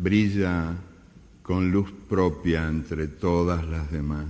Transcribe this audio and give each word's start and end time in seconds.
brilla 0.00 0.76
con 1.42 1.70
luz 1.70 1.90
propia 2.08 2.68
entre 2.68 3.08
todas 3.08 3.66
las 3.66 3.90
demás. 3.90 4.28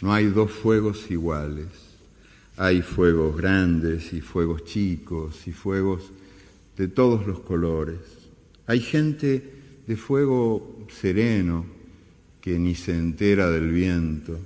No 0.00 0.12
hay 0.12 0.26
dos 0.26 0.50
fuegos 0.50 1.10
iguales. 1.10 1.68
Hay 2.56 2.82
fuegos 2.82 3.36
grandes 3.36 4.12
y 4.12 4.20
fuegos 4.20 4.64
chicos 4.64 5.46
y 5.46 5.52
fuegos 5.52 6.10
de 6.76 6.88
todos 6.88 7.26
los 7.26 7.40
colores. 7.40 7.98
Hay 8.66 8.80
gente 8.80 9.42
de 9.86 9.96
fuego 9.96 10.86
sereno 10.90 11.66
que 12.40 12.58
ni 12.58 12.74
se 12.74 12.96
entera 12.96 13.50
del 13.50 13.70
viento 13.70 14.38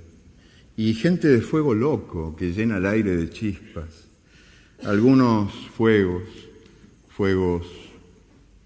y 0.75 0.93
gente 0.93 1.27
de 1.27 1.41
fuego 1.41 1.73
loco 1.73 2.35
que 2.35 2.53
llena 2.53 2.77
el 2.77 2.85
aire 2.85 3.15
de 3.17 3.29
chispas. 3.29 4.07
Algunos 4.83 5.51
fuegos, 5.75 6.23
fuegos 7.09 7.65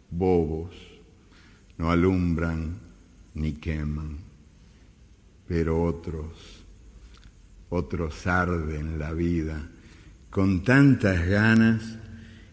bobos, 0.10 0.76
no 1.82 1.90
alumbran 1.90 2.78
ni 3.34 3.54
queman, 3.54 4.20
pero 5.48 5.84
otros, 5.84 6.64
otros 7.70 8.28
arden 8.28 9.00
la 9.00 9.14
vida 9.14 9.68
con 10.30 10.64
tantas 10.64 11.26
ganas 11.28 11.98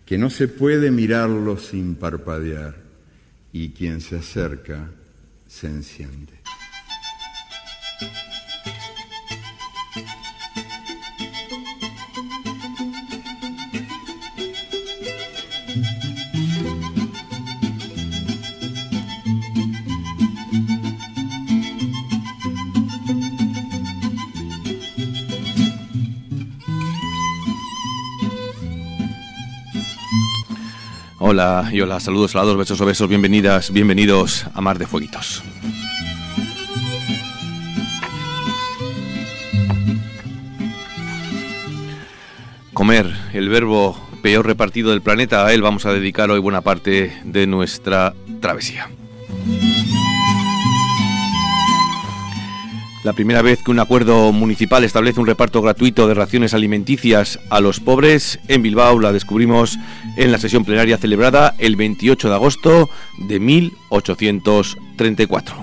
que 0.06 0.16
no 0.16 0.30
se 0.30 0.48
puede 0.48 0.90
mirarlos 0.90 1.66
sin 1.66 1.96
parpadear 1.96 2.76
y 3.52 3.72
quien 3.72 4.00
se 4.00 4.16
acerca 4.16 4.90
se 5.46 5.66
enciende. 5.66 6.40
Hola 31.30 31.68
y 31.70 31.82
hola, 31.82 32.00
saludos, 32.00 32.30
saludos, 32.30 32.56
besos 32.56 32.80
o 32.80 32.86
besos, 32.86 33.06
bienvenidas, 33.06 33.70
bienvenidos 33.70 34.46
a 34.54 34.62
Mar 34.62 34.78
de 34.78 34.86
Fueguitos. 34.86 35.42
Comer, 42.72 43.14
el 43.34 43.50
verbo 43.50 44.08
peor 44.22 44.46
repartido 44.46 44.92
del 44.92 45.02
planeta, 45.02 45.44
a 45.44 45.52
él 45.52 45.60
vamos 45.60 45.84
a 45.84 45.92
dedicar 45.92 46.30
hoy 46.30 46.38
buena 46.38 46.62
parte 46.62 47.12
de 47.24 47.46
nuestra 47.46 48.14
travesía. 48.40 48.88
La 53.08 53.14
primera 53.14 53.40
vez 53.40 53.62
que 53.62 53.70
un 53.70 53.80
acuerdo 53.80 54.32
municipal 54.32 54.84
establece 54.84 55.18
un 55.18 55.26
reparto 55.26 55.62
gratuito 55.62 56.06
de 56.06 56.12
raciones 56.12 56.52
alimenticias 56.52 57.40
a 57.48 57.60
los 57.60 57.80
pobres 57.80 58.38
en 58.48 58.62
Bilbao 58.62 59.00
la 59.00 59.14
descubrimos 59.14 59.78
en 60.18 60.30
la 60.30 60.36
sesión 60.36 60.66
plenaria 60.66 60.98
celebrada 60.98 61.54
el 61.56 61.76
28 61.76 62.28
de 62.28 62.34
agosto 62.34 62.90
de 63.16 63.40
1834. 63.40 65.56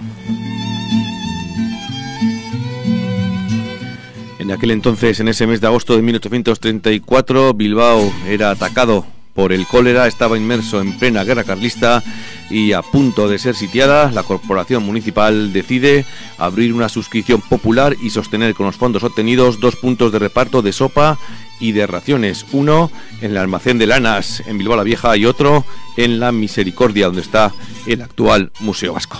En 4.39 4.51
aquel 4.51 4.71
entonces, 4.71 5.19
en 5.19 5.27
ese 5.27 5.45
mes 5.45 5.61
de 5.61 5.67
agosto 5.67 5.95
de 5.95 6.01
1834, 6.01 7.53
Bilbao 7.53 8.11
era 8.27 8.49
atacado 8.49 9.05
por 9.35 9.51
el 9.53 9.67
cólera, 9.67 10.07
estaba 10.07 10.37
inmerso 10.37 10.81
en 10.81 10.97
plena 10.97 11.23
guerra 11.23 11.43
carlista 11.43 12.01
y 12.49 12.71
a 12.71 12.81
punto 12.81 13.27
de 13.27 13.37
ser 13.37 13.53
sitiada, 13.53 14.09
la 14.09 14.23
corporación 14.23 14.83
municipal 14.83 15.51
decide 15.51 16.05
abrir 16.37 16.73
una 16.73 16.89
suscripción 16.89 17.41
popular 17.41 17.95
y 18.01 18.09
sostener 18.09 18.55
con 18.55 18.65
los 18.65 18.77
fondos 18.77 19.03
obtenidos 19.03 19.59
dos 19.59 19.75
puntos 19.75 20.11
de 20.11 20.19
reparto 20.19 20.61
de 20.61 20.71
sopa 20.71 21.19
y 21.59 21.73
de 21.73 21.85
raciones, 21.85 22.45
uno 22.53 22.89
en 23.21 23.31
el 23.31 23.37
almacén 23.37 23.77
de 23.77 23.87
lanas 23.87 24.41
en 24.47 24.57
Bilbao 24.57 24.77
la 24.77 24.83
Vieja 24.83 25.15
y 25.17 25.25
otro 25.25 25.65
en 25.97 26.19
la 26.19 26.31
Misericordia, 26.31 27.07
donde 27.07 27.21
está 27.21 27.53
el 27.85 28.01
actual 28.01 28.51
Museo 28.61 28.93
Vasco. 28.93 29.19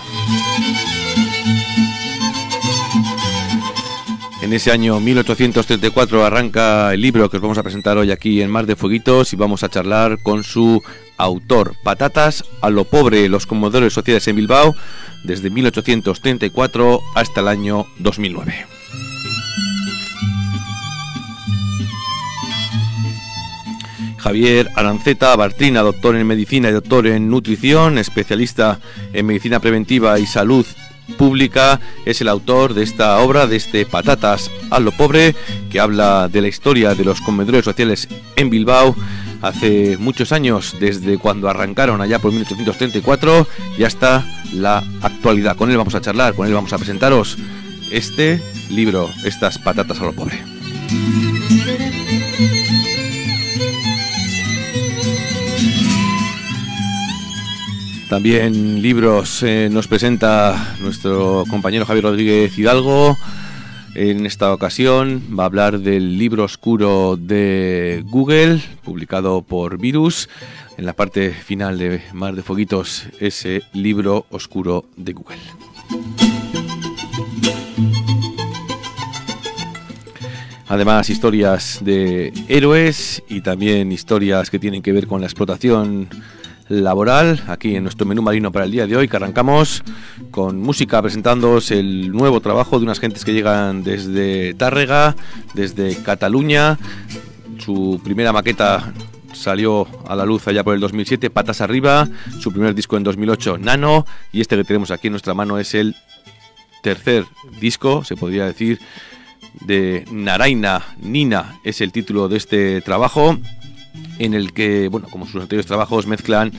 En 4.45 4.53
ese 4.53 4.71
año 4.71 4.99
1834 4.99 6.23
arranca 6.23 6.93
el 6.93 7.01
libro 7.01 7.31
que 7.31 7.37
os 7.37 7.41
vamos 7.41 7.57
a 7.57 7.63
presentar 7.63 7.97
hoy 7.97 8.11
aquí 8.11 8.43
en 8.43 8.51
Mar 8.51 8.67
de 8.67 8.75
Fueguitos 8.75 9.33
y 9.33 9.35
vamos 9.35 9.63
a 9.63 9.69
charlar 9.69 10.19
con 10.21 10.43
su 10.43 10.83
autor, 11.17 11.73
Patatas 11.83 12.43
a 12.61 12.69
lo 12.69 12.83
pobre, 12.83 13.27
los 13.27 13.47
comodores 13.47 13.93
sociales 13.93 14.27
en 14.27 14.35
Bilbao, 14.35 14.75
desde 15.23 15.49
1834 15.49 17.01
hasta 17.15 17.41
el 17.41 17.47
año 17.47 17.87
2009. 17.97 18.67
Javier 24.17 24.69
Aranceta 24.75 25.35
Bartrina, 25.35 25.81
doctor 25.81 26.15
en 26.15 26.27
medicina 26.27 26.69
y 26.69 26.73
doctor 26.73 27.07
en 27.07 27.31
nutrición, 27.31 27.97
especialista 27.97 28.79
en 29.11 29.25
medicina 29.25 29.59
preventiva 29.59 30.19
y 30.19 30.27
salud 30.27 30.67
pública, 31.17 31.79
es 32.05 32.21
el 32.21 32.27
autor 32.27 32.73
de 32.73 32.83
esta 32.83 33.19
obra, 33.19 33.47
de 33.47 33.55
este 33.55 33.85
Patatas 33.85 34.51
a 34.71 34.79
lo 34.79 34.91
pobre, 34.91 35.35
que 35.69 35.79
habla 35.79 36.27
de 36.27 36.41
la 36.41 36.47
historia 36.47 36.95
de 36.95 37.05
los 37.05 37.21
comedores 37.21 37.65
sociales 37.65 38.07
en 38.35 38.49
Bilbao 38.49 38.95
hace 39.41 39.97
muchos 39.97 40.31
años, 40.31 40.75
desde 40.79 41.17
cuando 41.17 41.49
arrancaron 41.49 42.01
allá 42.01 42.19
por 42.19 42.31
1834 42.31 43.47
y 43.77 43.83
hasta 43.83 44.25
la 44.53 44.83
actualidad. 45.01 45.55
Con 45.55 45.69
él 45.71 45.77
vamos 45.77 45.95
a 45.95 46.01
charlar, 46.01 46.33
con 46.33 46.47
él 46.47 46.53
vamos 46.53 46.73
a 46.73 46.77
presentaros 46.77 47.37
este 47.91 48.41
libro, 48.69 49.09
estas 49.23 49.57
patatas 49.57 49.99
a 49.99 50.05
lo 50.05 50.13
pobre. 50.13 50.39
También 58.15 58.81
libros 58.81 59.43
eh, 59.43 59.67
nos 59.69 59.89
presenta 59.89 60.77
nuestro 60.79 61.43
compañero 61.49 61.85
Javier 61.85 62.05
Rodríguez 62.05 62.57
Hidalgo. 62.57 63.17
En 63.93 64.25
esta 64.25 64.53
ocasión 64.53 65.21
va 65.37 65.43
a 65.43 65.47
hablar 65.47 65.79
del 65.79 66.17
libro 66.17 66.45
oscuro 66.45 67.17
de 67.17 68.05
Google, 68.07 68.61
publicado 68.85 69.41
por 69.41 69.77
Virus. 69.79 70.29
En 70.77 70.85
la 70.85 70.93
parte 70.93 71.31
final 71.31 71.77
de 71.77 72.03
Mar 72.13 72.35
de 72.35 72.41
Foguitos, 72.41 73.03
ese 73.19 73.63
libro 73.73 74.25
oscuro 74.29 74.85
de 74.95 75.11
Google. 75.11 75.37
Además, 80.69 81.09
historias 81.09 81.79
de 81.81 82.31
héroes 82.47 83.21
y 83.27 83.41
también 83.41 83.91
historias 83.91 84.49
que 84.49 84.57
tienen 84.57 84.81
que 84.81 84.93
ver 84.93 85.05
con 85.05 85.19
la 85.19 85.27
explotación 85.27 86.07
laboral 86.67 87.43
aquí 87.47 87.75
en 87.75 87.83
nuestro 87.83 88.05
menú 88.05 88.21
marino 88.21 88.51
para 88.51 88.65
el 88.65 88.71
día 88.71 88.87
de 88.87 88.95
hoy 88.95 89.07
que 89.07 89.15
arrancamos 89.17 89.83
con 90.31 90.59
música 90.59 91.01
presentándoos 91.01 91.71
el 91.71 92.11
nuevo 92.11 92.41
trabajo 92.41 92.79
de 92.79 92.85
unas 92.85 92.99
gentes 92.99 93.23
que 93.23 93.33
llegan 93.33 93.83
desde 93.83 94.53
Tárrega, 94.55 95.15
desde 95.53 95.95
Cataluña. 96.01 96.77
Su 97.59 98.01
primera 98.03 98.33
maqueta 98.33 98.93
salió 99.33 99.87
a 100.07 100.15
la 100.15 100.25
luz 100.25 100.47
allá 100.47 100.63
por 100.63 100.73
el 100.73 100.79
2007, 100.79 101.29
Patas 101.29 101.61
Arriba, 101.61 102.07
su 102.39 102.51
primer 102.51 102.73
disco 102.73 102.97
en 102.97 103.03
2008, 103.03 103.57
Nano, 103.59 104.05
y 104.31 104.41
este 104.41 104.55
que 104.55 104.63
tenemos 104.63 104.91
aquí 104.91 105.07
en 105.07 105.13
nuestra 105.13 105.33
mano 105.33 105.59
es 105.59 105.75
el 105.75 105.95
tercer 106.81 107.25
disco, 107.59 108.03
se 108.03 108.15
podría 108.15 108.45
decir, 108.45 108.79
de 109.61 110.05
Naraina 110.11 110.83
Nina, 110.99 111.59
es 111.63 111.81
el 111.81 111.91
título 111.91 112.27
de 112.27 112.37
este 112.37 112.81
trabajo 112.81 113.37
en 114.19 114.33
el 114.33 114.53
que, 114.53 114.87
bueno, 114.87 115.07
como 115.09 115.25
sus 115.25 115.41
anteriores 115.41 115.65
trabajos, 115.65 116.07
mezclan 116.07 116.51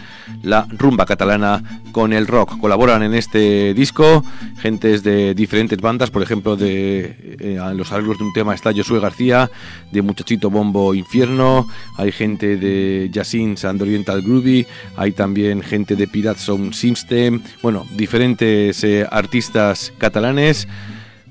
la 0.43 0.67
rumba 0.71 1.07
catalana 1.07 1.63
con 1.93 2.13
el 2.13 2.27
rock. 2.27 2.59
Colaboran 2.59 3.03
en 3.03 3.15
este 3.15 3.75
disco 3.75 4.25
gentes 4.59 5.03
de 5.03 5.35
diferentes 5.35 5.81
bandas, 5.81 6.11
por 6.11 6.23
ejemplo, 6.23 6.57
de 6.57 7.37
eh, 7.41 7.59
los 7.75 7.93
arreglos 7.93 8.19
de 8.19 8.25
un 8.25 8.33
tema 8.33 8.55
está 8.55 8.73
Josué 8.73 9.01
García, 9.01 9.51
de 9.93 10.03
Muchachito 10.03 10.51
Bombo 10.51 10.95
Infierno, 10.95 11.67
hay 11.97 12.13
gente 12.13 12.57
de 12.57 13.09
Yasin 13.13 13.57
Sand 13.57 13.83
Oriental 13.83 14.23
Groovy, 14.23 14.67
hay 14.97 15.13
también 15.13 15.63
gente 15.63 15.97
de 15.97 16.07
Pirate 16.07 16.41
Sound 16.41 16.73
System, 16.75 17.43
bueno, 17.63 17.87
diferentes 17.97 18.83
eh, 18.85 19.07
artistas 19.11 19.93
catalanes 19.99 20.69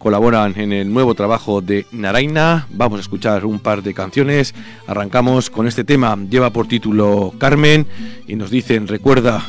colaboran 0.06 0.54
en 0.60 0.72
el 0.72 0.94
nuevo 0.94 1.16
trabajo 1.16 1.62
de 1.62 1.88
Naraina. 1.92 2.68
Vamos 2.70 3.00
a 3.00 3.02
escuchar 3.02 3.44
un 3.44 3.58
par 3.58 3.82
de 3.82 3.96
canciones. 3.96 4.54
Arrancamos 4.86 5.50
con 5.50 5.66
este 5.66 5.84
tema, 5.84 6.16
lleva 6.30 6.52
por 6.52 6.68
título 6.68 7.34
Carmen 7.40 7.88
y 8.28 8.36
nos 8.36 8.52
dicen, 8.52 8.88
recuerda 8.88 9.44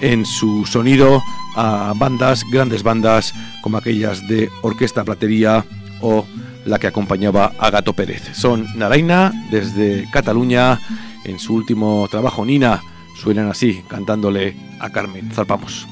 en 0.00 0.26
su 0.26 0.66
sonido 0.66 1.22
a 1.54 1.92
bandas, 1.94 2.42
grandes 2.50 2.82
bandas 2.82 3.32
como 3.62 3.76
aquellas 3.76 4.26
de 4.26 4.50
Orquesta 4.62 5.04
Platería 5.04 5.64
o 6.00 6.26
la 6.64 6.80
que 6.80 6.88
acompañaba 6.88 7.52
a 7.60 7.70
Gato 7.70 7.92
Pérez. 7.92 8.30
Son 8.32 8.66
Naraina 8.74 9.32
desde 9.52 10.10
Cataluña, 10.10 10.80
en 11.24 11.38
su 11.38 11.54
último 11.54 12.08
trabajo 12.10 12.44
Nina, 12.44 12.82
suenan 13.22 13.48
así, 13.48 13.84
cantándole 13.86 14.56
a 14.80 14.90
Carmen. 14.90 15.30
Zarpamos. 15.30 15.86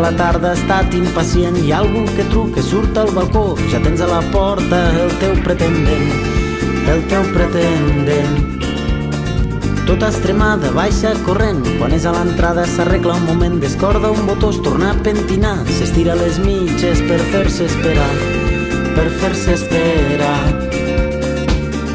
Tota 0.00 0.12
la 0.12 0.16
tarda 0.16 0.50
estat 0.56 0.94
impacient. 0.96 1.56
Ha 1.68 1.78
algú 1.82 2.06
que 2.16 2.24
truca, 2.32 2.62
surt 2.64 2.96
al 2.96 3.10
balcó. 3.12 3.42
Ja 3.68 3.82
tens 3.84 4.00
a 4.00 4.06
la 4.08 4.20
porta 4.32 4.78
el 4.96 5.10
teu 5.20 5.34
pretendent 5.44 6.88
El 6.88 7.02
teu 7.10 7.26
pretendent. 7.34 8.64
Tota 9.84 10.08
estremada, 10.08 10.70
baixa 10.72 11.12
corrent. 11.26 11.60
Quan 11.76 11.92
és 11.92 12.06
a 12.08 12.14
l'entrada 12.16 12.64
s'arregla 12.64 13.18
un 13.18 13.26
moment 13.28 13.58
Descorda 13.60 14.08
un 14.08 14.24
botó, 14.24 14.54
es 14.54 14.62
torna 14.64 14.94
a 14.94 14.96
pentinar. 15.04 15.58
S'estira 15.68 16.16
les 16.16 16.40
mitges 16.46 17.04
per 17.04 17.20
fer-se 17.34 17.68
esperar 17.68 18.08
Per 18.96 19.04
fer-se 19.20 19.58
esperar. 19.58 20.40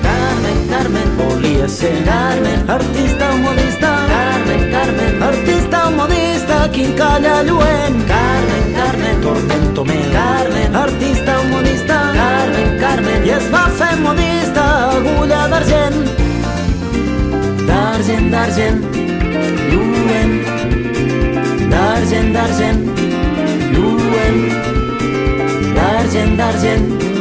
Carmen, 0.06 0.62
Carmen, 0.70 1.10
volia 1.24 1.66
ser 1.68 1.98
Carmen, 2.06 2.70
artista 2.70 3.34
o 3.34 3.42
modista. 3.48 3.98
Carmen, 4.14 4.70
Carmen, 4.78 5.24
artista 5.32 5.88
o 5.88 5.92
quin 6.72 6.94
calla 6.96 7.44
lluent. 7.44 7.98
Carmen, 8.08 8.66
Carmen, 8.76 9.22
tormento 9.22 9.86
meu. 9.86 10.12
Carmen, 10.12 10.76
artista 10.76 11.40
o 11.40 11.44
modista 11.46 11.98
Carmen, 12.14 12.78
Carmen, 12.80 13.26
i 13.26 13.32
es 13.38 13.50
va 13.52 13.70
fer 13.80 13.96
modista 14.00 14.66
agulla 14.92 15.48
d'argent. 15.54 15.98
D'argent, 17.68 18.30
d'argent 18.32 18.80
lluent. 19.72 20.36
D'argent, 21.74 22.32
d'argent 22.38 22.82
lluent. 23.74 24.42
D'argent, 25.76 26.38
d'argent 26.38 27.15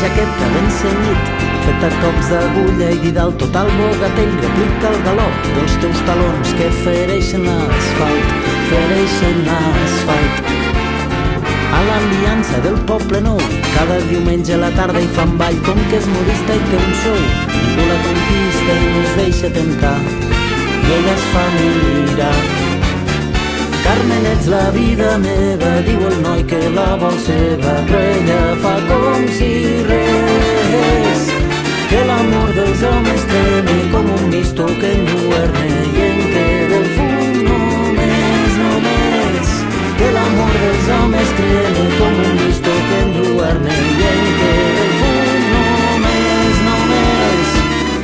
jaqueta 0.00 0.46
ben 0.54 0.68
cenyit 0.78 1.38
fet 1.64 1.84
a 1.84 1.88
cops 2.02 2.28
d'agulla 2.32 2.90
i 2.94 2.98
didal 3.02 3.32
total 3.40 3.68
bogatell 3.78 4.34
replica 4.44 4.92
el 4.92 5.00
galop 5.06 5.48
dels 5.56 5.74
teus 5.82 6.02
talons 6.06 6.52
que 6.58 6.68
fereixen 6.84 7.44
l'asfalt, 7.48 8.30
fereixen 8.70 9.42
l'asfalt. 9.48 10.52
A 11.78 11.82
l'aliança 11.88 12.62
del 12.66 12.78
poble 12.90 13.20
nou, 13.26 13.42
cada 13.74 13.98
diumenge 14.12 14.54
a 14.56 14.62
la 14.62 14.70
tarda 14.78 15.02
hi 15.02 15.10
fan 15.18 15.34
ball, 15.42 15.60
com 15.66 15.82
que 15.90 16.00
és 16.00 16.08
modista 16.14 16.56
i 16.56 16.64
té 16.70 16.80
un 16.84 16.96
show. 17.02 17.20
Ningú 17.58 17.90
la 17.90 18.00
conquista 18.06 18.78
i 18.78 18.88
no 18.94 19.04
es 19.04 19.20
deixa 19.20 19.52
tentar, 19.60 19.98
i 20.78 20.96
ella 21.00 21.14
es 21.18 21.28
fa 21.34 21.46
mirar. 21.58 22.67
Carmen, 23.88 24.26
ets 24.34 24.46
la 24.52 24.66
vida 24.76 25.16
meva, 25.18 25.74
diu 25.88 26.02
el 26.12 26.18
noi 26.20 26.42
que 26.44 26.60
la 26.76 26.90
vol 27.00 27.16
seva, 27.24 27.78
però 27.88 28.00
ella 28.12 28.40
fa 28.60 28.74
com 28.92 29.28
si 29.40 29.52
res 29.88 31.28
que 31.88 32.00
l'amor 32.04 32.50
dels 32.52 32.82
homes 32.84 33.22
treme 33.30 33.76
com 33.92 34.08
un 34.12 34.24
misto 34.28 34.66
que 34.80 34.90
enlluerne 34.92 35.68
i 35.70 36.02
en 36.06 36.18
queda 36.34 36.80
el 36.80 36.88
fum 36.96 37.38
només, 37.46 38.58
només. 38.64 39.54
Que 40.00 40.10
l'amor 40.16 40.58
dels 40.64 40.90
homes 40.98 41.32
treme 41.38 41.86
com 41.96 42.20
un 42.26 42.36
misto 42.42 42.74
que 42.90 43.00
enlluerne 43.06 43.78
i 43.86 44.06
en 44.10 44.28
queda 44.42 44.84
el 44.84 44.92
fum 44.98 45.48
només, 45.54 46.60
només. 46.68 47.56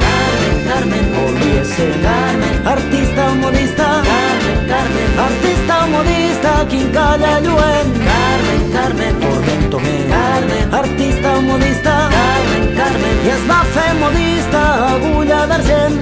Carmen, 0.06 0.64
Carmen, 0.70 1.12
volia 1.18 1.68
ser 1.76 1.92
Carmen, 2.08 2.58
artista 2.76 3.28
modista. 3.44 3.92
Carmen, 4.08 4.43
Carmen, 4.70 5.10
artista 5.26 5.76
modista, 5.94 6.52
quin 6.70 6.90
calla 6.92 7.40
lluent. 7.40 7.90
Carmen, 8.08 8.62
Carmen, 8.74 9.14
tormento 9.20 9.80
meu. 9.80 10.08
Carmen, 10.14 10.74
artista 10.80 11.40
modista. 11.40 11.94
Carmen, 12.16 12.64
Carmen, 12.78 13.16
i 13.26 13.30
es 13.34 13.44
va 13.48 13.60
fer 13.74 13.90
modista, 14.00 14.62
agulla 14.94 15.40
d'argent, 15.50 15.98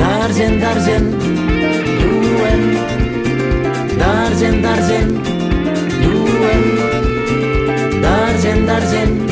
d'argent, 0.00 0.58
d'argent, 0.64 1.08
lluent, 2.00 2.66
d'argent, 4.00 4.58
d'argent, 4.66 5.14
lluent, 6.02 6.68
d'argent, 8.02 8.66
d'argent, 8.70 9.25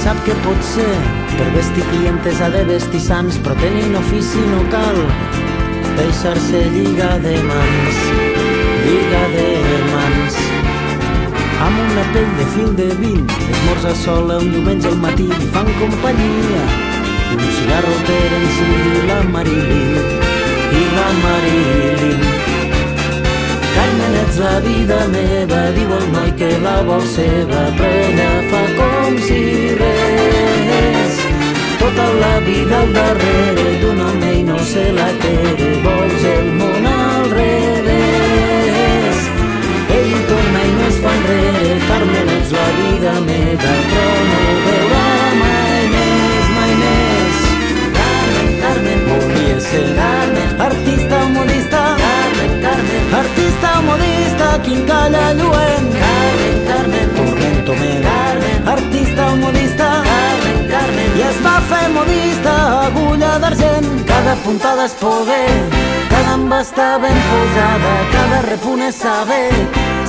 sap 0.00 0.16
que 0.24 0.34
pot 0.44 0.62
ser, 0.64 0.92
per 1.36 1.46
vestir 1.54 1.84
clientes 1.90 2.40
ha 2.40 2.48
de 2.54 2.62
vestir 2.68 3.00
sants, 3.04 3.36
però 3.44 3.56
tenint 3.60 3.96
ofici 3.98 4.40
no 4.48 4.62
cal 4.72 4.96
deixar-se 5.98 6.62
lligar 6.72 7.18
de 7.24 7.34
mans, 7.50 8.00
lligar 8.86 9.26
de 9.34 9.46
mans. 9.90 10.40
Amb 11.66 11.84
una 11.84 12.06
pell 12.14 12.32
de 12.40 12.48
fil 12.54 12.74
de 12.80 12.88
vint, 13.02 13.36
esmorza 13.50 13.94
sola 14.06 14.40
un 14.40 14.52
diumenge 14.56 14.88
al 14.88 15.00
matí, 15.04 15.28
li 15.28 15.52
fan 15.54 15.68
companyia. 15.82 16.66
I 17.30 17.36
un 17.36 17.48
cigarro 17.60 17.96
per 18.08 18.26
encidir 18.40 19.06
la 19.12 19.22
Marilyn, 19.36 20.12
i 20.80 20.86
la 20.96 21.08
Marilyn. 21.24 22.39
Ets 24.10 24.38
la 24.38 24.60
vida 24.60 24.98
meva, 25.12 25.60
diu 25.76 25.90
el 25.96 26.06
noi 26.14 26.30
que 26.38 26.50
la 26.64 26.82
vol 26.86 27.04
seva, 27.14 27.62
però 27.78 27.90
ella 28.06 28.30
fa 28.50 28.62
com 28.78 29.18
si 29.26 29.42
res. 29.80 31.20
Tota 31.82 32.06
la 32.22 32.34
vida 32.46 32.80
al 32.80 32.90
darrere 32.96 33.66
d'un 33.82 34.00
home 34.06 34.32
i 34.38 34.42
no 34.48 34.58
se 34.72 34.86
la 34.96 35.10
té, 35.22 35.36
vols 35.84 36.22
el 36.34 36.50
món 36.62 36.90
al 36.94 37.30
revés. 37.36 39.18
Ell 40.00 40.16
torna 40.32 40.66
i 40.70 40.74
no 40.80 40.84
es 40.88 40.98
fa 41.04 41.14
enrere, 41.20 41.78
Carmen, 41.86 42.34
ets 42.40 42.50
la 42.58 42.68
vida 42.80 43.14
meva, 43.30 43.72
però 43.94 44.10
no 44.32 44.42
veurà 44.66 45.09
puntades 64.50 64.92
poder. 64.98 65.48
Cada 66.10 66.32
amb 66.34 66.52
està 66.56 66.86
ben 67.02 67.18
posada 67.28 67.92
cada 68.14 68.38
repun 68.48 68.80
és 68.82 68.96
saber. 68.98 69.50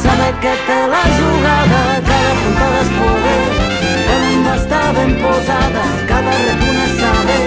Saber 0.03 0.31
que 0.43 0.53
te 0.67 0.77
la 0.93 1.01
jugada 1.17 1.81
cada 2.07 2.31
puntada 2.39 2.79
és 2.81 2.91
poder. 2.97 3.43
Cada 4.07 4.31
amb 4.31 4.49
està 4.55 4.81
ben 4.97 5.13
posada 5.21 5.83
cada 6.09 6.33
repun 6.47 6.81
és 6.85 6.95
saber. 7.03 7.45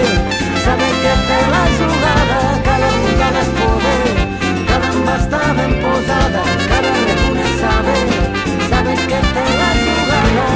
Saber 0.63 0.93
que 1.03 1.13
té 1.27 1.41
la 1.51 1.63
jugada 1.81 2.39
cada 2.69 2.91
puntada 3.01 3.43
és 3.43 3.51
poder. 3.59 4.01
Cada 4.71 4.93
amb 4.95 5.13
està 5.17 5.43
ben 5.59 5.77
posada 5.83 6.45
cada 6.71 6.97
repun 7.03 7.41
és 7.45 7.55
saber. 7.63 8.03
Saber 8.71 8.99
que 9.11 9.23
té 9.35 9.47
la 9.61 9.71
jugada. 9.83 10.47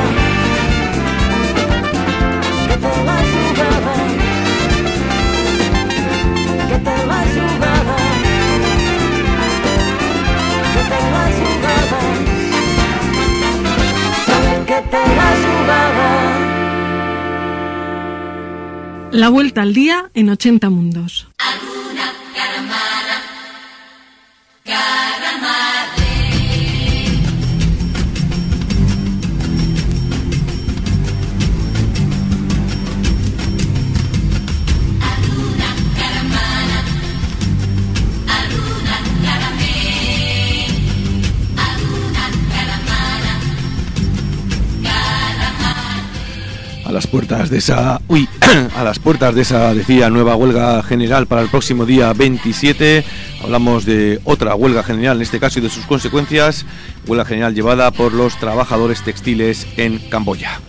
Que 2.69 2.83
té 2.85 2.95
la 3.09 3.18
La 19.11 19.27
vuelta 19.27 19.63
al 19.63 19.73
día 19.73 20.09
en 20.13 20.29
80 20.29 20.69
mundos. 20.69 21.27
Alguna 21.39 22.13
caramana, 22.33 23.21
caramana. 24.63 25.98
Las 46.99 47.07
puertas 47.07 47.49
de 47.49 47.59
esa 47.59 48.01
a 48.75 48.83
las 48.83 48.99
puertas 48.99 49.33
de 49.33 49.43
esa 49.43 49.73
decía 49.73 50.09
nueva 50.09 50.35
huelga 50.35 50.83
general 50.83 51.27
para 51.27 51.41
el 51.41 51.47
próximo 51.47 51.85
día 51.85 52.11
27 52.11 53.05
hablamos 53.41 53.85
de 53.85 54.19
otra 54.25 54.53
huelga 54.53 54.83
general 54.83 55.15
en 55.15 55.21
este 55.21 55.39
caso 55.39 55.59
y 55.59 55.61
de 55.61 55.69
sus 55.69 55.85
consecuencias. 55.85 56.65
Huelga 57.07 57.23
general 57.23 57.55
llevada 57.55 57.91
por 57.91 58.11
los 58.11 58.37
trabajadores 58.37 59.01
textiles 59.01 59.65
en 59.77 59.99
Camboya 60.09 60.59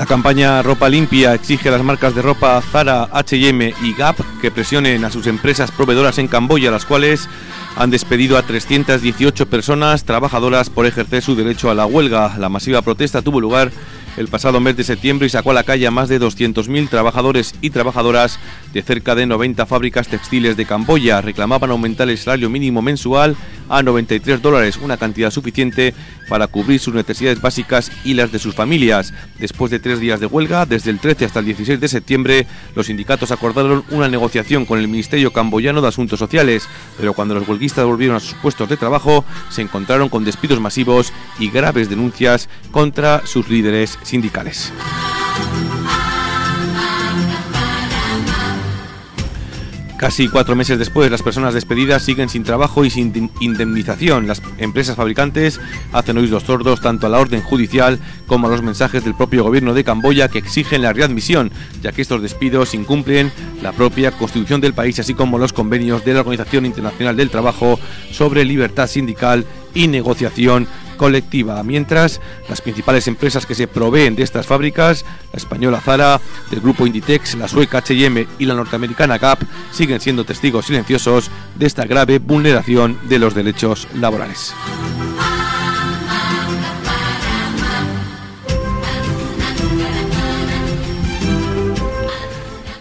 La 0.00 0.06
campaña 0.06 0.62
Ropa 0.62 0.88
Limpia 0.88 1.34
exige 1.34 1.68
a 1.68 1.72
las 1.72 1.82
marcas 1.82 2.14
de 2.14 2.22
ropa 2.22 2.58
Zara, 2.62 3.10
H&M 3.12 3.74
y 3.82 3.92
Gap 3.92 4.16
que 4.40 4.50
presionen 4.50 5.04
a 5.04 5.10
sus 5.10 5.26
empresas 5.26 5.70
proveedoras 5.70 6.16
en 6.16 6.26
Camboya, 6.26 6.70
las 6.70 6.86
cuales 6.86 7.28
han 7.76 7.90
despedido 7.90 8.38
a 8.38 8.42
318 8.42 9.44
personas 9.50 10.04
trabajadoras 10.04 10.70
por 10.70 10.86
ejercer 10.86 11.22
su 11.22 11.34
derecho 11.36 11.70
a 11.70 11.74
la 11.74 11.84
huelga. 11.84 12.34
La 12.38 12.48
masiva 12.48 12.80
protesta 12.80 13.20
tuvo 13.20 13.42
lugar 13.42 13.72
el 14.16 14.28
pasado 14.28 14.58
mes 14.58 14.76
de 14.76 14.84
septiembre 14.84 15.26
y 15.26 15.30
sacó 15.30 15.50
a 15.50 15.54
la 15.54 15.64
calle 15.64 15.86
a 15.86 15.90
más 15.90 16.08
de 16.08 16.18
200.000 16.18 16.88
trabajadores 16.88 17.54
y 17.60 17.68
trabajadoras 17.68 18.38
de 18.72 18.82
cerca 18.82 19.14
de 19.14 19.26
90 19.26 19.66
fábricas 19.66 20.08
textiles 20.08 20.56
de 20.56 20.64
Camboya. 20.64 21.20
Reclamaban 21.20 21.70
aumentar 21.70 22.08
el 22.08 22.16
salario 22.16 22.48
mínimo 22.48 22.80
mensual 22.80 23.36
a 23.68 23.82
93 23.82 24.42
dólares, 24.42 24.78
una 24.82 24.96
cantidad 24.96 25.30
suficiente 25.30 25.94
para 26.30 26.46
cubrir 26.46 26.78
sus 26.78 26.94
necesidades 26.94 27.42
básicas 27.42 27.90
y 28.04 28.14
las 28.14 28.30
de 28.30 28.38
sus 28.38 28.54
familias. 28.54 29.12
Después 29.38 29.72
de 29.72 29.80
tres 29.80 29.98
días 29.98 30.20
de 30.20 30.26
huelga, 30.26 30.64
desde 30.64 30.90
el 30.90 31.00
13 31.00 31.24
hasta 31.24 31.40
el 31.40 31.46
16 31.46 31.80
de 31.80 31.88
septiembre, 31.88 32.46
los 32.76 32.86
sindicatos 32.86 33.32
acordaron 33.32 33.84
una 33.90 34.08
negociación 34.08 34.64
con 34.64 34.78
el 34.78 34.86
Ministerio 34.86 35.32
Camboyano 35.32 35.82
de 35.82 35.88
Asuntos 35.88 36.20
Sociales, 36.20 36.68
pero 36.96 37.14
cuando 37.14 37.34
los 37.34 37.48
huelguistas 37.48 37.84
volvieron 37.84 38.16
a 38.16 38.20
sus 38.20 38.34
puestos 38.34 38.68
de 38.68 38.76
trabajo, 38.76 39.24
se 39.50 39.62
encontraron 39.62 40.08
con 40.08 40.24
despidos 40.24 40.60
masivos 40.60 41.12
y 41.40 41.50
graves 41.50 41.90
denuncias 41.90 42.48
contra 42.70 43.26
sus 43.26 43.48
líderes 43.48 43.98
sindicales. 44.04 44.72
Casi 50.00 50.28
cuatro 50.28 50.56
meses 50.56 50.78
después, 50.78 51.10
las 51.10 51.22
personas 51.22 51.52
despedidas 51.52 52.02
siguen 52.02 52.30
sin 52.30 52.42
trabajo 52.42 52.86
y 52.86 52.90
sin 52.90 53.30
indemnización. 53.38 54.26
Las 54.26 54.40
empresas 54.56 54.96
fabricantes 54.96 55.60
hacen 55.92 56.16
oídos 56.16 56.44
sordos 56.44 56.80
tanto 56.80 57.06
a 57.06 57.10
la 57.10 57.18
orden 57.18 57.42
judicial 57.42 57.98
como 58.26 58.46
a 58.46 58.50
los 58.50 58.62
mensajes 58.62 59.04
del 59.04 59.14
propio 59.14 59.44
gobierno 59.44 59.74
de 59.74 59.84
Camboya 59.84 60.28
que 60.28 60.38
exigen 60.38 60.80
la 60.80 60.94
readmisión, 60.94 61.52
ya 61.82 61.92
que 61.92 62.00
estos 62.00 62.22
despidos 62.22 62.72
incumplen 62.72 63.30
la 63.62 63.72
propia 63.72 64.10
constitución 64.12 64.62
del 64.62 64.72
país, 64.72 64.98
así 64.98 65.12
como 65.12 65.36
los 65.36 65.52
convenios 65.52 66.02
de 66.02 66.14
la 66.14 66.20
Organización 66.20 66.64
Internacional 66.64 67.18
del 67.18 67.28
Trabajo 67.28 67.78
sobre 68.10 68.46
libertad 68.46 68.86
sindical 68.86 69.44
y 69.74 69.88
negociación 69.88 70.66
colectiva, 71.00 71.62
mientras 71.62 72.20
las 72.46 72.60
principales 72.60 73.08
empresas 73.08 73.46
que 73.46 73.54
se 73.54 73.66
proveen 73.66 74.16
de 74.16 74.22
estas 74.22 74.46
fábricas, 74.46 75.06
la 75.32 75.38
española 75.38 75.80
Zara, 75.80 76.20
del 76.50 76.60
grupo 76.60 76.86
Inditex, 76.86 77.36
la 77.36 77.48
sueca 77.48 77.78
H&M 77.78 78.26
y 78.38 78.44
la 78.44 78.52
norteamericana 78.52 79.16
Gap, 79.16 79.38
siguen 79.72 80.02
siendo 80.02 80.24
testigos 80.24 80.66
silenciosos 80.66 81.30
de 81.54 81.64
esta 81.64 81.86
grave 81.86 82.18
vulneración 82.18 82.98
de 83.08 83.18
los 83.18 83.34
derechos 83.34 83.88
laborales. 83.94 84.52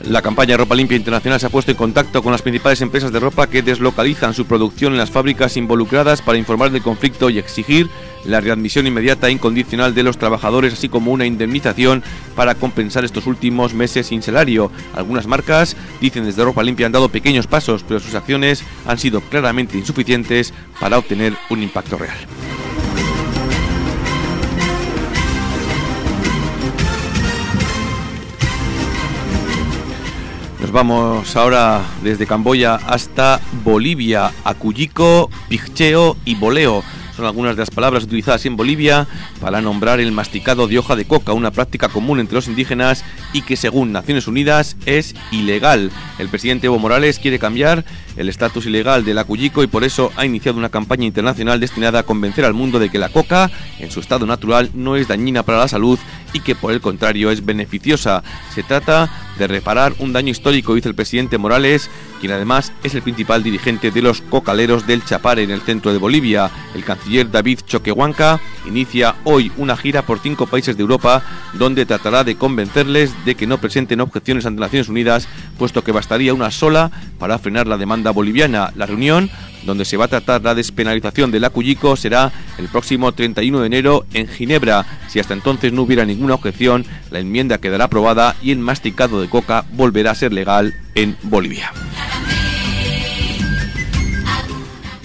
La 0.09 0.23
campaña 0.23 0.57
Ropa 0.57 0.73
Limpia 0.73 0.97
Internacional 0.97 1.39
se 1.39 1.45
ha 1.45 1.51
puesto 1.51 1.69
en 1.69 1.77
contacto 1.77 2.23
con 2.23 2.31
las 2.31 2.41
principales 2.41 2.81
empresas 2.81 3.11
de 3.11 3.19
ropa 3.19 3.45
que 3.45 3.61
deslocalizan 3.61 4.33
su 4.33 4.47
producción 4.47 4.93
en 4.93 4.97
las 4.97 5.11
fábricas 5.11 5.55
involucradas 5.55 6.23
para 6.23 6.39
informar 6.39 6.71
del 6.71 6.81
conflicto 6.81 7.29
y 7.29 7.37
exigir 7.37 7.87
la 8.25 8.41
readmisión 8.41 8.87
inmediata 8.87 9.27
e 9.27 9.33
incondicional 9.33 9.93
de 9.93 10.01
los 10.01 10.17
trabajadores, 10.17 10.73
así 10.73 10.89
como 10.89 11.11
una 11.11 11.27
indemnización 11.27 12.01
para 12.35 12.55
compensar 12.55 13.05
estos 13.05 13.27
últimos 13.27 13.75
meses 13.75 14.07
sin 14.07 14.23
salario. 14.23 14.71
Algunas 14.95 15.27
marcas 15.27 15.77
dicen 16.01 16.25
desde 16.25 16.43
Ropa 16.43 16.63
Limpia 16.63 16.87
han 16.87 16.91
dado 16.91 17.09
pequeños 17.09 17.45
pasos, 17.45 17.85
pero 17.87 17.99
sus 17.99 18.15
acciones 18.15 18.63
han 18.87 18.97
sido 18.97 19.21
claramente 19.21 19.77
insuficientes 19.77 20.55
para 20.79 20.97
obtener 20.97 21.35
un 21.51 21.61
impacto 21.61 21.99
real. 21.99 22.17
Vamos 30.79 31.35
ahora 31.35 31.81
desde 32.03 32.25
Camboya 32.25 32.75
hasta 32.75 33.41
Bolivia, 33.65 34.31
Acuyico, 34.45 35.29
Pijcheo 35.49 36.15
y 36.23 36.35
Boleo 36.35 36.85
son 37.19 37.25
algunas 37.25 37.57
de 37.57 37.63
las 37.63 37.69
palabras 37.69 38.05
utilizadas 38.05 38.45
en 38.45 38.55
Bolivia 38.55 39.05
para 39.41 39.59
nombrar 39.59 39.99
el 39.99 40.13
masticado 40.13 40.69
de 40.69 40.79
hoja 40.79 40.95
de 40.95 41.03
coca, 41.03 41.33
una 41.33 41.51
práctica 41.51 41.89
común 41.89 42.21
entre 42.21 42.35
los 42.35 42.47
indígenas 42.47 43.03
y 43.33 43.41
que 43.41 43.57
según 43.57 43.91
Naciones 43.91 44.29
Unidas 44.29 44.77
es 44.85 45.15
ilegal. 45.29 45.91
El 46.17 46.29
presidente 46.29 46.67
Evo 46.67 46.79
Morales 46.79 47.19
quiere 47.19 47.37
cambiar 47.37 47.83
el 48.15 48.29
estatus 48.29 48.67
ilegal 48.67 49.03
del 49.03 49.17
acuyico 49.17 49.63
y 49.63 49.67
por 49.67 49.83
eso 49.83 50.13
ha 50.15 50.25
iniciado 50.25 50.57
una 50.57 50.69
campaña 50.69 51.05
internacional 51.05 51.59
destinada 51.59 51.99
a 51.99 52.03
convencer 52.03 52.45
al 52.45 52.53
mundo 52.53 52.79
de 52.79 52.89
que 52.89 52.99
la 52.99 53.09
coca, 53.09 53.51
en 53.79 53.91
su 53.91 53.99
estado 53.99 54.25
natural, 54.25 54.71
no 54.73 54.95
es 54.95 55.09
dañina 55.09 55.43
para 55.43 55.57
la 55.57 55.67
salud 55.67 55.99
y 56.31 56.39
que 56.39 56.55
por 56.55 56.71
el 56.71 56.79
contrario 56.79 57.31
es 57.31 57.45
beneficiosa. 57.45 58.23
Se 58.55 58.63
trata 58.63 59.11
de 59.39 59.47
reparar 59.47 59.93
un 59.97 60.13
daño 60.13 60.29
histórico, 60.29 60.75
dice 60.75 60.89
el 60.89 60.95
presidente 60.95 61.39
Morales, 61.39 61.89
quien 62.19 62.33
además 62.33 62.71
es 62.83 62.93
el 62.93 63.01
principal 63.01 63.41
dirigente 63.41 63.89
de 63.89 64.01
los 64.01 64.21
cocaleros 64.21 64.85
del 64.85 65.03
Chapare 65.03 65.41
en 65.41 65.49
el 65.49 65.61
centro 65.61 65.91
de 65.91 65.97
Bolivia. 65.97 66.51
El 66.75 66.83
canciller 66.83 67.31
David 67.31 67.61
Choquehuanca 67.65 68.39
inicia 68.67 69.15
hoy 69.23 69.51
una 69.57 69.77
gira 69.77 70.03
por 70.03 70.19
cinco 70.19 70.45
países 70.45 70.75
de 70.77 70.81
Europa 70.81 71.23
donde 71.53 71.85
tratará 71.85 72.23
de 72.23 72.35
convencerles 72.35 73.13
de 73.25 73.35
que 73.35 73.47
no 73.47 73.59
presenten 73.59 74.01
objeciones 74.01 74.45
ante 74.45 74.59
Naciones 74.59 74.89
Unidas, 74.89 75.27
puesto 75.57 75.83
que 75.83 75.93
bastaría 75.93 76.33
una 76.33 76.51
sola 76.51 76.91
para 77.17 77.39
frenar 77.39 77.65
la 77.65 77.77
demanda 77.77 78.11
boliviana. 78.11 78.71
La 78.75 78.85
reunión 78.85 79.31
donde 79.63 79.85
se 79.85 79.97
va 79.97 80.05
a 80.05 80.09
tratar 80.09 80.41
la 80.43 80.55
despenalización 80.55 81.31
del 81.31 81.45
acuyico 81.45 81.95
será 81.95 82.31
el 82.57 82.67
próximo 82.67 83.11
31 83.11 83.59
de 83.61 83.67
enero 83.67 84.05
en 84.13 84.27
Ginebra. 84.27 84.85
Si 85.07 85.19
hasta 85.19 85.33
entonces 85.33 85.73
no 85.73 85.83
hubiera 85.83 86.05
ninguna 86.05 86.35
objeción, 86.35 86.85
la 87.11 87.19
enmienda 87.19 87.59
quedará 87.59 87.85
aprobada 87.85 88.35
y 88.41 88.51
el 88.51 88.59
masticado 88.59 89.21
de 89.21 89.28
coca 89.29 89.65
volverá 89.71 90.11
a 90.11 90.15
ser 90.15 90.33
legal 90.33 90.73
en 90.95 91.15
Bolivia. 91.23 91.71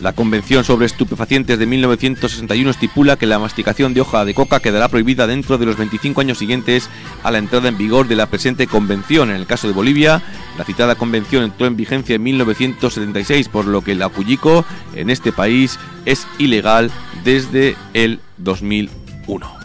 La 0.05 0.13
Convención 0.13 0.65
sobre 0.65 0.85
Estupefacientes 0.85 1.59
de 1.59 1.65
1961 1.65 2.69
estipula 2.69 3.17
que 3.17 3.27
la 3.27 3.39
masticación 3.39 3.95
de 3.95 4.03
hoja 4.03 4.27
de 4.27 4.35
coca 4.35 4.61
quedará 4.61 4.89
prohibida 4.89 5.27
dentro 5.27 5.57
de 5.57 5.65
los 5.65 5.79
25 5.79 6.21
años 6.21 6.37
siguientes 6.37 6.91
a 7.23 7.31
la 7.31 7.39
entrada 7.39 7.71
en 7.71 7.79
vigor 7.79 8.07
de 8.07 8.15
la 8.15 8.27
presente 8.27 8.67
convención. 8.67 9.31
En 9.31 9.37
el 9.37 9.47
caso 9.47 9.67
de 9.67 9.73
Bolivia, 9.73 10.23
la 10.59 10.65
citada 10.65 10.95
convención 10.95 11.43
entró 11.43 11.67
en 11.67 11.77
vigencia 11.77 12.17
en 12.17 12.23
1976, 12.23 13.49
por 13.49 13.65
lo 13.65 13.81
que 13.81 13.93
el 13.93 14.03
apuyico 14.03 14.67
en 14.95 15.09
este 15.09 15.33
país 15.33 15.79
es 16.05 16.27
ilegal 16.37 16.91
desde 17.25 17.75
el 17.95 18.21
2001. 18.37 19.64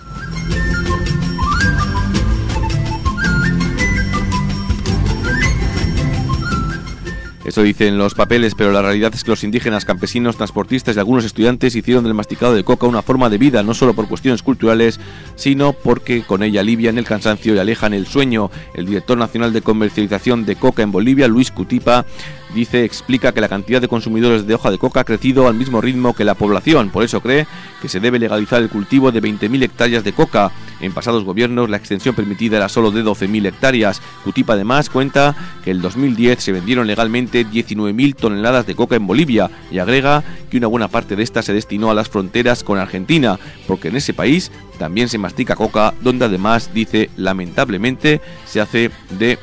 Eso 7.49 7.63
dicen 7.63 7.97
los 7.97 8.13
papeles, 8.13 8.53
pero 8.53 8.71
la 8.71 8.83
realidad 8.83 9.11
es 9.15 9.23
que 9.23 9.31
los 9.31 9.43
indígenas, 9.43 9.83
campesinos, 9.83 10.37
transportistas 10.37 10.95
y 10.95 10.99
algunos 10.99 11.25
estudiantes 11.25 11.75
hicieron 11.75 12.03
del 12.03 12.13
masticado 12.13 12.53
de 12.53 12.63
coca 12.63 12.85
una 12.85 13.01
forma 13.01 13.27
de 13.27 13.39
vida, 13.39 13.63
no 13.63 13.73
solo 13.73 13.95
por 13.95 14.07
cuestiones 14.07 14.43
culturales, 14.43 14.99
sino 15.35 15.73
porque 15.73 16.21
con 16.21 16.43
ella 16.43 16.61
alivian 16.61 16.99
el 16.99 17.05
cansancio 17.05 17.55
y 17.55 17.57
alejan 17.57 17.95
el 17.95 18.05
sueño. 18.05 18.51
El 18.75 18.85
director 18.85 19.17
nacional 19.17 19.51
de 19.51 19.63
comercialización 19.63 20.45
de 20.45 20.57
coca 20.57 20.83
en 20.83 20.91
Bolivia, 20.91 21.27
Luis 21.27 21.49
Cutipa, 21.49 22.05
dice, 22.53 22.83
explica 22.83 23.31
que 23.31 23.41
la 23.41 23.49
cantidad 23.49 23.81
de 23.81 23.87
consumidores 23.87 24.45
de 24.45 24.53
hoja 24.53 24.69
de 24.69 24.77
coca 24.77 24.99
ha 24.99 25.03
crecido 25.03 25.47
al 25.47 25.55
mismo 25.55 25.81
ritmo 25.81 26.13
que 26.13 26.25
la 26.25 26.35
población. 26.35 26.91
Por 26.91 27.03
eso 27.03 27.19
cree 27.19 27.47
que 27.81 27.89
se 27.89 27.99
debe 27.99 28.19
legalizar 28.19 28.61
el 28.61 28.69
cultivo 28.69 29.11
de 29.11 29.23
20.000 29.23 29.63
hectáreas 29.63 30.03
de 30.03 30.13
coca. 30.13 30.51
En 30.81 30.93
pasados 30.93 31.23
gobiernos 31.23 31.69
la 31.69 31.77
extensión 31.77 32.15
permitida 32.15 32.57
era 32.57 32.69
solo 32.69 32.91
de 32.91 33.03
12.000 33.03 33.47
hectáreas. 33.47 34.01
Cutipa 34.23 34.53
además 34.53 34.89
cuenta 34.89 35.35
que 35.63 35.71
en 35.71 35.81
2010 35.81 36.41
se 36.41 36.51
vendieron 36.51 36.87
legalmente 36.87 37.45
19.000 37.45 38.15
toneladas 38.15 38.65
de 38.65 38.75
coca 38.75 38.95
en 38.95 39.07
Bolivia 39.07 39.49
y 39.71 39.79
agrega 39.79 40.23
que 40.49 40.57
una 40.57 40.67
buena 40.67 40.87
parte 40.87 41.15
de 41.15 41.23
esta 41.23 41.41
se 41.41 41.53
destinó 41.53 41.91
a 41.91 41.93
las 41.93 42.09
fronteras 42.09 42.63
con 42.63 42.77
Argentina, 42.77 43.39
porque 43.67 43.89
en 43.89 43.97
ese 43.97 44.13
país 44.13 44.51
también 44.77 45.09
se 45.09 45.17
mastica 45.17 45.55
coca, 45.55 45.93
donde 46.01 46.25
además 46.25 46.71
dice 46.73 47.09
lamentablemente 47.17 48.21
se 48.45 48.61
hace 48.61 48.91
de 49.17 49.37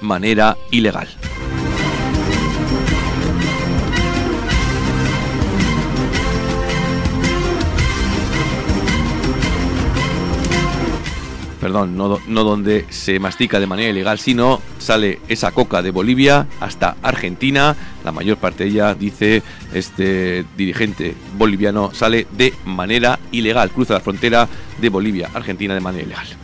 manera 0.00 0.56
ilegal. 0.70 1.08
Perdón, 11.64 11.96
no, 11.96 12.20
no, 12.28 12.44
donde 12.44 12.84
se 12.90 13.18
mastica 13.18 13.58
de 13.58 13.66
manera 13.66 13.88
ilegal, 13.88 14.18
sino 14.18 14.60
sale 14.78 15.20
esa 15.28 15.50
coca 15.50 15.80
de 15.80 15.92
Bolivia 15.92 16.46
hasta 16.60 16.98
Argentina. 17.02 17.74
La 18.04 18.12
mayor 18.12 18.36
parte 18.36 18.64
de 18.64 18.70
ella, 18.70 18.94
dice 18.94 19.42
este 19.72 20.44
dirigente 20.58 21.14
boliviano, 21.38 21.90
sale 21.94 22.26
de 22.32 22.52
manera 22.66 23.18
ilegal, 23.32 23.70
cruza 23.70 23.94
la 23.94 24.00
frontera 24.00 24.46
de 24.78 24.90
Bolivia, 24.90 25.30
Argentina 25.32 25.72
de 25.72 25.80
manera 25.80 26.04
ilegal. 26.04 26.43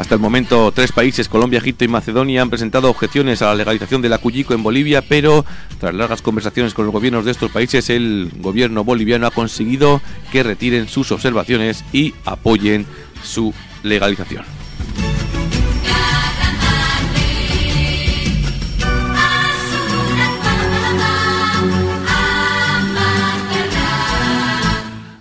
Hasta 0.00 0.14
el 0.14 0.20
momento, 0.22 0.72
tres 0.72 0.92
países, 0.92 1.28
Colombia, 1.28 1.58
Egipto 1.58 1.84
y 1.84 1.88
Macedonia, 1.88 2.40
han 2.40 2.48
presentado 2.48 2.88
objeciones 2.88 3.42
a 3.42 3.48
la 3.48 3.54
legalización 3.54 4.00
del 4.00 4.14
acuyico 4.14 4.54
en 4.54 4.62
Bolivia, 4.62 5.02
pero 5.02 5.44
tras 5.78 5.94
largas 5.94 6.22
conversaciones 6.22 6.72
con 6.72 6.86
los 6.86 6.94
gobiernos 6.94 7.26
de 7.26 7.32
estos 7.32 7.50
países, 7.50 7.90
el 7.90 8.32
gobierno 8.38 8.82
boliviano 8.82 9.26
ha 9.26 9.30
conseguido 9.30 10.00
que 10.32 10.42
retiren 10.42 10.88
sus 10.88 11.12
observaciones 11.12 11.84
y 11.92 12.14
apoyen 12.24 12.86
su 13.22 13.52
legalización. 13.82 14.59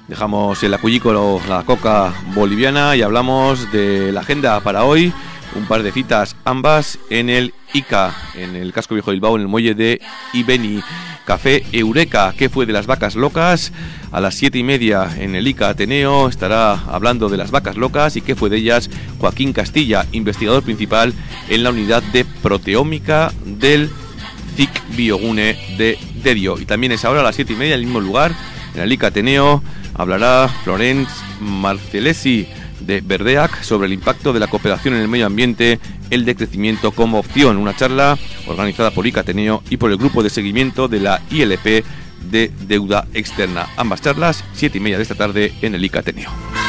Dejamos 0.09 0.63
el 0.63 0.73
acuícola, 0.73 1.19
la 1.47 1.61
coca 1.63 2.11
boliviana 2.33 2.95
y 2.95 3.03
hablamos 3.03 3.71
de 3.71 4.11
la 4.11 4.21
agenda 4.21 4.59
para 4.61 4.83
hoy. 4.83 5.13
Un 5.55 5.67
par 5.67 5.83
de 5.83 5.91
citas 5.91 6.35
ambas 6.45 6.97
en 7.11 7.29
el 7.29 7.53
ICA, 7.73 8.15
en 8.33 8.55
el 8.55 8.73
casco 8.73 8.95
viejo 8.95 9.11
de 9.11 9.17
Bilbao, 9.17 9.35
en 9.35 9.43
el 9.43 9.47
muelle 9.47 9.75
de 9.75 10.01
Ibeni. 10.33 10.81
Café 11.25 11.63
Eureka, 11.71 12.33
que 12.35 12.49
fue 12.49 12.65
de 12.65 12.73
las 12.73 12.87
vacas 12.87 13.15
locas. 13.15 13.71
A 14.11 14.19
las 14.19 14.33
siete 14.33 14.57
y 14.57 14.63
media 14.63 15.07
en 15.15 15.35
el 15.35 15.47
ICA 15.47 15.69
Ateneo 15.69 16.27
estará 16.27 16.73
hablando 16.87 17.29
de 17.29 17.37
las 17.37 17.51
vacas 17.51 17.77
locas 17.77 18.15
y 18.15 18.21
qué 18.21 18.35
fue 18.35 18.49
de 18.49 18.57
ellas 18.57 18.89
Joaquín 19.19 19.53
Castilla, 19.53 20.07
investigador 20.11 20.63
principal 20.63 21.13
en 21.49 21.61
la 21.61 21.69
unidad 21.69 22.01
de 22.01 22.25
proteómica 22.25 23.31
del 23.45 23.91
CIC 24.55 24.95
Biogune 24.95 25.55
de 25.77 25.99
Dedio. 26.23 26.57
Y 26.57 26.65
también 26.65 26.93
es 26.93 27.05
ahora 27.05 27.19
a 27.19 27.23
las 27.23 27.35
siete 27.35 27.53
y 27.53 27.57
media 27.57 27.75
en 27.75 27.81
el 27.81 27.85
mismo 27.85 27.99
lugar, 27.99 28.33
en 28.73 28.81
el 28.81 28.91
ICA 28.91 29.07
Ateneo, 29.07 29.61
hablará 29.99 30.47
Florence 30.63 31.11
Marcelesi 31.41 32.47
de 32.79 33.01
Verdeac 33.01 33.61
sobre 33.61 33.87
el 33.87 33.93
impacto 33.93 34.31
de 34.31 34.39
la 34.39 34.47
cooperación 34.47 34.93
en 34.93 35.01
el 35.01 35.09
medio 35.09 35.25
ambiente, 35.25 35.77
el 36.09 36.23
decrecimiento 36.23 36.91
como 36.91 37.19
opción. 37.19 37.57
Una 37.57 37.75
charla 37.75 38.17
organizada 38.47 38.91
por 38.91 39.05
ICATENEO 39.05 39.61
y 39.69 39.75
por 39.75 39.91
el 39.91 39.97
grupo 39.97 40.23
de 40.23 40.29
seguimiento 40.29 40.87
de 40.87 41.01
la 41.01 41.21
ILP 41.29 41.83
de 42.31 42.51
deuda 42.61 43.07
externa. 43.13 43.67
Ambas 43.75 44.01
charlas, 44.01 44.45
siete 44.53 44.77
y 44.77 44.81
media 44.81 44.97
de 44.97 45.03
esta 45.03 45.15
tarde 45.15 45.53
en 45.61 45.75
el 45.75 45.83
ICATENEO. 45.83 46.68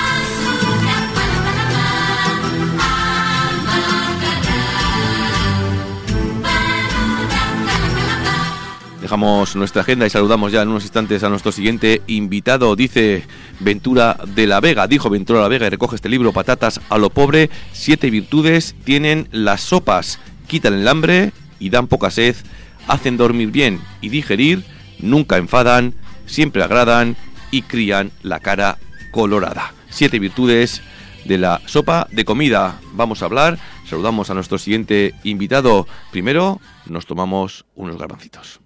Dejamos 9.11 9.57
nuestra 9.57 9.83
agenda 9.83 10.07
y 10.07 10.11
saludamos 10.11 10.53
ya 10.53 10.63
en 10.63 10.69
unos 10.69 10.85
instantes 10.85 11.25
a 11.25 11.29
nuestro 11.29 11.51
siguiente 11.51 12.01
invitado. 12.07 12.77
Dice 12.77 13.25
Ventura 13.59 14.17
de 14.25 14.47
la 14.47 14.61
Vega, 14.61 14.87
dijo 14.87 15.11
Ventura 15.11 15.41
de 15.41 15.43
la 15.43 15.49
Vega 15.49 15.67
y 15.67 15.71
recoge 15.71 15.97
este 15.97 16.09
libro, 16.09 16.33
Patatas 16.33 16.81
a 16.89 16.97
lo 16.97 17.11
pobre. 17.11 17.51
Siete 17.73 18.09
virtudes 18.09 18.77
tienen 18.85 19.27
las 19.33 19.63
sopas, 19.63 20.21
quitan 20.47 20.75
el 20.75 20.87
hambre 20.87 21.33
y 21.59 21.71
dan 21.71 21.89
poca 21.89 22.13
sed, 22.13 22.37
hacen 22.87 23.17
dormir 23.17 23.51
bien 23.51 23.81
y 24.01 24.11
digerir, 24.11 24.63
nunca 25.01 25.39
enfadan, 25.39 25.95
siempre 26.27 26.63
agradan 26.63 27.17
y 27.51 27.63
crían 27.63 28.13
la 28.23 28.39
cara 28.39 28.79
colorada. 29.11 29.75
Siete 29.89 30.21
virtudes 30.21 30.83
de 31.25 31.37
la 31.37 31.61
sopa 31.67 32.07
de 32.13 32.25
comida. 32.25 32.79
Vamos 32.93 33.23
a 33.23 33.25
hablar. 33.25 33.59
Saludamos 33.89 34.31
a 34.31 34.35
nuestro 34.35 34.57
siguiente 34.57 35.17
invitado. 35.25 35.89
Primero 36.13 36.61
nos 36.87 37.07
tomamos 37.07 37.65
unos 37.75 37.99
garbancitos. 37.99 38.60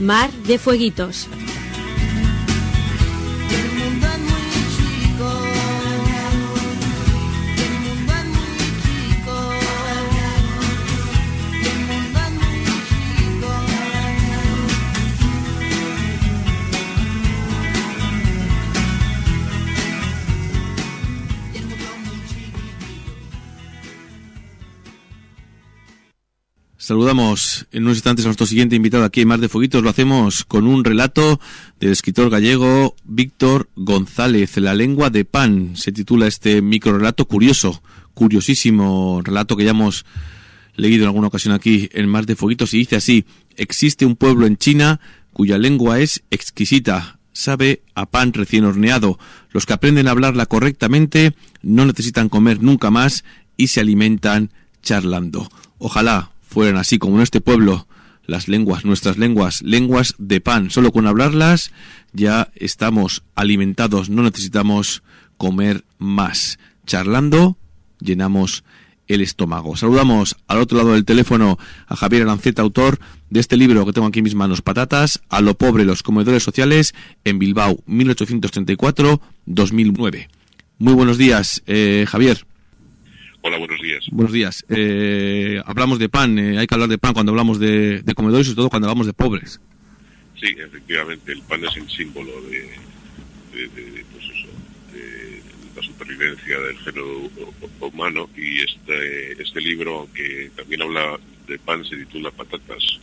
Mar 0.00 0.30
de 0.46 0.58
Fueguitos. 0.58 1.28
Saludamos 26.88 27.66
en 27.70 27.82
unos 27.82 27.98
instantes 27.98 28.24
a 28.24 28.28
nuestro 28.28 28.46
siguiente 28.46 28.74
invitado 28.74 29.04
aquí 29.04 29.20
en 29.20 29.28
Mar 29.28 29.40
de 29.40 29.50
Fueguitos. 29.50 29.82
Lo 29.82 29.90
hacemos 29.90 30.46
con 30.46 30.66
un 30.66 30.84
relato 30.84 31.38
del 31.78 31.92
escritor 31.92 32.30
gallego 32.30 32.96
Víctor 33.04 33.68
González, 33.76 34.56
La 34.56 34.72
lengua 34.72 35.10
de 35.10 35.26
pan. 35.26 35.76
Se 35.76 35.92
titula 35.92 36.26
este 36.26 36.62
micro 36.62 36.96
relato 36.96 37.26
curioso, 37.26 37.82
curiosísimo 38.14 39.20
relato 39.22 39.54
que 39.54 39.64
ya 39.64 39.72
hemos 39.72 40.06
leído 40.76 41.02
en 41.02 41.08
alguna 41.08 41.26
ocasión 41.26 41.52
aquí 41.52 41.90
en 41.92 42.08
Mar 42.08 42.24
de 42.24 42.36
Fueguitos 42.36 42.72
y 42.72 42.78
dice 42.78 42.96
así, 42.96 43.26
existe 43.56 44.06
un 44.06 44.16
pueblo 44.16 44.46
en 44.46 44.56
China 44.56 44.98
cuya 45.34 45.58
lengua 45.58 46.00
es 46.00 46.22
exquisita, 46.30 47.18
sabe 47.34 47.82
a 47.94 48.06
pan 48.06 48.32
recién 48.32 48.64
horneado. 48.64 49.18
Los 49.50 49.66
que 49.66 49.74
aprenden 49.74 50.08
a 50.08 50.12
hablarla 50.12 50.46
correctamente 50.46 51.34
no 51.60 51.84
necesitan 51.84 52.30
comer 52.30 52.62
nunca 52.62 52.90
más 52.90 53.24
y 53.58 53.66
se 53.66 53.80
alimentan 53.80 54.54
charlando. 54.80 55.50
Ojalá 55.76 56.30
fueran 56.48 56.76
así 56.76 56.98
como 56.98 57.16
en 57.16 57.22
este 57.22 57.40
pueblo 57.40 57.86
las 58.24 58.48
lenguas, 58.48 58.84
nuestras 58.84 59.18
lenguas, 59.18 59.62
lenguas 59.62 60.14
de 60.18 60.40
pan. 60.40 60.70
Solo 60.70 60.92
con 60.92 61.06
hablarlas 61.06 61.72
ya 62.12 62.50
estamos 62.54 63.24
alimentados, 63.34 64.10
no 64.10 64.22
necesitamos 64.22 65.02
comer 65.36 65.84
más. 65.98 66.58
Charlando 66.86 67.56
llenamos 68.00 68.64
el 69.08 69.20
estómago. 69.22 69.76
Saludamos 69.76 70.36
al 70.46 70.58
otro 70.58 70.78
lado 70.78 70.92
del 70.92 71.04
teléfono 71.04 71.58
a 71.86 71.96
Javier 71.96 72.22
Aranceta, 72.22 72.62
autor 72.62 73.00
de 73.30 73.40
este 73.40 73.56
libro 73.56 73.84
que 73.86 73.92
tengo 73.92 74.06
aquí 74.06 74.20
en 74.20 74.24
mis 74.24 74.34
manos, 74.34 74.62
Patatas, 74.62 75.20
a 75.28 75.40
lo 75.40 75.54
pobre 75.54 75.84
los 75.84 76.02
comedores 76.02 76.42
sociales 76.42 76.94
en 77.24 77.38
Bilbao, 77.38 77.78
1834-2009. 77.86 80.28
Muy 80.78 80.92
buenos 80.92 81.16
días, 81.18 81.62
eh, 81.66 82.06
Javier. 82.08 82.46
Hola, 83.48 83.56
buenos 83.56 83.80
días. 83.80 84.04
Buenos 84.10 84.32
días. 84.34 84.66
Eh, 84.68 85.62
hablamos 85.64 85.98
de 85.98 86.10
pan, 86.10 86.38
eh, 86.38 86.58
hay 86.58 86.66
que 86.66 86.74
hablar 86.74 86.90
de 86.90 86.98
pan 86.98 87.14
cuando 87.14 87.32
hablamos 87.32 87.58
de, 87.58 88.02
comedores 88.14 88.46
y 88.46 88.50
sobre 88.50 88.56
todo 88.56 88.68
cuando 88.68 88.88
hablamos 88.88 89.06
de 89.06 89.14
pobres. 89.14 89.58
Sí, 90.38 90.54
efectivamente, 90.58 91.32
el 91.32 91.40
pan 91.40 91.64
es 91.64 91.74
el 91.78 91.88
símbolo 91.88 92.30
de, 92.42 92.68
pues 94.12 94.24
eso, 94.26 94.48
la 95.74 95.82
supervivencia 95.82 96.60
del 96.60 96.76
género 96.80 97.30
humano 97.80 98.28
y 98.36 98.60
este, 98.60 99.42
este 99.42 99.62
libro, 99.62 100.00
aunque 100.00 100.50
también 100.54 100.82
habla 100.82 101.18
de 101.46 101.58
pan, 101.58 101.82
se 101.86 101.96
titula 101.96 102.30
Patatas 102.30 103.00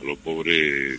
a 0.00 0.04
lo 0.04 0.16
pobre, 0.16 0.98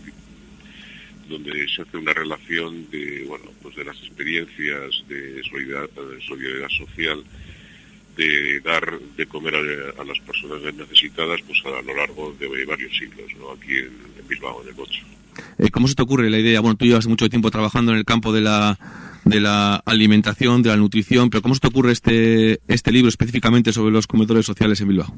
donde 1.28 1.68
se 1.76 1.82
hace 1.82 1.98
una 1.98 2.14
relación 2.14 2.88
de, 2.92 3.24
bueno, 3.28 3.46
pues 3.64 3.76
de 3.78 3.86
las 3.86 3.98
experiencias 3.98 5.04
de 5.10 5.42
solidaridad, 5.50 5.90
de 5.90 6.22
solidaridad 6.22 6.70
social, 6.70 7.24
de 8.16 8.60
dar 8.62 9.00
de 9.00 9.26
comer 9.26 9.56
a, 9.56 10.04
las 10.04 10.20
personas 10.20 10.62
necesitadas 10.74 11.42
pues 11.46 11.62
a 11.66 11.82
lo 11.82 11.96
largo 11.96 12.36
de 12.40 12.66
varios 12.66 12.96
siglos, 12.98 13.32
¿no? 13.38 13.52
aquí 13.52 13.78
en, 13.78 14.28
Bilbao, 14.28 14.62
en 14.62 14.70
el 14.70 14.74
Bocho. 14.74 15.02
Eh, 15.58 15.70
¿Cómo 15.70 15.88
se 15.88 15.96
te 15.96 16.04
ocurre 16.04 16.30
la 16.30 16.40
idea? 16.40 16.62
Bueno, 16.62 16.78
tú 16.78 16.86
llevas 16.86 17.08
mucho 17.08 17.30
tiempo 17.30 17.52
trabajando 17.52 17.92
en 17.92 17.98
el 17.98 18.06
campo 18.06 18.34
de 18.34 18.42
la 18.42 18.78
de 19.26 19.42
la 19.42 19.78
alimentación, 19.86 20.62
de 20.62 20.70
la 20.70 20.78
nutrición, 20.78 21.32
pero 21.32 21.42
¿cómo 21.42 21.56
se 21.56 21.62
te 21.62 21.68
ocurre 21.68 21.92
este, 21.92 22.60
este 22.68 22.92
libro 22.92 23.10
específicamente 23.10 23.74
sobre 23.74 23.92
los 23.92 24.06
comedores 24.06 24.46
sociales 24.46 24.80
en 24.82 24.88
Bilbao? 24.88 25.14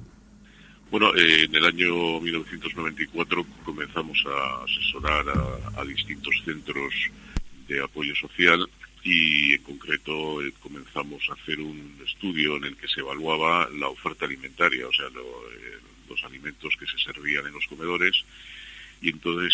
Bueno, 0.90 1.14
eh, 1.16 1.44
en 1.44 1.54
el 1.54 1.66
año 1.66 2.22
1994 2.22 3.46
comenzamos 3.66 4.24
a 4.26 4.64
asesorar 4.64 5.26
a, 5.76 5.84
distintos 5.84 6.34
centros 6.46 6.94
de 7.68 7.84
apoyo 7.84 8.16
social 8.16 8.68
y 9.04 9.54
en 9.54 9.64
concreto 9.64 10.42
eh, 10.42 10.54
comenzamos 10.62 11.24
a 11.30 11.34
hacer 11.34 11.60
un 11.60 11.98
estudio 12.06 12.58
en 12.58 12.66
el 12.66 12.78
que 12.78 12.88
se 12.88 13.02
evaluaba 13.02 13.70
la 13.70 13.88
oferta 13.88 14.26
alimentaria, 14.26 14.88
o 14.88 14.94
sea, 14.94 15.08
eh, 15.08 15.78
los 16.10 16.24
alimentos 16.24 16.76
que 16.78 16.86
se 16.86 16.98
servían 17.00 17.46
en 17.48 17.54
los 17.54 17.68
comedores 17.68 18.24
y 19.02 19.10
entonces 19.10 19.54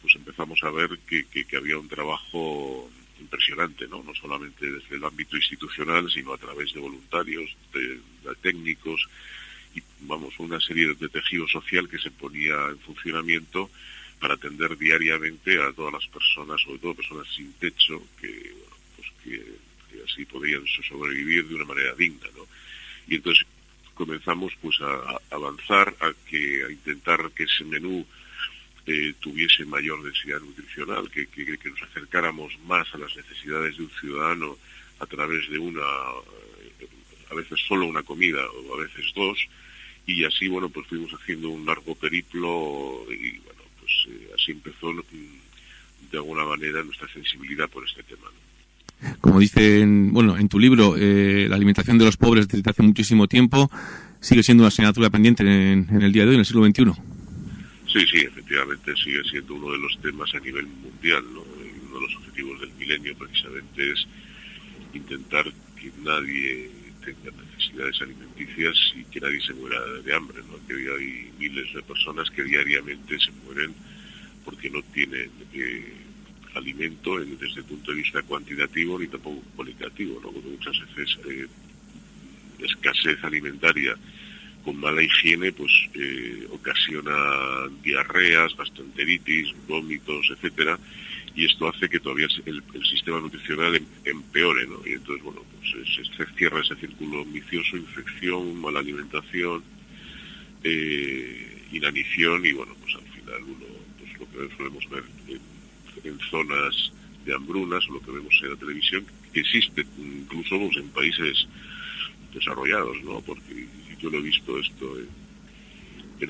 pues 0.00 0.14
empezamos 0.14 0.62
a 0.62 0.70
ver 0.70 0.98
que, 1.08 1.26
había 1.56 1.78
un 1.78 1.88
trabajo 1.88 2.88
impresionante, 3.20 3.88
¿no? 3.88 4.04
No 4.04 4.14
solamente 4.14 4.70
desde 4.70 4.96
el 4.96 5.04
ámbito 5.04 5.36
institucional, 5.36 6.08
sino 6.10 6.32
a 6.32 6.38
través 6.38 6.72
de 6.72 6.80
voluntarios, 6.80 7.56
de, 7.72 7.98
técnicos 8.40 9.08
y, 9.74 9.82
vamos, 10.02 10.38
una 10.38 10.60
serie 10.60 10.94
de 10.94 11.08
tejido 11.08 11.48
social 11.48 11.88
que 11.88 11.98
se 11.98 12.12
ponía 12.12 12.54
en 12.68 12.78
funcionamiento 12.78 13.68
para 14.20 14.34
atender 14.34 14.78
diariamente 14.78 15.60
a 15.60 15.72
todas 15.72 15.92
las 15.92 16.06
personas, 16.06 16.60
sobre 16.60 16.78
todo 16.78 16.94
personas 16.94 17.26
sin 17.34 17.52
techo, 17.54 18.00
que, 18.20 18.54
que, 19.24 19.42
así 20.04 20.24
podían 20.24 20.64
sobrevivir 20.66 21.48
de 21.48 21.54
una 21.54 21.64
manera 21.64 21.94
digna, 21.94 22.26
¿no? 22.36 22.46
Y 23.06 23.16
entonces 23.16 23.46
comenzamos 23.94 24.52
pues 24.60 24.76
a, 24.80 25.20
avanzar 25.30 25.94
a 26.00 26.12
que 26.28 26.64
a 26.64 26.70
intentar 26.70 27.30
que 27.30 27.44
ese 27.44 27.64
menú 27.64 28.04
eh, 28.86 29.14
tuviese 29.20 29.64
mayor 29.64 30.02
densidad 30.02 30.40
nutricional, 30.40 31.10
que, 31.10 31.26
que, 31.26 31.70
nos 31.70 31.82
acercáramos 31.82 32.52
más 32.66 32.92
a 32.94 32.98
las 32.98 33.16
necesidades 33.16 33.76
de 33.76 33.84
un 33.84 33.90
ciudadano 34.00 34.58
a 34.98 35.06
través 35.06 35.48
de 35.48 35.58
una, 35.58 35.80
eh, 36.80 36.86
a 37.30 37.34
veces 37.34 37.60
solo 37.66 37.86
una 37.86 38.02
comida 38.02 38.44
o 38.46 38.74
a 38.74 38.82
veces 38.82 39.06
dos, 39.14 39.38
y 40.06 40.24
así, 40.24 40.48
bueno, 40.48 40.68
pues 40.68 40.86
fuimos 40.86 41.10
haciendo 41.12 41.48
un 41.48 41.64
largo 41.64 41.94
periplo 41.94 43.06
y, 43.10 43.38
bueno, 43.38 43.62
pues 43.80 43.92
eh, 44.08 44.30
así 44.34 44.52
empezó 44.52 44.92
mm, 44.92 46.10
de 46.10 46.18
alguna 46.18 46.44
manera 46.44 46.82
nuestra 46.82 47.08
sensibilidad 47.08 47.70
por 47.70 47.88
este 47.88 48.02
tema. 48.02 48.28
Como 49.20 49.40
dice, 49.40 49.80
en, 49.80 50.12
bueno, 50.12 50.38
en 50.38 50.48
tu 50.48 50.58
libro, 50.58 50.96
la 50.96 51.56
alimentación 51.56 51.98
de 51.98 52.04
los 52.04 52.16
pobres 52.16 52.48
desde 52.48 52.70
hace 52.70 52.82
muchísimo 52.82 53.28
tiempo 53.28 53.70
sigue 54.24 54.42
siendo 54.42 54.62
una 54.62 54.68
asignatura 54.68 55.10
pendiente 55.10 55.42
en, 55.42 56.02
el 56.02 56.12
día 56.12 56.22
de 56.22 56.30
hoy, 56.30 56.34
en 56.36 56.40
el 56.40 56.46
siglo 56.46 56.64
XXI. 56.64 56.84
Sí, 57.92 58.00
sí, 58.10 58.18
efectivamente 58.24 58.96
sigue 58.96 59.22
siendo 59.30 59.54
uno 59.54 59.72
de 59.72 59.78
los 59.78 60.00
temas 60.00 60.34
a 60.34 60.40
nivel 60.40 60.66
mundial. 60.66 61.22
¿no? 61.32 61.42
Uno 61.42 61.94
de 61.94 62.00
los 62.00 62.16
objetivos 62.16 62.58
del 62.60 62.72
milenio 62.72 63.14
precisamente 63.16 63.92
es 63.92 64.06
intentar 64.94 65.44
que 65.78 65.92
nadie 66.02 66.70
tenga 67.04 67.36
necesidades 67.44 68.00
alimenticias 68.00 68.74
y 68.96 69.04
que 69.04 69.20
nadie 69.20 69.40
se 69.42 69.52
muera 69.52 69.78
de 70.02 70.14
hambre. 70.14 70.38
¿no? 70.50 70.66
Que 70.66 70.74
hay 70.74 71.30
miles 71.38 71.74
de 71.74 71.82
personas 71.82 72.30
que 72.30 72.44
diariamente 72.44 73.18
se 73.20 73.30
mueren 73.44 73.74
porque 74.44 74.70
no 74.70 74.82
tienen 74.94 75.30
eh, 75.52 75.92
alimento 76.54 77.18
desde 77.18 77.60
el 77.60 77.64
punto 77.64 77.90
de 77.90 77.98
vista 77.98 78.22
cuantitativo 78.22 78.98
ni 78.98 79.06
tampoco 79.06 79.42
cualitativo. 79.56 80.20
¿no? 80.20 80.30
muchas 80.32 80.76
veces 80.80 81.18
eh, 81.28 81.46
escasez 82.58 83.22
alimentaria 83.22 83.96
con 84.64 84.80
mala 84.80 85.02
higiene 85.02 85.52
pues 85.52 85.72
eh, 85.94 86.46
ocasiona 86.50 87.68
diarreas, 87.82 88.56
gastroenteritis, 88.56 89.54
vómitos, 89.68 90.30
etcétera, 90.30 90.78
y 91.36 91.44
esto 91.44 91.68
hace 91.68 91.88
que 91.88 92.00
todavía 92.00 92.28
el, 92.46 92.62
sistema 92.84 93.20
nutricional 93.20 93.74
em, 93.74 93.84
empeore, 94.04 94.66
¿no? 94.66 94.80
Y 94.86 94.92
entonces, 94.92 95.22
bueno, 95.22 95.42
pues 95.58 95.88
se, 95.94 96.26
cierra 96.36 96.60
ese 96.60 96.76
círculo 96.76 97.24
vicioso, 97.24 97.76
infección, 97.76 98.56
mala 98.60 98.78
alimentación, 98.78 99.62
eh, 100.62 101.66
inanición 101.72 102.46
y, 102.46 102.52
bueno, 102.52 102.74
pues 102.80 102.94
al 102.94 103.12
final 103.12 103.42
uno, 103.42 103.66
pues 103.98 104.18
lo 104.18 104.48
que 104.48 104.56
solemos 104.56 104.88
ver 104.90 105.04
en, 105.28 105.53
zonas 106.30 106.92
de 107.24 107.34
hambrunas 107.34 107.86
lo 107.88 108.00
que 108.00 108.10
vemos 108.10 108.34
en 108.42 108.50
la 108.50 108.56
televisión, 108.56 109.04
que 109.32 109.40
existe 109.40 109.86
incluso 109.98 110.58
pues, 110.58 110.76
en 110.76 110.88
países 110.90 111.46
desarrollados, 112.32 113.02
¿no? 113.02 113.20
Porque 113.20 113.66
yo 114.00 114.10
lo 114.10 114.18
he 114.18 114.22
visto 114.22 114.58
esto 114.58 114.98
en, 114.98 115.24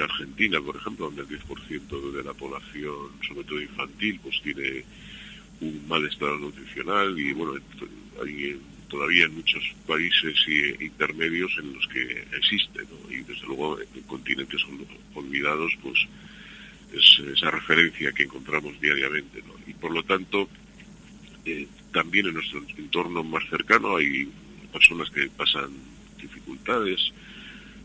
Argentina, 0.01 0.61
por 0.61 0.75
ejemplo, 0.75 1.07
donde 1.07 1.23
el 1.23 1.41
10% 1.41 2.13
de 2.13 2.25
la 2.25 2.35
población, 2.35 3.13
sobre 3.29 3.45
todo 3.45 3.61
infantil, 3.61 4.19
pues 4.21 4.43
tiene 4.43 4.85
un 5.61 5.87
mal 5.87 6.05
estado 6.05 6.37
nutricional 6.37 7.17
y 7.17 7.33
bueno, 7.33 7.63
hay 8.21 8.61
todavía 8.89 9.27
en 9.27 9.37
muchos 9.37 9.63
países 9.87 10.35
intermedios 10.81 11.53
en 11.59 11.75
los 11.75 11.87
que 11.87 12.27
existe, 12.37 12.81
¿no? 12.81 13.13
y 13.13 13.23
desde 13.23 13.47
luego 13.47 13.79
en 13.81 14.03
continentes 14.03 14.63
olvidados, 15.15 15.73
pues 15.81 16.09
es 16.97 17.23
esa 17.37 17.51
referencia 17.51 18.13
que 18.13 18.25
encontramos 18.25 18.81
diariamente. 18.81 19.43
Y 19.67 19.75
por 19.75 19.93
lo 19.93 20.03
tanto, 20.03 20.49
eh, 21.45 21.67
también 21.93 22.27
en 22.27 22.35
nuestro 22.35 22.63
entorno 22.77 23.23
más 23.23 23.49
cercano 23.49 23.97
hay 23.97 24.29
personas 24.73 25.11
que 25.11 25.29
pasan 25.29 25.71
dificultades, 26.21 27.13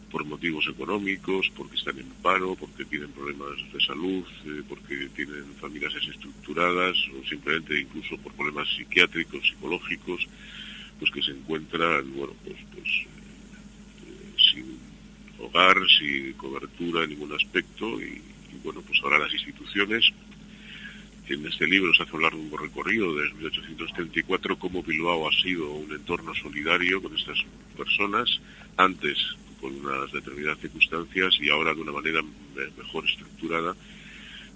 por 0.10 0.26
motivos 0.26 0.67
económicos, 0.67 1.52
porque 1.56 1.76
están 1.76 1.98
en 2.00 2.10
paro, 2.22 2.56
porque 2.56 2.86
tienen 2.86 3.12
problemas 3.12 3.58
de 3.72 3.80
salud, 3.80 4.26
eh, 4.45 4.63
porque 4.67 5.10
tienen 5.15 5.45
familias 5.62 5.93
desestructuradas 5.93 6.98
o 7.15 7.28
simplemente 7.28 7.80
incluso 7.80 8.17
por 8.17 8.34
problemas 8.34 8.67
psiquiátricos, 8.76 9.48
psicológicos, 9.48 10.28
pues 11.00 11.12
que 11.12 11.22
se 11.22 11.32
encuentran, 11.32 12.12
bueno, 12.15 12.34
pues, 12.43 12.58
pues 12.74 12.88
eh, 14.08 14.34
sin 14.52 14.80
hogar, 15.39 15.78
sin 15.98 16.34
cobertura 16.34 17.04
en 17.04 17.12
ningún 17.12 17.34
aspecto 17.34 18.02
y, 18.02 18.22
bueno, 18.64 18.82
pues 18.82 19.00
ahora 19.04 19.20
las 19.20 19.34
instituciones 19.34 20.12
en 21.30 21.46
este 21.46 21.68
libro 21.68 21.94
se 21.94 22.04
hace 22.04 22.16
un 22.16 22.58
recorrido 22.58 23.16
desde 23.16 23.36
1834, 23.36 24.58
cómo 24.58 24.82
Bilbao 24.82 25.30
ha 25.30 25.32
sido 25.32 25.72
un 25.72 25.92
entorno 25.92 26.34
solidario 26.34 27.02
con 27.02 27.16
estas 27.16 27.38
personas, 27.78 28.40
antes 28.78 29.18
con 29.62 29.76
unas 29.76 30.12
determinadas 30.12 30.60
circunstancias 30.60 31.36
y 31.40 31.50
ahora 31.50 31.74
de 31.74 31.82
una 31.82 31.92
manera 31.92 32.22
mejor 32.78 33.06
estructurada, 33.06 33.76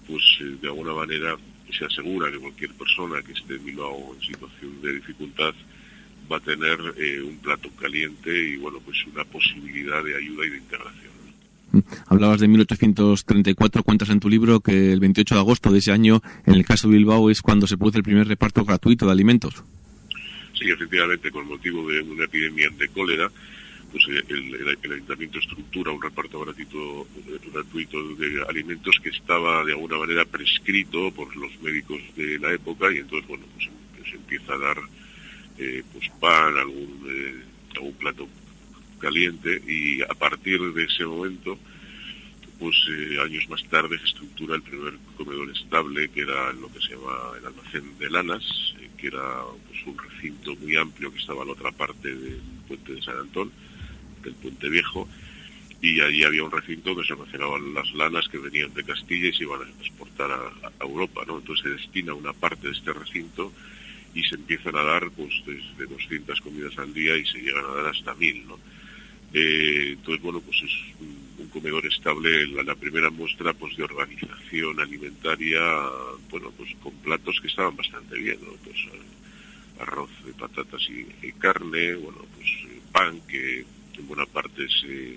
pues 0.06 0.22
eh, 0.40 0.56
de 0.60 0.68
alguna 0.68 0.94
manera 0.94 1.36
se 1.70 1.84
asegura 1.84 2.30
que 2.30 2.38
cualquier 2.38 2.72
persona 2.74 3.22
que 3.22 3.32
esté 3.32 3.54
en 3.54 3.64
Bilbao 3.64 4.14
en 4.14 4.20
situación 4.20 4.82
de 4.82 4.94
dificultad 4.94 5.54
va 6.30 6.38
a 6.38 6.40
tener 6.40 6.78
eh, 6.96 7.20
un 7.22 7.36
plato 7.38 7.70
caliente 7.70 8.30
y 8.30 8.56
bueno 8.56 8.80
pues 8.80 9.04
una 9.06 9.24
posibilidad 9.24 10.02
de 10.02 10.16
ayuda 10.16 10.46
y 10.46 10.50
de 10.50 10.58
integración. 10.58 11.13
Hablabas 12.06 12.40
de 12.40 12.48
1834, 12.48 13.82
cuentas 13.82 14.10
en 14.10 14.20
tu 14.20 14.28
libro 14.28 14.60
que 14.60 14.92
el 14.92 15.00
28 15.00 15.34
de 15.34 15.40
agosto 15.40 15.72
de 15.72 15.78
ese 15.78 15.92
año, 15.92 16.22
en 16.46 16.54
el 16.54 16.64
caso 16.64 16.88
de 16.88 16.96
Bilbao, 16.96 17.30
es 17.30 17.42
cuando 17.42 17.66
se 17.66 17.76
produce 17.76 17.98
el 17.98 18.04
primer 18.04 18.28
reparto 18.28 18.64
gratuito 18.64 19.06
de 19.06 19.12
alimentos. 19.12 19.64
Sí, 20.58 20.70
efectivamente, 20.70 21.30
con 21.30 21.48
motivo 21.48 21.88
de 21.88 22.00
una 22.00 22.24
epidemia 22.24 22.68
de 22.78 22.88
cólera, 22.88 23.30
pues 23.94 24.04
eh, 24.08 24.24
el, 24.28 24.92
ayuntamiento 24.92 25.38
estructura 25.38 25.92
un 25.92 26.02
reparto 26.02 26.40
gratuito, 26.40 27.06
gratuito 27.52 28.14
de 28.16 28.42
alimentos 28.48 28.96
que 29.00 29.10
estaba 29.10 29.64
de 29.64 29.72
alguna 29.72 29.98
manera 29.98 30.24
prescrito 30.24 31.12
por 31.12 31.34
los 31.36 31.52
médicos 31.62 32.00
de 32.16 32.38
la 32.40 32.52
época 32.52 32.92
y 32.92 32.98
entonces 32.98 33.28
bueno 33.28 33.44
pues, 33.54 33.70
se 34.10 34.16
empieza 34.16 34.54
a 34.54 34.58
dar 34.58 34.78
eh, 35.58 35.84
pues 35.92 36.10
pan 36.18 36.56
algún 36.56 37.06
eh, 37.08 37.42
algún 37.76 37.92
plato 37.92 38.28
caliente 39.04 39.62
y 39.66 40.02
a 40.02 40.14
partir 40.14 40.60
de 40.72 40.84
ese 40.84 41.04
momento 41.04 41.58
pues 42.58 42.76
años 43.22 43.48
más 43.48 43.64
tarde 43.64 43.98
se 43.98 44.06
estructura 44.06 44.54
el 44.56 44.62
primer 44.62 44.94
comedor 45.16 45.50
estable 45.50 46.08
que 46.08 46.22
era 46.22 46.52
lo 46.52 46.72
que 46.72 46.80
se 46.80 46.94
llama 46.94 47.36
el 47.38 47.46
almacén 47.46 47.98
de 47.98 48.10
lanas 48.10 48.44
que 48.96 49.08
era 49.08 49.42
pues, 49.68 49.86
un 49.86 49.98
recinto 49.98 50.54
muy 50.56 50.76
amplio 50.76 51.12
que 51.12 51.18
estaba 51.18 51.42
a 51.42 51.46
la 51.46 51.52
otra 51.52 51.72
parte 51.72 52.14
del 52.14 52.40
puente 52.66 52.94
de 52.94 53.02
San 53.02 53.18
Antón 53.18 53.50
del 54.24 54.34
Puente 54.34 54.68
Viejo, 54.68 55.08
y 55.80 56.00
allí 56.00 56.24
había 56.24 56.42
un 56.42 56.50
recinto 56.50 56.90
donde 56.90 57.06
se 57.06 57.12
almacenaban 57.12 57.74
las 57.74 57.92
lanas 57.92 58.26
que 58.28 58.38
venían 58.38 58.72
de 58.72 58.84
Castilla 58.84 59.28
y 59.28 59.34
se 59.34 59.44
iban 59.44 59.60
a 59.60 59.82
exportar 59.82 60.30
a, 60.32 60.72
Europa, 60.82 61.24
¿no? 61.26 61.38
Entonces 61.38 61.62
se 61.62 61.70
destina 61.70 62.14
una 62.14 62.32
parte 62.32 62.68
de 62.68 62.72
este 62.72 62.92
recinto 62.92 63.52
y 64.14 64.22
se 64.22 64.36
empiezan 64.36 64.76
a 64.76 64.82
dar 64.82 65.10
pues 65.10 65.34
desde 65.44 65.86
200 65.86 66.40
comidas 66.40 66.78
al 66.78 66.94
día 66.94 67.16
y 67.16 67.26
se 67.26 67.38
llegan 67.38 67.64
a 67.64 67.74
dar 67.74 67.86
hasta 67.88 68.14
1000, 68.14 68.46
¿no? 68.46 68.58
Eh, 69.34 69.94
entonces, 69.98 70.22
bueno, 70.22 70.40
pues 70.40 70.62
es 70.62 70.72
un, 71.00 71.24
comedor 71.48 71.86
estable, 71.86 72.48
la, 72.48 72.64
la, 72.64 72.74
primera 72.74 73.10
muestra 73.10 73.52
pues 73.54 73.76
de 73.76 73.84
organización 73.84 74.80
alimentaria, 74.80 75.60
bueno, 76.28 76.50
pues 76.56 76.70
con 76.82 76.92
platos 76.94 77.38
que 77.40 77.46
estaban 77.46 77.76
bastante 77.76 78.18
bien, 78.18 78.38
¿no? 78.42 78.54
Pues 78.64 78.76
eh, 78.92 79.80
arroz, 79.80 80.10
de 80.24 80.32
patatas 80.32 80.82
y, 80.88 81.32
carne, 81.32 81.94
bueno, 81.94 82.18
pues 82.36 82.48
eh, 82.48 82.80
pan 82.90 83.20
que 83.28 83.64
en 83.96 84.08
buena 84.08 84.26
parte 84.26 84.66
se, 84.68 85.16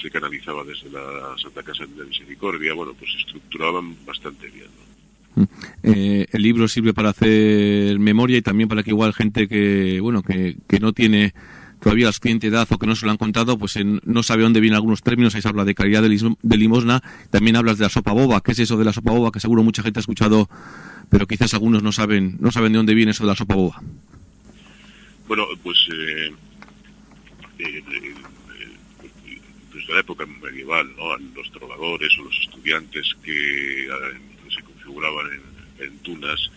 se 0.00 0.10
canalizaba 0.10 0.64
desde 0.64 0.90
la 0.90 1.36
Santa 1.36 1.62
Casa 1.62 1.84
de 1.84 2.04
Misericordia, 2.04 2.72
bueno, 2.72 2.94
pues 2.94 3.10
estructuraban 3.18 3.94
bastante 4.06 4.48
bien. 4.48 4.70
Eh, 5.82 6.26
el 6.30 6.42
libro 6.42 6.68
sirve 6.68 6.94
para 6.94 7.10
hacer 7.10 7.98
memoria 7.98 8.38
y 8.38 8.42
también 8.42 8.68
para 8.68 8.82
que 8.82 8.90
igual 8.90 9.12
gente 9.12 9.48
que, 9.48 9.98
bueno, 10.00 10.22
que, 10.22 10.56
que 10.68 10.78
no 10.78 10.92
tiene 10.92 11.34
todavía 11.82 12.06
la 12.06 12.12
suficiente 12.12 12.46
edad 12.46 12.66
o 12.70 12.78
que 12.78 12.86
no 12.86 12.94
se 12.94 13.04
lo 13.04 13.12
han 13.12 13.18
contado, 13.18 13.58
pues 13.58 13.76
no 13.82 14.22
sabe 14.22 14.42
dónde 14.44 14.60
vienen 14.60 14.76
algunos 14.76 15.02
términos. 15.02 15.34
Ahí 15.34 15.42
se 15.42 15.48
habla 15.48 15.64
de 15.64 15.74
calidad 15.74 16.02
de, 16.02 16.56
limosna. 16.56 17.02
También 17.30 17.56
hablas 17.56 17.78
de 17.78 17.84
la 17.84 17.90
sopa 17.90 18.12
boba. 18.12 18.40
¿Qué 18.40 18.52
es 18.52 18.60
eso 18.60 18.76
de 18.76 18.84
la 18.84 18.92
sopa 18.92 19.12
boba? 19.12 19.32
Que 19.32 19.40
seguro 19.40 19.62
mucha 19.62 19.82
gente 19.82 19.98
ha 19.98 20.02
escuchado, 20.02 20.48
pero 21.10 21.26
quizás 21.26 21.52
algunos 21.54 21.82
no 21.82 21.92
saben, 21.92 22.36
no 22.40 22.52
saben 22.52 22.72
de 22.72 22.78
dónde 22.78 22.94
viene 22.94 23.10
eso 23.10 23.24
de 23.24 23.30
la 23.30 23.36
sopa 23.36 23.56
boba. 23.56 23.82
Bueno, 25.26 25.44
pues 25.62 25.88
eh, 25.92 26.32
eh, 27.58 27.82
eh 27.92 28.14
desde 29.74 29.94
la 29.94 30.00
época 30.00 30.26
medieval, 30.26 30.88
¿no? 30.96 31.16
los 31.34 31.50
trovadores 31.50 32.12
o 32.18 32.24
los 32.24 32.38
estudiantes 32.40 33.14
que 33.22 33.88
se 34.54 34.62
configuraban 34.62 35.26
en, 35.78 35.98
tunas, 35.98 36.50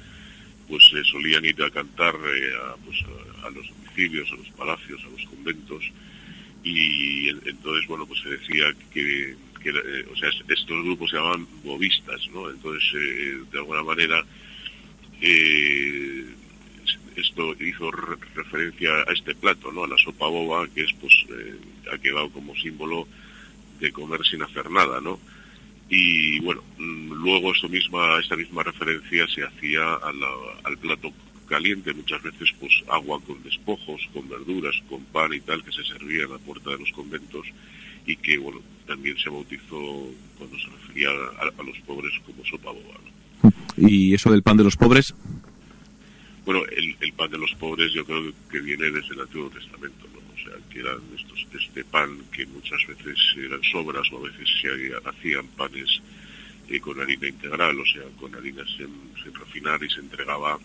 pues 0.67 0.85
se 0.85 1.03
solían 1.03 1.45
ir 1.45 1.61
a 1.63 1.69
cantar 1.69 2.15
a, 2.15 2.75
pues, 2.83 2.97
a 3.43 3.49
los 3.49 3.65
a 3.97 4.35
los 4.35 4.49
palacios, 4.57 5.01
a 5.05 5.09
los 5.09 5.25
conventos, 5.29 5.83
y 6.65 7.29
entonces, 7.29 7.87
bueno, 7.87 8.05
pues 8.07 8.19
se 8.21 8.29
decía 8.29 8.65
que, 8.91 9.35
eh, 9.63 10.05
o 10.11 10.15
sea, 10.17 10.29
estos 10.29 10.83
grupos 10.83 11.11
se 11.11 11.17
llamaban 11.17 11.47
bobistas, 11.63 12.27
¿no? 12.33 12.49
Entonces, 12.49 12.83
eh, 12.95 13.37
de 13.51 13.57
alguna 13.59 13.83
manera, 13.83 14.25
eh, 15.21 16.25
esto 17.15 17.55
hizo 17.63 17.91
referencia 17.91 18.89
a 19.07 19.13
este 19.13 19.35
plato, 19.35 19.71
¿no? 19.71 19.83
A 19.83 19.87
la 19.87 19.97
sopa 19.97 20.27
boba, 20.27 20.67
que 20.69 20.83
es, 20.83 20.93
pues, 20.99 21.13
ha 21.93 21.97
quedado 21.99 22.29
como 22.31 22.55
símbolo 22.55 23.07
de 23.79 23.91
comer 23.91 24.25
sin 24.25 24.41
hacer 24.41 24.69
nada, 24.71 24.99
¿no? 24.99 25.19
Y 25.89 26.39
bueno, 26.39 26.63
mm, 26.77 27.13
luego 27.13 27.53
esto 27.53 27.69
misma, 27.69 28.19
esta 28.19 28.35
misma 28.35 28.63
referencia 28.63 29.27
se 29.27 29.43
hacía 29.43 29.95
al 30.63 30.77
plato 30.77 31.11
caliente, 31.45 31.93
muchas 31.93 32.21
veces 32.23 32.49
pues 32.59 32.73
agua 32.89 33.21
con 33.21 33.41
despojos, 33.43 34.01
con 34.13 34.27
verduras, 34.27 34.75
con 34.89 35.03
pan 35.05 35.33
y 35.33 35.39
tal, 35.41 35.63
que 35.63 35.71
se 35.71 35.83
servía 35.83 36.23
en 36.23 36.31
la 36.31 36.39
puerta 36.39 36.71
de 36.71 36.79
los 36.79 36.91
conventos 36.91 37.45
y 38.05 38.15
que 38.17 38.37
bueno, 38.37 38.61
también 38.85 39.17
se 39.17 39.29
bautizó 39.29 40.09
cuando 40.37 40.57
se 40.59 40.67
refería 40.67 41.09
a, 41.09 41.63
los 41.63 41.77
pobres 41.85 42.13
como 42.25 42.43
sopa 42.45 42.71
boba. 42.71 43.53
¿Y 43.77 44.13
eso 44.13 44.31
del 44.31 44.43
pan 44.43 44.57
de 44.57 44.63
los 44.63 44.75
pobres? 44.75 45.13
Bueno, 46.45 46.61
el, 46.65 47.13
pan 47.13 47.31
de 47.31 47.37
los 47.37 47.53
pobres 47.55 47.91
yo 47.93 48.05
creo 48.05 48.31
que 48.51 48.59
viene 48.59 48.91
desde 48.91 49.13
el 49.15 49.21
Antiguo 49.21 49.49
Testamento, 49.49 50.05
que 50.69 50.79
eran 50.79 50.99
este 51.53 51.83
pan 51.85 52.17
que 52.31 52.45
muchas 52.47 52.85
veces 52.87 53.17
eran 53.37 53.63
sobras 53.63 54.11
o 54.11 54.17
a 54.17 54.29
veces 54.29 54.49
se 54.61 55.09
hacían 55.09 55.47
panes 55.49 56.01
eh, 56.69 56.79
con 56.79 56.99
harina 56.99 57.27
integral, 57.27 57.79
o 57.79 57.85
sea, 57.85 58.03
con 58.19 58.33
harina 58.35 58.63
sin, 58.77 59.33
refinar 59.33 59.83
y 59.83 59.89
se 59.89 59.99
entregaba 59.99 60.59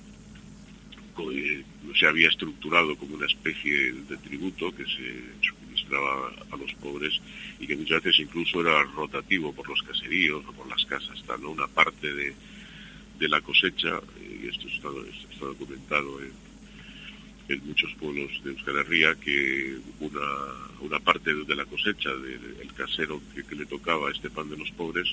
eh, 1.33 1.64
se 1.99 2.07
había 2.07 2.29
estructurado 2.29 2.97
como 2.97 3.16
una 3.16 3.27
especie 3.27 3.93
de 3.93 4.16
tributo 4.19 4.75
que 4.75 4.85
se 4.85 5.23
suministraba 5.43 6.33
a 6.51 6.57
los 6.57 6.73
pobres 6.75 7.21
y 7.59 7.66
que 7.66 7.77
muchas 7.77 8.03
veces 8.03 8.21
incluso 8.21 8.61
era 8.62 8.83
rotativo 8.85 9.53
por 9.53 9.69
los 9.69 9.83
caseríos 9.83 10.43
o 10.47 10.53
por 10.53 10.66
las 10.69 10.85
casas, 10.87 11.23
¿no? 11.40 11.51
una 11.51 11.66
parte 11.66 12.12
de, 12.12 12.35
de 13.19 13.29
la 13.29 13.40
cosecha, 13.43 14.01
y 14.19 14.49
esto 14.49 14.66
está, 14.69 14.88
documentado 15.45 16.23
en, 16.23 16.33
muchos 17.59 17.93
pueblos 17.95 18.31
de 18.45 18.51
Euskal 18.51 18.77
Herria, 18.77 19.15
que 19.15 19.77
una, 20.01 20.21
una 20.81 20.99
parte 21.01 21.35
de 21.35 21.57
la 21.57 21.65
cosecha 21.65 22.11
del 22.11 22.73
casero 22.75 23.21
que, 23.35 23.55
le 23.55 23.67
tocaba 23.67 24.11
este 24.11 24.31
pan 24.31 24.49
de 24.49 24.57
los 24.57 24.71
pobres, 24.73 25.09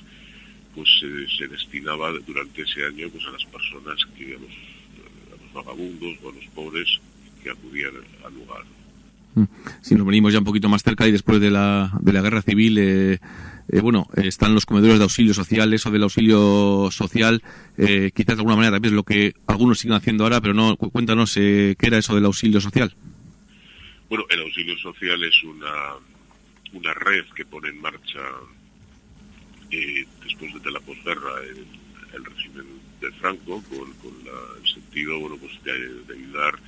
pues 0.76 0.88
se, 1.00 1.48
destinaba 1.48 2.12
durante 2.26 2.62
ese 2.62 2.86
año 2.86 3.10
pues 3.10 3.26
a 3.26 3.32
las 3.32 3.46
personas 3.46 4.06
que 4.18 4.36
a 4.36 4.40
los 4.40 5.54
vagabundos 5.54 6.18
o 6.24 6.32
los 6.32 6.46
pobres 6.54 7.00
que 7.44 7.50
acudían 7.50 7.94
al 8.24 8.34
lugar. 8.34 8.64
Mm. 9.36 9.46
Si 9.82 9.96
nos 9.96 10.06
venimos 10.06 10.34
ya 10.34 10.40
un 10.40 10.46
poquito 10.46 10.70
más 10.70 10.84
cerca 10.84 11.08
y 11.08 11.12
después 11.12 11.40
de 11.40 11.50
la, 11.50 11.92
de 12.02 12.14
la 12.14 12.22
guerra 12.22 12.42
civil, 12.42 12.78
eh, 12.78 13.20
eh, 13.70 13.80
bueno, 13.82 14.08
están 14.16 14.54
los 14.54 14.66
comedores 14.66 14.98
de 14.98 15.04
auxilio 15.04 15.34
social, 15.34 15.74
eso 15.74 15.92
del 15.92 16.04
auxilio 16.04 16.90
social, 16.92 17.42
eh, 17.78 18.12
quizás 18.14 18.36
de 18.36 18.42
alguna 18.42 18.56
manera 18.56 18.76
también 18.76 18.94
es 18.94 18.96
lo 18.96 19.04
que 19.04 19.34
algunos 19.48 19.80
siguen 19.80 19.98
haciendo 19.98 20.24
ahora, 20.24 20.42
pero 20.42 20.54
no, 20.54 20.78
cuéntanos 20.78 21.34
qué 21.34 21.76
era 21.80 21.98
eso 21.98 22.16
del 22.16 22.26
auxilio 22.26 22.62
social. 22.62 22.96
Bueno, 24.10 24.26
el 24.30 24.42
auxilio 24.42 24.78
social 24.78 25.22
es 25.24 25.44
una, 25.44 25.94
una 26.74 26.94
red 26.94 27.26
que 27.36 27.46
pone 27.46 27.70
en 27.70 27.82
marcha 27.82 28.22
después 29.70 30.64
de 30.64 30.72
la 30.72 30.80
posguerra 30.80 31.42
el, 31.44 31.66
el 32.16 32.26
régimen 32.26 32.66
de 33.02 33.12
Franco 33.14 33.62
con, 33.70 33.88
el 34.62 34.68
sentido 34.68 35.20
bueno 35.20 35.38
pues 35.38 35.52
de, 35.64 36.14
ayudar 36.14 36.60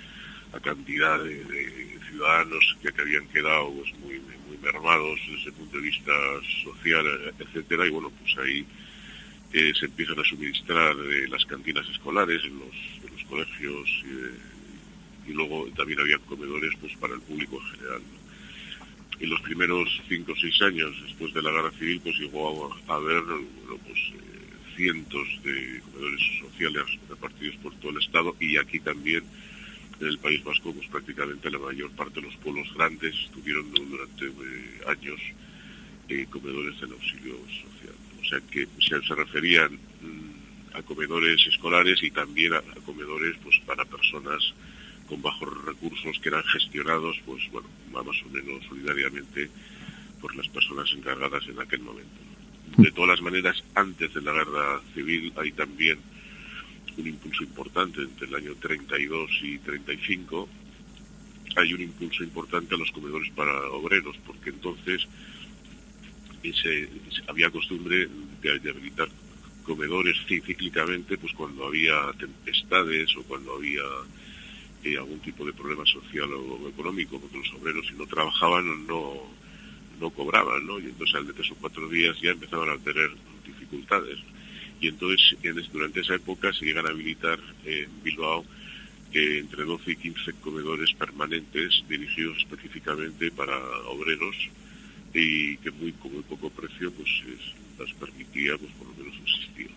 a 0.53 0.59
cantidad 0.59 1.23
de, 1.23 1.99
ciudadanos 2.09 2.77
que, 2.81 3.01
habían 3.01 3.27
quedado 3.27 3.71
pues, 3.73 3.93
muy 3.99 4.21
mermados 4.61 5.19
desde 5.29 5.49
el 5.49 5.53
punto 5.53 5.77
de 5.77 5.83
vista 5.83 6.11
social, 6.63 7.05
etcétera, 7.39 7.87
y 7.87 7.89
bueno, 7.89 8.11
pues 8.19 8.37
ahí 8.37 8.65
eh, 9.53 9.73
se 9.79 9.85
empiezan 9.85 10.19
a 10.19 10.23
suministrar 10.23 10.95
eh, 10.95 11.27
las 11.27 11.45
cantinas 11.45 11.87
escolares 11.89 12.43
en 12.43 12.59
los, 12.59 13.11
los 13.11 13.23
colegios 13.23 13.89
y 15.29 15.33
luego 15.33 15.67
también 15.75 15.99
había 15.99 16.17
comedores 16.19 16.73
pues 16.81 16.95
para 16.97 17.13
el 17.13 17.21
público 17.21 17.59
en 17.61 17.77
general. 17.77 18.01
En 19.19 19.29
los 19.29 19.41
primeros 19.41 20.01
cinco 20.07 20.31
o 20.31 20.35
seis 20.35 20.61
años 20.61 20.95
después 21.03 21.33
de 21.33 21.41
la 21.41 21.51
guerra 21.51 21.71
civil 21.71 21.99
pues 22.03 22.17
llegó 22.17 22.73
a, 22.87 22.95
haber 22.95 23.23
pues, 23.85 23.99
cientos 24.75 25.27
de 25.43 25.81
comedores 25.81 26.21
sociales 26.39 26.83
repartidos 27.09 27.55
por 27.57 27.73
todo 27.75 27.91
el 27.91 27.97
Estado 27.97 28.35
y 28.39 28.57
aquí 28.57 28.79
también 28.79 29.23
en 29.99 30.07
el 30.07 30.17
País 30.19 30.43
Vasco, 30.43 30.73
pues 30.73 30.87
prácticamente 30.87 31.51
la 31.51 31.59
mayor 31.59 31.91
parte 31.91 32.21
de 32.21 32.27
los 32.27 32.35
pueblos 32.37 32.67
grandes 32.73 33.15
tuvieron 33.33 33.71
durante 33.71 34.25
eh, 34.25 34.81
años 34.87 35.19
eh, 36.07 36.25
comedores 36.29 36.79
del 36.79 36.93
auxilio 36.93 37.35
social. 37.47 37.95
O 38.21 38.25
sea 38.25 38.39
que 38.51 38.67
se, 38.79 39.15
referían 39.15 39.73
mm, 39.73 40.75
a 40.77 40.81
comedores 40.83 41.45
escolares 41.47 42.01
y 42.03 42.11
también 42.11 42.53
a, 42.53 42.61
comedores 42.85 43.35
pues 43.43 43.59
para 43.65 43.85
personas 43.85 44.53
con 45.07 45.21
bajos 45.21 45.65
recursos 45.65 46.19
que 46.19 46.29
eran 46.29 46.43
gestionados 46.43 47.19
pues 47.25 47.49
bueno 47.51 47.67
más 47.91 48.05
o 48.23 48.29
menos 48.29 48.63
solidariamente 48.65 49.49
por 50.21 50.35
las 50.35 50.47
personas 50.49 50.91
encargadas 50.93 51.47
en 51.47 51.59
aquel 51.59 51.81
momento. 51.81 52.19
De 52.77 52.91
todas 52.91 53.09
las 53.09 53.21
maneras, 53.21 53.63
antes 53.73 54.13
de 54.13 54.21
la 54.21 54.31
guerra 54.31 54.81
civil 54.93 55.33
hay 55.37 55.51
también 55.51 55.99
un 56.97 57.07
impulso 57.07 57.43
importante 57.43 58.01
entre 58.01 58.27
el 58.27 58.35
año 58.35 58.55
32 58.55 59.31
y 59.43 59.57
35. 59.59 60.49
Hay 61.55 61.73
un 61.73 61.81
impulso 61.81 62.23
importante 62.23 62.75
a 62.75 62.77
los 62.77 62.91
comedores 62.91 63.31
para 63.31 63.53
obreros, 63.71 64.17
porque 64.25 64.49
entonces 64.49 65.07
había 67.27 67.49
costumbre 67.49 68.07
de, 68.41 68.69
habilitar 68.69 69.09
comedores 69.63 70.17
cíclicamente 70.27 71.17
pues 71.17 71.33
cuando 71.33 71.67
había 71.67 72.11
tempestades 72.17 73.15
o 73.17 73.23
cuando 73.23 73.55
había 73.55 73.83
eh, 74.83 74.97
algún 74.97 75.19
tipo 75.19 75.45
de 75.45 75.53
problema 75.53 75.85
social 75.85 76.31
o 76.33 76.69
económico, 76.69 77.19
porque 77.19 77.37
los 77.37 77.53
obreros 77.53 77.85
si 77.87 77.93
no 77.93 78.07
trabajaban 78.07 78.87
no 78.87 79.29
no 79.99 80.09
cobraban, 80.11 80.65
¿no? 80.65 80.79
Y 80.79 80.85
entonces 80.85 81.15
al 81.15 81.27
de 81.27 81.33
tres 81.33 81.51
o 81.51 81.55
cuatro 81.55 81.87
días 81.89 82.19
ya 82.21 82.31
empezaban 82.31 82.69
a 82.69 82.77
tener 82.77 83.11
dificultades. 83.45 84.17
Y 84.81 84.87
entonces 84.87 85.37
durante 85.71 86.01
esa 86.01 86.15
época 86.15 86.53
se 86.53 86.65
llegan 86.65 86.85
a 86.85 86.89
habilitar 86.89 87.39
en 87.65 87.89
Bilbao 88.03 88.45
eh, 89.13 89.39
entre 89.39 89.63
12 89.63 89.91
y 89.91 89.95
15 89.95 90.33
comedores 90.41 90.93
permanentes 90.93 91.83
dirigidos 91.89 92.37
específicamente 92.37 93.31
para 93.31 93.57
obreros 93.87 94.35
y 95.13 95.57
que 95.57 95.71
muy 95.71 95.91
con 95.93 96.13
muy 96.13 96.23
poco 96.23 96.49
precio 96.49 96.91
pues 96.91 97.09
las 97.79 97.91
permitía 97.93 98.57
pues 98.57 98.71
por 98.73 98.87
lo 98.87 98.93
menos 98.93 99.19
existir. 99.21 99.69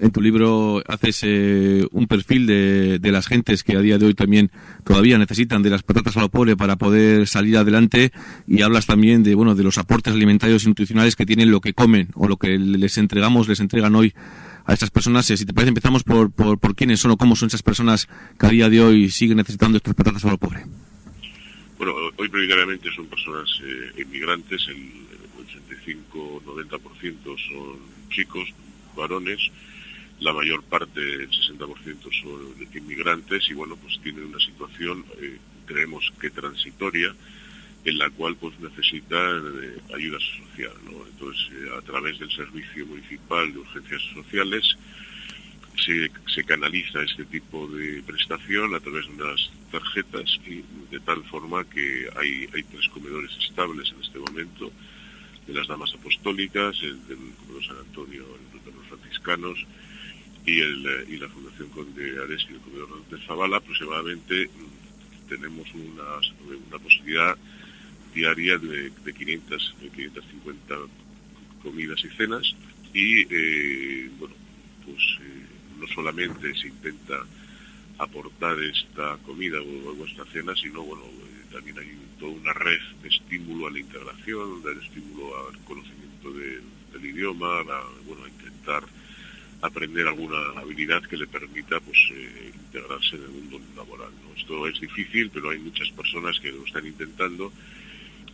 En 0.00 0.10
tu 0.10 0.20
libro 0.20 0.82
haces 0.88 1.20
eh, 1.22 1.86
un 1.92 2.06
perfil 2.06 2.46
de, 2.46 2.98
de, 2.98 3.12
las 3.12 3.26
gentes 3.26 3.62
que 3.62 3.76
a 3.76 3.80
día 3.80 3.96
de 3.96 4.06
hoy 4.06 4.14
también 4.14 4.50
todavía 4.84 5.18
necesitan 5.18 5.62
de 5.62 5.70
las 5.70 5.82
patatas 5.82 6.16
a 6.16 6.20
lo 6.20 6.30
pobre 6.30 6.56
para 6.56 6.76
poder 6.76 7.28
salir 7.28 7.56
adelante 7.56 8.12
y 8.46 8.62
hablas 8.62 8.86
también 8.86 9.22
de 9.22 9.34
bueno 9.34 9.54
de 9.54 9.62
los 9.62 9.78
aportes 9.78 10.12
alimentarios 10.12 10.64
y 10.64 10.68
nutricionales 10.68 11.14
que 11.14 11.26
tienen 11.26 11.50
lo 11.50 11.60
que 11.60 11.74
comen 11.74 12.08
o 12.14 12.26
lo 12.26 12.36
que 12.36 12.58
les 12.58 12.98
entregamos, 12.98 13.48
les 13.48 13.60
entregan 13.60 13.94
hoy 13.94 14.14
a 14.66 14.72
estas 14.72 14.90
personas. 14.90 15.26
si 15.26 15.44
te 15.44 15.52
parece, 15.52 15.68
empezamos 15.68 16.02
por, 16.02 16.32
por, 16.32 16.74
quiénes 16.74 17.00
son 17.00 17.12
o 17.12 17.16
cómo 17.16 17.36
son 17.36 17.46
esas 17.48 17.62
personas 17.62 18.08
que 18.38 18.46
a 18.46 18.50
día 18.50 18.68
de 18.68 18.80
hoy 18.80 19.10
siguen 19.10 19.36
necesitando 19.36 19.76
estos 19.76 19.94
patatas 19.94 20.24
a 20.24 20.30
lo 20.30 20.38
pobre. 20.38 20.64
Bueno, 21.78 21.94
hoy 22.16 22.28
prioritariamente 22.28 22.88
son 22.94 23.06
personas 23.06 23.48
inmigrantes, 23.96 24.66
el 24.68 25.04
85-90% 25.86 27.14
son 27.24 27.94
chicos, 28.10 28.48
varones, 28.94 29.50
la 30.20 30.32
mayor 30.32 30.62
parte, 30.62 31.00
el 31.00 31.30
60% 31.30 32.22
son 32.22 32.54
inmigrantes 32.74 33.48
y 33.50 33.54
bueno, 33.54 33.76
pues 33.76 33.98
tienen 34.02 34.24
una 34.26 34.38
situación, 34.38 35.04
eh, 35.20 35.38
creemos 35.66 36.12
que 36.20 36.30
transitoria, 36.30 37.14
en 37.84 37.98
la 37.98 38.08
cual 38.10 38.36
pues 38.36 38.58
necesitan 38.60 39.42
eh, 39.62 39.78
ayuda 39.94 40.18
social. 40.20 40.72
Entonces, 41.10 41.48
eh, 41.52 41.68
a 41.76 41.82
través 41.82 42.18
del 42.18 42.30
Servicio 42.30 42.86
Municipal 42.86 43.52
de 43.52 43.58
Urgencias 43.58 44.02
Sociales 44.14 44.76
se, 45.84 46.44
canaliza 46.44 47.02
este 47.02 47.24
tipo 47.24 47.66
de 47.68 48.02
prestación 48.06 48.74
a 48.74 48.80
través 48.80 49.06
de 49.06 49.22
unas 49.22 49.50
tarjetas 49.70 50.38
y 50.46 50.62
de 50.90 51.00
tal 51.00 51.24
forma 51.24 51.64
que 51.64 52.08
hay 52.16 52.46
tres 52.70 52.88
comedores 52.90 53.30
estables 53.38 53.90
en 53.92 54.02
este 54.02 54.18
momento, 54.18 54.72
de 55.46 55.54
las 55.54 55.66
Damas 55.66 55.92
Apostólicas, 55.94 56.76
el 56.82 57.06
del 57.06 57.18
San 57.66 57.76
Antonio, 57.78 58.24
el 58.24 58.64
de 58.64 58.72
los 58.72 58.86
franciscanos, 58.86 59.66
y, 60.46 60.60
el, 60.60 60.86
eh, 60.86 61.04
y 61.08 61.16
la 61.16 61.28
Fundación 61.28 61.68
Conde 61.70 62.22
Ares 62.22 62.46
y 62.50 62.54
el 62.54 62.60
Comedor 62.60 63.04
de 63.08 63.18
Zavala, 63.26 63.56
aproximadamente 63.56 64.46
mm, 64.46 65.28
tenemos 65.28 65.66
una, 65.74 66.56
una 66.68 66.78
posibilidad 66.78 67.36
diaria 68.14 68.58
de, 68.58 68.90
de, 68.90 69.12
500, 69.12 69.76
de 69.80 69.88
550 69.88 70.74
comidas 71.62 72.04
y 72.04 72.08
cenas 72.16 72.54
y, 72.92 73.22
eh, 73.28 74.10
bueno, 74.18 74.34
pues 74.84 75.02
eh, 75.20 75.46
no 75.80 75.86
solamente 75.88 76.54
se 76.54 76.68
intenta 76.68 77.24
aportar 77.98 78.60
esta 78.62 79.16
comida 79.24 79.58
o, 79.60 80.06
esta 80.06 80.24
cena, 80.26 80.54
sino, 80.54 80.82
bueno, 80.82 81.02
también 81.54 81.78
hay 81.78 81.96
toda 82.18 82.32
una 82.32 82.52
red 82.52 82.80
de 83.00 83.08
estímulo 83.08 83.68
a 83.68 83.70
la 83.70 83.78
integración, 83.78 84.62
de 84.62 84.72
estímulo 84.72 85.48
al 85.48 85.58
conocimiento 85.64 86.32
de, 86.32 86.60
del 86.92 87.06
idioma, 87.06 87.62
bueno, 88.06 88.24
a 88.24 88.28
intentar 88.28 88.82
aprender 89.62 90.08
alguna 90.08 90.60
habilidad 90.60 91.02
que 91.04 91.16
le 91.16 91.28
permita 91.28 91.78
pues 91.80 91.96
eh, 92.10 92.52
integrarse 92.54 93.16
en 93.16 93.22
el 93.22 93.30
mundo 93.30 93.60
laboral. 93.76 94.10
Esto 94.36 94.66
es 94.66 94.80
difícil, 94.80 95.30
pero 95.30 95.50
hay 95.50 95.58
muchas 95.58 95.88
personas 95.92 96.38
que 96.40 96.50
lo 96.50 96.66
están 96.66 96.86
intentando 96.86 97.52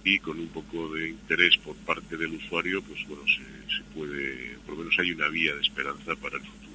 y 0.03 0.19
con 0.19 0.41
un 0.41 0.49
poco 0.49 0.95
de 0.95 1.11
interés 1.11 1.59
por 1.59 1.77
parte 1.77 2.17
del 2.17 2.33
usuario, 2.33 2.83
pues 2.83 3.07
bueno, 3.07 3.23
se, 3.27 3.83
puede, 3.95 4.57
por 4.65 4.77
lo 4.77 4.85
menos 4.85 4.99
hay 4.99 5.13
una 5.13 5.29
vía 5.29 5.55
de 5.55 5.61
esperanza 5.61 6.17
para 6.17 6.37
el 6.37 6.43
futuro. 6.43 6.71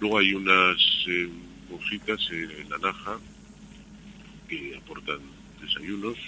Luego 0.00 0.18
hay 0.18 0.32
unas 0.32 0.78
eh, 1.08 1.30
en 2.30 2.70
la 2.70 2.78
Naja 2.78 3.18
que 4.48 4.76
aportan 4.76 5.20
desayunos, 5.62 6.18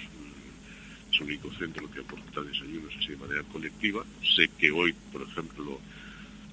es 1.13 1.21
el 1.21 1.27
único 1.27 1.53
centro 1.55 1.91
que 1.91 2.01
aporta 2.01 2.43
desayunos 2.43 2.93
así 2.99 3.09
de 3.09 3.17
manera 3.17 3.43
colectiva. 3.45 4.05
Sé 4.37 4.49
que 4.59 4.71
hoy, 4.71 4.95
por 5.13 5.23
ejemplo, 5.23 5.81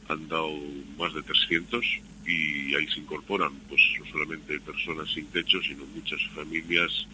han 0.08 0.28
dado 0.28 0.52
más 0.98 1.14
de 1.14 1.24
300 1.24 1.86
y 2.26 2.76
ahí 2.76 2.88
se 2.88 3.00
incorporan 3.00 3.54
pues 3.68 3.82
no 4.00 4.06
solamente 4.12 4.60
personas 4.60 5.10
sin 5.12 5.26
techo, 5.28 5.62
sino 5.62 5.86
muchas 5.96 6.20
familias 6.36 7.08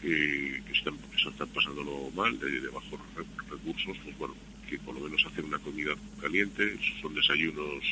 que, 0.00 0.62
están, 0.72 0.96
que 0.98 1.28
están 1.28 1.48
pasándolo 1.48 2.10
mal, 2.14 2.38
de, 2.38 2.60
de 2.60 2.68
bajos 2.68 3.00
recursos, 3.50 3.96
pues 4.04 4.18
bueno, 4.18 4.34
que 4.68 4.78
por 4.78 4.94
lo 4.94 5.00
menos 5.00 5.24
hacen 5.26 5.44
una 5.44 5.58
comida 5.58 5.94
caliente, 6.20 6.78
son 7.00 7.14
desayunos 7.14 7.84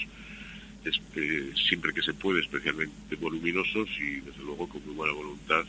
siempre 1.68 1.92
que 1.92 2.02
se 2.02 2.12
puede, 2.12 2.40
especialmente 2.40 3.16
voluminosos 3.16 3.88
y 3.98 4.20
desde 4.20 4.42
luego 4.44 4.68
con 4.68 4.84
muy 4.84 4.94
buena 4.94 5.14
voluntad, 5.14 5.64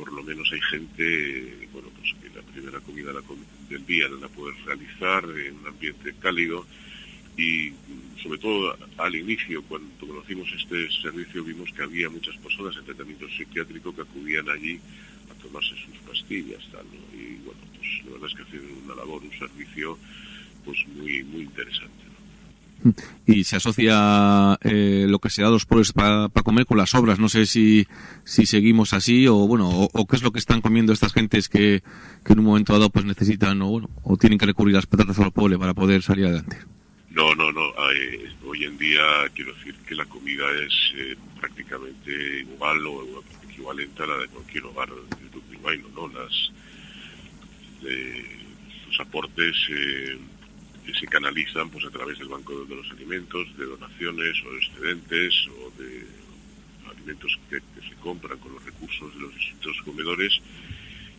por 0.00 0.14
lo 0.14 0.22
menos 0.22 0.50
hay 0.50 0.60
gente, 0.62 1.68
bueno, 1.74 1.88
pues 1.94 2.14
que 2.22 2.34
la 2.34 2.42
primera 2.42 2.80
comida 2.80 3.12
del 3.68 3.84
día 3.84 4.08
la 4.08 4.28
puede 4.28 4.56
realizar 4.64 5.22
en 5.24 5.58
un 5.58 5.66
ambiente 5.66 6.14
cálido, 6.18 6.66
y 7.36 7.72
sobre 8.22 8.38
todo 8.38 8.76
al 8.96 9.14
inicio, 9.14 9.62
cuando 9.64 10.06
conocimos 10.06 10.48
este 10.56 10.90
servicio, 11.02 11.44
vimos 11.44 11.70
que 11.72 11.82
había 11.82 12.08
muchas 12.08 12.34
personas 12.38 12.76
en 12.78 12.84
tratamiento 12.86 13.28
psiquiátrico 13.28 13.94
que 13.94 14.00
acudían 14.00 14.48
allí 14.48 14.80
a 15.30 15.34
tomarse 15.42 15.74
sus 15.84 15.98
pastillas, 16.06 16.66
tal. 16.72 16.86
Y 17.12 17.34
bueno, 17.44 17.60
pues 17.76 18.04
la 18.06 18.12
verdad 18.12 18.28
es 18.30 18.34
que 18.36 18.42
hacen 18.42 18.82
una 18.84 18.94
labor, 18.94 19.22
un 19.22 19.38
servicio, 19.38 19.98
pues 20.64 20.78
muy, 20.88 21.22
muy 21.24 21.42
interesante. 21.42 22.09
Y 23.26 23.44
se 23.44 23.56
asocia 23.56 24.58
eh, 24.62 25.06
lo 25.08 25.18
que 25.18 25.30
se 25.30 25.42
da 25.42 25.48
a 25.48 25.50
los 25.50 25.66
pueblos 25.66 25.92
para 25.92 26.28
pa 26.28 26.42
comer 26.42 26.66
con 26.66 26.78
las 26.78 26.94
obras. 26.94 27.18
No 27.18 27.28
sé 27.28 27.46
si, 27.46 27.86
si 28.24 28.46
seguimos 28.46 28.92
así 28.92 29.26
o 29.26 29.34
bueno, 29.46 29.68
o, 29.68 29.88
o, 29.92 30.06
qué 30.06 30.16
es 30.16 30.22
lo 30.22 30.32
que 30.32 30.38
están 30.38 30.60
comiendo 30.60 30.92
estas 30.92 31.12
gentes 31.12 31.48
que, 31.48 31.82
que 32.24 32.32
en 32.32 32.38
un 32.38 32.46
momento 32.46 32.72
dado 32.72 32.90
pues 32.90 33.04
necesitan 33.04 33.60
o 33.62 33.68
bueno, 33.68 33.90
o 34.02 34.16
tienen 34.16 34.38
que 34.38 34.46
recurrir 34.46 34.74
las 34.74 34.86
patatas 34.86 35.18
a 35.18 35.24
los 35.24 35.32
pueblos 35.32 35.58
para 35.58 35.74
poder 35.74 36.02
salir 36.02 36.26
adelante. 36.26 36.58
No, 37.10 37.34
no, 37.34 37.50
no. 37.52 37.72
Eh, 37.92 38.30
hoy 38.46 38.64
en 38.64 38.78
día 38.78 39.02
quiero 39.34 39.52
decir 39.54 39.74
que 39.86 39.94
la 39.94 40.04
comida 40.06 40.44
es 40.64 40.92
eh, 40.96 41.16
prácticamente 41.40 42.40
igual 42.40 42.86
o 42.86 43.22
equivalente 43.48 44.02
a 44.02 44.06
la 44.06 44.18
de 44.18 44.28
cualquier 44.28 44.64
hogar 44.64 44.88
de 44.88 45.40
bilbaíno, 45.50 45.88
¿no? 45.94 46.08
Las, 46.08 46.52
eh, 47.84 48.24
los 48.86 49.00
aportes 49.00 49.56
que 50.84 50.94
se 50.94 51.06
canalizan 51.06 51.70
pues 51.70 51.84
a 51.84 51.90
través 51.90 52.18
del 52.18 52.28
Banco 52.28 52.64
de 52.64 52.74
los 52.74 52.90
Alimentos, 52.90 53.56
de 53.56 53.66
donaciones 53.66 54.42
o 54.44 54.52
de 54.52 54.58
excedentes 54.58 55.34
o 55.48 55.72
de 55.80 56.06
alimentos 56.90 57.38
que, 57.48 57.56
que 57.56 57.88
se 57.88 57.94
compran 57.96 58.38
con 58.38 58.52
los 58.54 58.64
recursos 58.64 59.14
de 59.14 59.20
los 59.20 59.34
distintos 59.34 59.76
comedores 59.84 60.40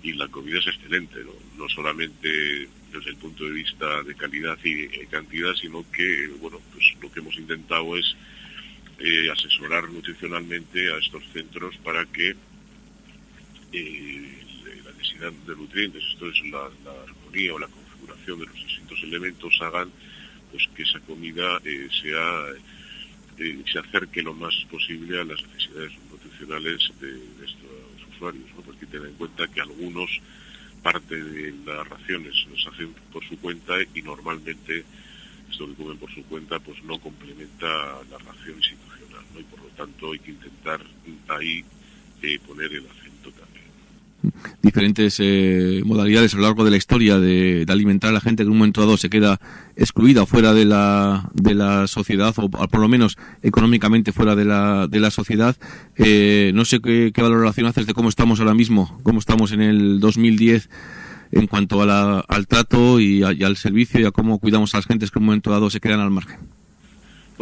y 0.03 0.13
la 0.13 0.27
comida 0.27 0.59
es 0.59 0.67
excelente, 0.67 1.23
¿no? 1.23 1.33
no 1.57 1.69
solamente 1.69 2.67
desde 2.91 3.09
el 3.11 3.17
punto 3.17 3.45
de 3.45 3.51
vista 3.51 4.03
de 4.03 4.15
calidad 4.15 4.57
y 4.63 4.87
cantidad, 5.07 5.53
sino 5.55 5.85
que 5.91 6.27
bueno, 6.39 6.59
pues 6.73 6.85
lo 7.01 7.11
que 7.11 7.19
hemos 7.19 7.37
intentado 7.37 7.95
es 7.97 8.15
eh, 8.99 9.29
asesorar 9.31 9.89
nutricionalmente 9.89 10.91
a 10.91 10.97
estos 10.97 11.23
centros 11.33 11.75
para 11.77 12.05
que 12.05 12.35
eh, 13.73 14.43
la 14.83 14.91
necesidad 14.91 15.31
de 15.31 15.55
nutrientes, 15.55 16.03
esto 16.11 16.29
es 16.29 16.39
la, 16.51 16.69
la, 16.83 17.03
armonía 17.03 17.53
o 17.53 17.59
la 17.59 17.67
de 18.07 18.45
los 18.45 18.53
distintos 18.53 18.99
elementos, 19.03 19.57
hagan 19.61 19.89
pues 20.51 20.67
que 20.75 20.83
esa 20.83 20.99
comida 21.01 21.59
eh, 21.63 21.87
sea 22.01 22.45
eh, 23.37 23.63
se 23.71 23.79
acerque 23.79 24.21
lo 24.21 24.33
más 24.33 24.53
posible 24.69 25.19
a 25.19 25.23
las 25.23 25.41
necesidades 25.41 25.93
nutricionales 26.11 26.91
de, 26.99 27.15
estos 27.45 28.15
usuarios, 28.15 28.45
¿no? 28.55 28.61
porque 28.61 28.85
ten 28.85 29.05
en 29.05 29.13
cuenta 29.13 29.47
que 29.47 29.61
algunos 29.61 30.09
parte 30.83 31.15
de 31.15 31.53
las 31.65 31.87
raciones 31.87 32.45
los 32.49 32.67
hacen 32.67 32.93
por 33.11 33.23
su 33.27 33.37
cuenta 33.39 33.75
y 33.95 34.01
normalmente 34.01 34.83
esto 35.49 35.67
que 35.67 35.75
comen 35.75 35.97
por 35.97 36.13
su 36.13 36.23
cuenta 36.25 36.59
pues 36.59 36.83
no 36.83 36.99
complementa 36.99 37.67
la 38.09 38.17
ración 38.17 38.57
institucional 38.57 39.23
y 39.39 39.43
por 39.43 39.59
lo 39.61 39.69
tanto 39.69 40.11
hay 40.11 40.19
que 40.19 40.31
intentar 40.31 40.81
ahí 41.29 41.63
eh, 42.23 42.39
poner 42.45 42.73
el 42.73 42.85
acento 42.87 43.31
también 43.31 43.50
diferentes 44.61 45.17
eh, 45.19 45.81
modalidades 45.85 46.33
a 46.33 46.37
lo 46.37 46.43
largo 46.43 46.63
de 46.63 46.71
la 46.71 46.77
historia 46.77 47.19
de, 47.19 47.65
alimentar 47.67 48.09
a 48.09 48.13
la 48.13 48.21
gente 48.21 48.43
que 48.43 48.47
en 48.47 48.51
un 48.51 48.57
momento 48.57 48.81
dado 48.81 48.97
se 48.97 49.09
queda 49.09 49.39
excluida 49.75 50.25
fuera 50.25 50.53
de 50.53 50.65
la, 50.65 51.29
de 51.33 51.55
la 51.55 51.87
sociedad 51.87 52.33
o 52.37 52.49
por 52.49 52.79
lo 52.79 52.87
menos 52.87 53.17
económicamente 53.41 54.11
fuera 54.11 54.35
de 54.35 54.45
la, 54.45 54.87
de 54.87 54.99
la 54.99 55.11
sociedad. 55.11 55.55
Eh, 55.95 56.51
no 56.53 56.65
sé 56.65 56.79
qué, 56.81 57.11
qué, 57.13 57.21
valoración 57.21 57.67
haces 57.67 57.87
de 57.87 57.93
cómo 57.93 58.09
estamos 58.09 58.39
ahora 58.39 58.53
mismo, 58.53 58.99
cómo 59.03 59.19
estamos 59.19 59.51
en 59.51 59.61
el 59.61 59.99
2010 59.99 60.69
en 61.31 61.47
cuanto 61.47 61.81
a 61.81 61.85
la, 61.85 62.19
al 62.27 62.47
trato 62.47 62.99
y, 62.99 63.23
al 63.23 63.57
servicio 63.57 63.99
y 63.99 64.05
a 64.05 64.11
cómo 64.11 64.39
cuidamos 64.39 64.73
a 64.73 64.77
las 64.77 64.85
gentes 64.85 65.11
que 65.11 65.19
en 65.19 65.23
un 65.23 65.27
momento 65.27 65.51
dado 65.51 65.69
se 65.69 65.79
quedan 65.79 65.99
al 65.99 66.11
margen. 66.11 66.39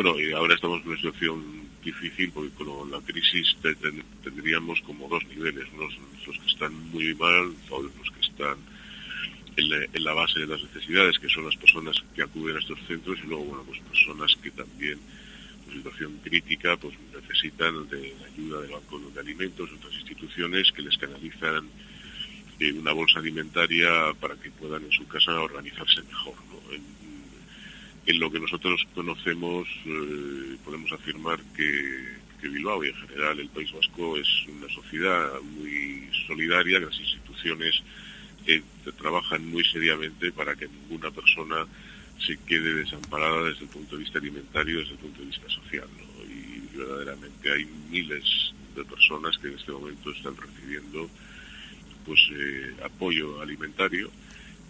Bueno, 0.01 0.17
y 0.17 0.31
ahora 0.31 0.55
estamos 0.55 0.79
en 0.79 0.87
una 0.87 0.95
situación 0.95 1.43
difícil 1.83 2.31
porque 2.31 2.51
con 2.51 2.89
la 2.89 3.01
crisis 3.01 3.57
tendríamos 4.23 4.79
como 4.83 5.09
dos 5.09 5.21
niveles, 5.27 5.65
los, 5.73 5.93
los 6.25 6.39
que 6.39 6.47
están 6.47 6.73
muy 6.91 7.13
mal 7.15 7.53
o 7.69 7.81
los 7.81 8.09
que 8.09 8.21
están 8.21 8.55
en 9.57 10.03
la, 10.05 10.13
base 10.13 10.39
de 10.39 10.47
las 10.47 10.63
necesidades, 10.63 11.19
que 11.19 11.27
son 11.27 11.43
las 11.43 11.57
personas 11.57 12.01
que 12.15 12.21
acuden 12.21 12.55
a 12.55 12.59
estos 12.59 12.79
centros 12.87 13.19
y 13.21 13.27
luego, 13.27 13.43
bueno, 13.43 13.63
pues 13.65 13.81
personas 13.81 14.33
que 14.41 14.51
también 14.51 14.97
en 15.67 15.73
situación 15.73 16.17
crítica 16.23 16.77
pues 16.77 16.95
necesitan 17.13 17.89
de 17.89 18.15
la 18.21 18.27
ayuda 18.27 18.61
del 18.61 18.71
Banco 18.71 19.01
de 19.13 19.19
Alimentos, 19.19 19.69
otras 19.69 19.95
instituciones 19.95 20.71
que 20.71 20.81
les 20.81 20.97
canalizan 20.97 21.67
eh, 22.61 22.71
una 22.71 22.93
bolsa 22.93 23.19
alimentaria 23.19 24.13
para 24.17 24.35
que 24.35 24.49
puedan 24.49 24.81
en 24.81 24.93
su 24.93 25.05
casa 25.09 25.37
organizarse 25.41 26.01
mejor. 26.03 26.35
En 28.09 28.19
lo 28.19 28.31
que 28.31 28.39
nosotros 28.39 28.87
conocemos 28.95 29.67
eh, 29.85 30.57
podemos 30.65 30.91
afirmar 30.91 31.39
que, 31.55 32.17
Bilbao 32.41 32.83
y 32.83 32.87
en 32.87 32.95
general 32.95 33.39
el 33.39 33.49
País 33.49 33.71
Vasco 33.71 34.17
es 34.17 34.27
una 34.47 34.67
sociedad 34.73 35.39
muy 35.41 36.09
solidaria, 36.25 36.79
que 36.79 36.85
las 36.87 36.99
instituciones 36.99 37.83
eh, 38.47 38.63
trabajan 38.97 39.45
muy 39.45 39.63
seriamente 39.63 40.31
para 40.31 40.55
que 40.55 40.67
ninguna 40.67 41.11
persona 41.11 41.67
se 42.17 42.37
quede 42.47 42.73
desamparada 42.73 43.43
desde 43.43 43.65
el 43.65 43.69
punto 43.69 43.95
de 43.95 44.03
vista 44.03 44.17
alimentario, 44.17 44.79
desde 44.79 44.93
el 44.93 44.99
punto 44.99 45.19
de 45.19 45.27
vista 45.27 45.49
social. 45.49 45.87
Y 46.27 46.77
verdaderamente 46.77 47.51
hay 47.51 47.67
miles 47.91 48.53
de 48.75 48.85
personas 48.85 49.37
que 49.37 49.49
en 49.49 49.53
este 49.55 49.71
momento 49.71 50.09
están 50.11 50.35
recibiendo 50.35 51.07
pues 52.05 52.21
eh, 52.31 52.73
apoyo 52.83 53.39
alimentario 53.41 54.09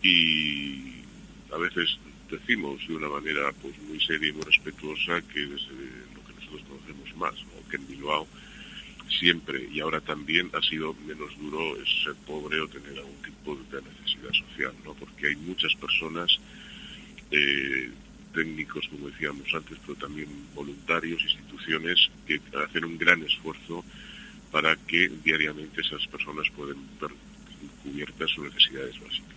y 0.03 0.95
a 1.53 1.57
veces 1.57 1.97
decimos 2.29 2.85
de 2.87 2.95
una 2.95 3.09
manera 3.09 3.51
pues 3.61 3.77
muy 3.87 3.99
seria 3.99 4.29
y 4.29 4.33
muy 4.33 4.43
respetuosa 4.43 5.21
que 5.33 5.41
desde 5.41 5.73
lo 6.15 6.25
que 6.25 6.33
nosotros 6.33 6.63
conocemos 6.67 7.15
más, 7.17 7.33
que 7.69 7.77
en 7.77 7.87
Bilbao 7.87 8.27
siempre 9.09 9.67
y 9.71 9.79
ahora 9.79 9.99
también 10.01 10.49
ha 10.53 10.61
sido 10.61 10.93
menos 11.05 11.37
duro 11.39 11.75
ser 12.03 12.13
pobre 12.27 12.59
o 12.61 12.67
tener 12.67 12.97
algún 12.97 13.21
tipo 13.21 13.55
de 13.55 13.81
necesidad 13.81 14.31
social, 14.33 14.73
¿no? 14.85 14.93
porque 14.93 15.27
hay 15.27 15.35
muchas 15.35 15.73
personas, 15.75 16.39
eh, 17.31 17.89
técnicos, 18.33 18.87
como 18.89 19.09
decíamos 19.09 19.47
antes, 19.53 19.77
pero 19.85 19.97
también 19.97 20.27
voluntarios, 20.53 21.21
instituciones, 21.23 22.09
que 22.27 22.39
hacen 22.63 22.85
un 22.85 22.97
gran 22.97 23.23
esfuerzo 23.23 23.83
para 24.51 24.75
que 24.75 25.09
diariamente 25.23 25.81
esas 25.81 26.05
personas 26.07 26.47
puedan 26.55 26.77
ver 27.01 27.11
cubiertas 27.83 28.29
sus 28.29 28.45
necesidades 28.45 28.99
básicas. 28.99 29.28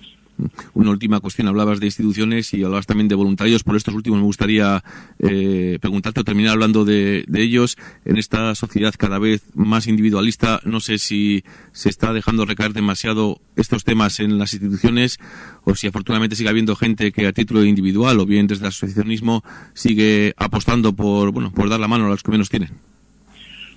Una 0.75 0.91
última 0.91 1.21
cuestión, 1.21 1.49
hablabas 1.49 1.81
de 1.81 1.87
instituciones 1.87 2.53
y 2.55 2.65
hablabas 2.65 2.87
también 2.87 3.09
de 3.09 3.15
voluntarios. 3.15 3.63
Por 3.63 3.77
estos 3.77 3.95
últimos 3.95 4.19
me 4.19 4.25
gustaría 4.25 4.83
eh, 5.19 5.79
preguntarte 5.81 6.21
o 6.21 6.25
terminar 6.25 6.53
hablando 6.53 6.85
de, 6.85 7.25
ellos. 7.33 7.77
En 8.05 8.17
esta 8.17 8.55
sociedad 8.55 8.95
cada 8.97 9.19
vez 9.19 9.43
más 9.55 9.87
individualista, 9.87 10.61
no 10.65 10.81
sé 10.81 10.99
si 10.99 11.45
se 11.73 11.89
está 11.89 12.13
dejando 12.13 12.45
recaer 12.45 12.73
demasiado 12.73 13.41
estos 13.57 13.85
temas 13.85 14.21
en 14.21 14.39
las 14.39 14.55
instituciones 14.55 15.19
o 15.65 15.75
si 15.75 15.87
afortunadamente 15.87 16.37
sigue 16.37 16.49
habiendo 16.49 16.77
gente 16.77 17.13
que 17.13 17.27
a 17.27 17.33
título 17.33 17.65
individual 17.65 18.21
o 18.21 18.27
bien 18.27 18.47
desde 18.47 18.65
el 18.65 18.69
asociacionismo 18.69 19.45
sigue 19.75 20.35
apostando 20.37 20.93
por, 20.93 21.33
bueno, 21.33 21.53
por 21.53 21.69
dar 21.69 21.81
la 21.81 21.89
mano 21.89 22.07
a 22.07 22.11
los 22.11 22.23
que 22.23 22.31
menos 22.31 22.49
tienen. 22.49 22.71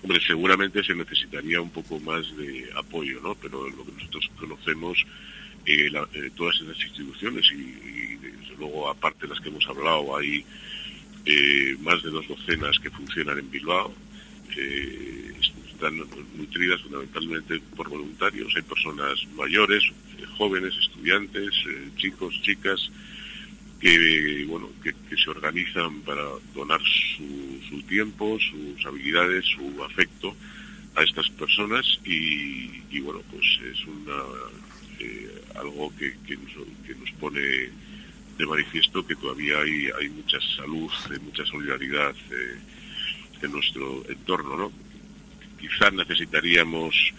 Hombre, 0.05 0.21
seguramente 0.21 0.83
se 0.83 0.93
necesitaría 0.93 1.59
un 1.59 1.71
poco 1.71 1.99
más 1.99 2.23
de 2.37 2.69
apoyo, 2.77 3.19
¿no? 3.21 3.33
Pero 3.33 3.67
lo 3.69 3.83
que 3.85 3.91
nosotros 3.93 4.29
conocemos 4.39 5.03
eh, 5.65 5.91
eh, 6.13 6.29
todas 6.35 6.55
esas 6.61 6.77
instituciones 6.77 7.51
y, 7.51 8.15
desde 8.17 8.55
luego 8.59 8.87
aparte 8.87 9.25
de 9.25 9.33
las 9.33 9.41
que 9.41 9.49
hemos 9.49 9.65
hablado 9.67 10.15
hay 10.15 10.45
eh, 11.25 11.75
más 11.79 12.03
de 12.03 12.11
dos 12.11 12.27
docenas 12.27 12.77
que 12.77 12.91
funcionan 12.91 13.39
en 13.39 13.49
Bilbao 13.49 13.93
están 15.71 15.97
nutridas 16.35 16.79
fundamentalmente 16.81 17.59
por 17.75 17.89
voluntarios. 17.89 18.53
Hay 18.55 18.61
personas 18.61 19.19
mayores 19.35 19.83
jóvenes 20.37 20.73
estudiantes 20.77 21.51
chicos 21.97 22.39
chicas 22.41 22.89
que 23.81 24.45
bueno 24.47 24.69
que, 24.83 24.93
se 25.17 25.29
organizan 25.29 26.01
para 26.01 26.23
donar 26.53 26.79
su, 26.81 27.59
su 27.69 27.81
tiempo 27.83 28.37
sus 28.39 28.85
habilidades 28.85 29.45
su 29.45 29.83
afecto 29.83 30.35
a 30.95 31.03
estas 31.03 31.29
personas 31.31 31.99
y, 32.05 32.81
y 32.89 32.99
bueno 33.01 33.21
pues 33.31 33.45
es 33.69 33.85
una 33.85 34.23
eh, 34.99 35.41
algo 35.55 35.93
que, 35.97 36.13
nos, 36.37 37.11
pone 37.19 37.41
de 38.37 38.45
manifiesto 38.45 39.05
que 39.05 39.15
todavía 39.15 39.59
hay, 39.59 39.89
hay 39.99 40.09
mucha 40.09 40.37
salud, 40.57 40.91
mucha 41.21 41.45
solidaridad 41.45 42.15
eh, 42.31 42.57
en 43.41 43.51
nuestro 43.51 44.03
entorno, 44.09 44.57
¿no? 44.57 44.71
Quizás 45.59 45.93
necesitaríamos 45.93 47.13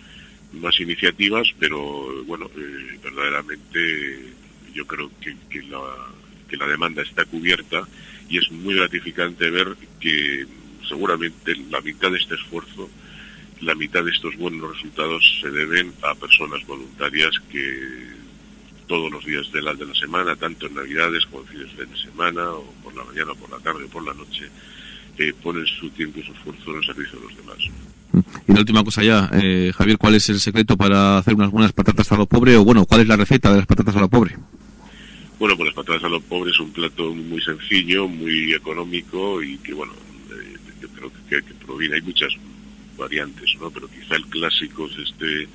más 0.53 0.79
iniciativas, 0.81 1.49
pero 1.59 2.25
bueno, 2.25 2.51
eh, 2.57 2.99
verdaderamente 3.03 4.33
yo 4.75 4.87
creo 4.87 5.11
que, 5.21 5.37
que, 5.51 5.63
la, 5.63 5.81
que 6.49 6.57
la 6.57 6.67
demanda 6.67 7.03
está 7.03 7.25
cubierta 7.25 7.87
y 8.29 8.39
es 8.39 8.51
muy 8.51 8.75
gratificante 8.75 9.51
ver 9.51 9.77
que 10.01 10.47
seguramente 10.89 11.57
la 11.71 11.81
mitad 11.81 12.11
de 12.11 12.19
este 12.19 12.35
esfuerzo 12.35 12.89
la 13.61 13.75
mitad 13.75 14.05
de 14.05 14.11
estos 14.11 14.37
buenos 14.37 14.75
resultados 14.75 15.39
se 15.41 15.51
deben 15.51 15.93
a 16.03 16.15
personas 16.15 16.65
voluntarias 16.67 17.33
que 17.51 18.17
todos 18.87 19.11
los 19.11 19.25
días 19.25 19.51
de 19.53 19.63
la, 19.63 19.75
de 19.75 19.87
la 19.87 19.95
semana, 19.95 20.37
tanto 20.37 20.67
en 20.67 20.75
Navidades 20.75 21.27
como 21.27 21.43
en 21.43 21.49
fines 21.49 21.77
de 21.77 21.97
semana, 21.97 22.51
o 22.51 22.65
por 22.83 22.95
la 22.95 23.05
mañana, 23.05 23.35
por 23.35 23.51
la 23.51 23.59
tarde, 23.59 23.85
o 23.85 23.89
por 23.89 24.05
la 24.05 24.15
noche, 24.15 24.49
eh, 25.19 25.33
ponen 25.43 25.67
su 25.67 25.91
tiempo 25.91 26.21
y 26.21 26.23
su 26.23 26.33
esfuerzo 26.33 26.71
en 26.71 26.77
el 26.77 26.85
servicio 26.85 27.19
de 27.19 27.27
los 27.27 27.37
demás. 27.37 27.59
Y 28.47 28.53
la 28.53 28.61
última 28.61 28.85
cosa 28.85 29.03
ya, 29.03 29.29
eh, 29.33 29.73
Javier, 29.75 29.99
¿cuál 29.99 30.15
es 30.15 30.29
el 30.29 30.41
secreto 30.41 30.77
para 30.77 31.19
hacer 31.19 31.35
unas 31.35 31.51
buenas 31.51 31.73
patatas 31.73 32.11
a 32.13 32.17
lo 32.17 32.27
pobre? 32.27 32.57
O 32.57 32.65
bueno, 32.65 32.87
¿cuál 32.87 33.01
es 33.01 33.09
la 33.09 33.17
receta 33.17 33.51
de 33.51 33.59
las 33.59 33.67
patatas 33.67 33.97
a 33.97 34.01
lo 34.01 34.09
pobre? 34.09 34.37
Bueno, 35.39 35.57
pues 35.57 35.67
las 35.67 35.75
patatas 35.75 36.05
a 36.05 36.09
lo 36.09 36.21
pobre 36.21 36.51
es 36.51 36.61
un 36.61 36.71
plato 36.71 37.13
muy 37.13 37.43
sencillo, 37.43 38.09
muy 38.09 38.55
económico 38.55 39.43
y 39.43 39.59
que, 39.59 39.75
bueno, 39.75 39.93
eh, 40.31 40.57
yo 40.81 40.89
creo 40.89 41.13
que, 41.29 41.43
que 41.43 41.55
proviene, 41.55 41.97
hay 41.97 42.03
muchas 42.03 42.33
variantes, 42.97 43.57
¿no? 43.61 43.71
Pero 43.71 43.89
quizá 43.89 44.17
el 44.17 44.27
clásico 44.27 44.87
es 44.87 45.11
este 45.11 45.49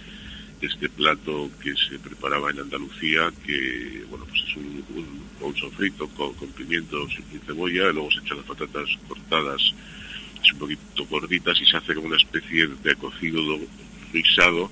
este 0.61 0.89
plato 0.89 1.49
que 1.61 1.73
se 1.75 1.97
preparaba 1.97 2.51
en 2.51 2.59
Andalucía, 2.59 3.31
que 3.45 4.03
bueno 4.09 4.25
pues 4.25 4.43
es 4.47 4.55
un, 4.57 4.83
un, 5.41 5.55
sofrito 5.55 6.07
con, 6.09 6.33
pimientos 6.49 7.11
y 7.33 7.37
cebolla, 7.45 7.91
luego 7.91 8.11
se 8.11 8.19
echan 8.19 8.37
las 8.37 8.45
patatas 8.45 8.89
cortadas, 9.07 9.61
es 10.43 10.53
un 10.53 10.59
poquito 10.59 11.05
gorditas 11.09 11.59
y 11.61 11.65
se 11.65 11.77
hace 11.77 11.95
como 11.95 12.07
una 12.07 12.17
especie 12.17 12.67
de 12.67 12.95
cocido 12.95 13.41
guisado 14.13 14.69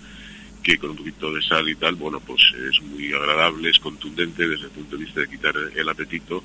que 0.61 0.77
con 0.77 0.91
un 0.91 0.97
poquito 0.97 1.33
de 1.33 1.41
sal 1.41 1.67
y 1.67 1.75
tal, 1.75 1.95
bueno 1.95 2.19
pues 2.19 2.41
es 2.69 2.81
muy 2.83 3.11
agradable, 3.11 3.69
es 3.69 3.79
contundente 3.79 4.47
desde 4.47 4.65
el 4.65 4.71
punto 4.71 4.95
de 4.95 5.05
vista 5.05 5.21
de 5.21 5.29
quitar 5.29 5.55
el 5.75 5.89
apetito 5.89 6.43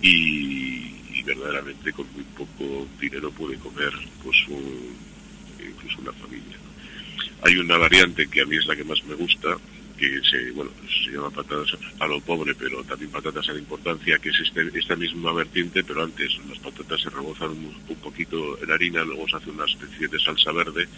y, 0.00 0.92
y 1.14 1.22
verdaderamente 1.24 1.92
con 1.92 2.06
muy 2.14 2.24
poco 2.36 2.88
dinero 3.00 3.30
puede 3.30 3.56
comer 3.58 3.92
pues 4.24 4.36
un, 4.48 5.11
incluso 5.70 6.00
una 6.00 6.12
familia. 6.12 6.56
Hay 7.42 7.56
una 7.56 7.76
variante 7.76 8.28
que 8.28 8.42
a 8.42 8.46
mí 8.46 8.56
es 8.56 8.66
la 8.66 8.76
que 8.76 8.84
más 8.84 9.02
me 9.04 9.14
gusta, 9.14 9.56
que 9.98 10.20
se, 10.28 10.50
bueno, 10.52 10.70
se 11.04 11.12
llama 11.12 11.30
patatas 11.30 11.76
a 12.00 12.06
lo 12.06 12.20
pobre, 12.20 12.54
pero 12.54 12.82
también 12.84 13.10
patatas 13.10 13.48
a 13.48 13.52
la 13.52 13.58
importancia, 13.58 14.18
que 14.18 14.30
es 14.30 14.40
este, 14.40 14.78
esta 14.78 14.96
misma 14.96 15.32
vertiente, 15.32 15.84
pero 15.84 16.02
antes 16.02 16.38
las 16.48 16.58
patatas 16.58 17.00
se 17.00 17.10
rebozan 17.10 17.50
un, 17.50 17.96
poquito 18.02 18.60
en 18.62 18.70
harina, 18.70 19.04
luego 19.04 19.28
se 19.28 19.36
hace 19.36 19.50
una 19.50 19.64
especie 19.64 20.08
de 20.08 20.18
salsa 20.18 20.50
verde 20.52 20.88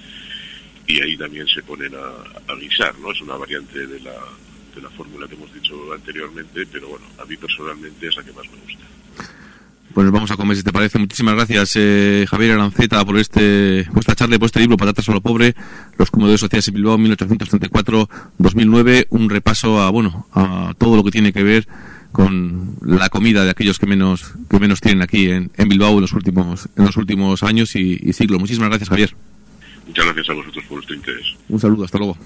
y 0.87 1.01
ahí 1.03 1.17
también 1.17 1.47
se 1.49 1.63
ponen 1.63 1.93
a, 1.95 2.55
guisar, 2.57 2.99
¿no? 2.99 3.13
Es 3.13 3.21
una 3.21 3.37
variante 3.37 3.87
de 3.87 4.01
la, 4.01 4.17
de 4.75 4.83
la 4.83 4.91
fórmula 4.91 5.29
que 5.29 5.35
hemos 5.35 5.53
dicho 5.53 5.93
anteriormente, 5.93 6.67
pero 6.67 6.89
bueno, 6.89 7.05
a 7.19 7.25
mí 7.25 7.37
personalmente 7.37 8.09
es 8.09 8.17
la 8.17 8.25
que 8.25 8.33
más 8.33 8.51
me 8.51 8.59
gusta. 8.59 8.85
Pues 9.95 10.11
vamos 10.11 10.31
a 10.33 10.37
comer 10.37 10.57
si 10.57 10.65
te 10.65 10.73
parece. 10.73 10.99
Muchísimas 10.99 11.37
gracias, 11.37 11.75
eh, 11.77 12.27
Javier 12.29 12.55
Aranceta, 12.55 13.05
por 13.05 13.17
este, 13.17 13.87
por 13.93 14.01
esta 14.01 14.17
charla, 14.17 14.41
por 14.41 14.47
este 14.47 14.59
libro, 14.59 14.77
Patatas 14.77 15.09
a 15.09 15.13
lo 15.13 15.21
Pobre, 15.21 15.55
los 15.97 16.11
comedores 16.11 16.41
sociales 16.41 16.67
en 16.67 16.75
Bilbao, 16.75 16.99
1834-2009. 16.99 19.07
Un 19.11 19.31
repaso 19.31 19.81
a, 19.81 19.91
bueno, 19.91 20.27
a 20.33 20.75
todo 20.79 20.97
lo 20.97 21.05
que 21.05 21.13
tiene 21.13 21.33
que 21.33 21.45
ver 21.45 21.69
con 22.11 22.75
la 22.83 23.09
comida 23.09 23.45
de 23.45 23.51
aquellos 23.51 23.79
que 23.79 23.87
menos, 23.87 24.33
que 24.51 24.59
menos 24.59 24.81
tienen 24.81 25.01
aquí 25.01 25.31
en, 25.31 25.53
Bilbao 25.69 25.95
en 25.95 26.01
los 26.01 26.13
últimos, 26.13 26.69
en 26.77 26.87
los 26.87 26.97
últimos 26.97 27.45
años 27.45 27.77
y, 27.77 27.97
y 28.03 28.13
siglos. 28.15 28.41
Muchísimas 28.41 28.71
gracias, 28.71 28.89
Javier. 28.89 29.15
Muchas 29.87 30.07
gracias 30.07 30.29
a 30.29 30.33
vosotros 30.33 30.65
por 30.65 30.79
vuestro 30.79 30.97
interés. 30.97 31.37
Un 31.49 31.61
saludo, 31.61 31.85
hasta 31.85 31.99
luego. 31.99 32.19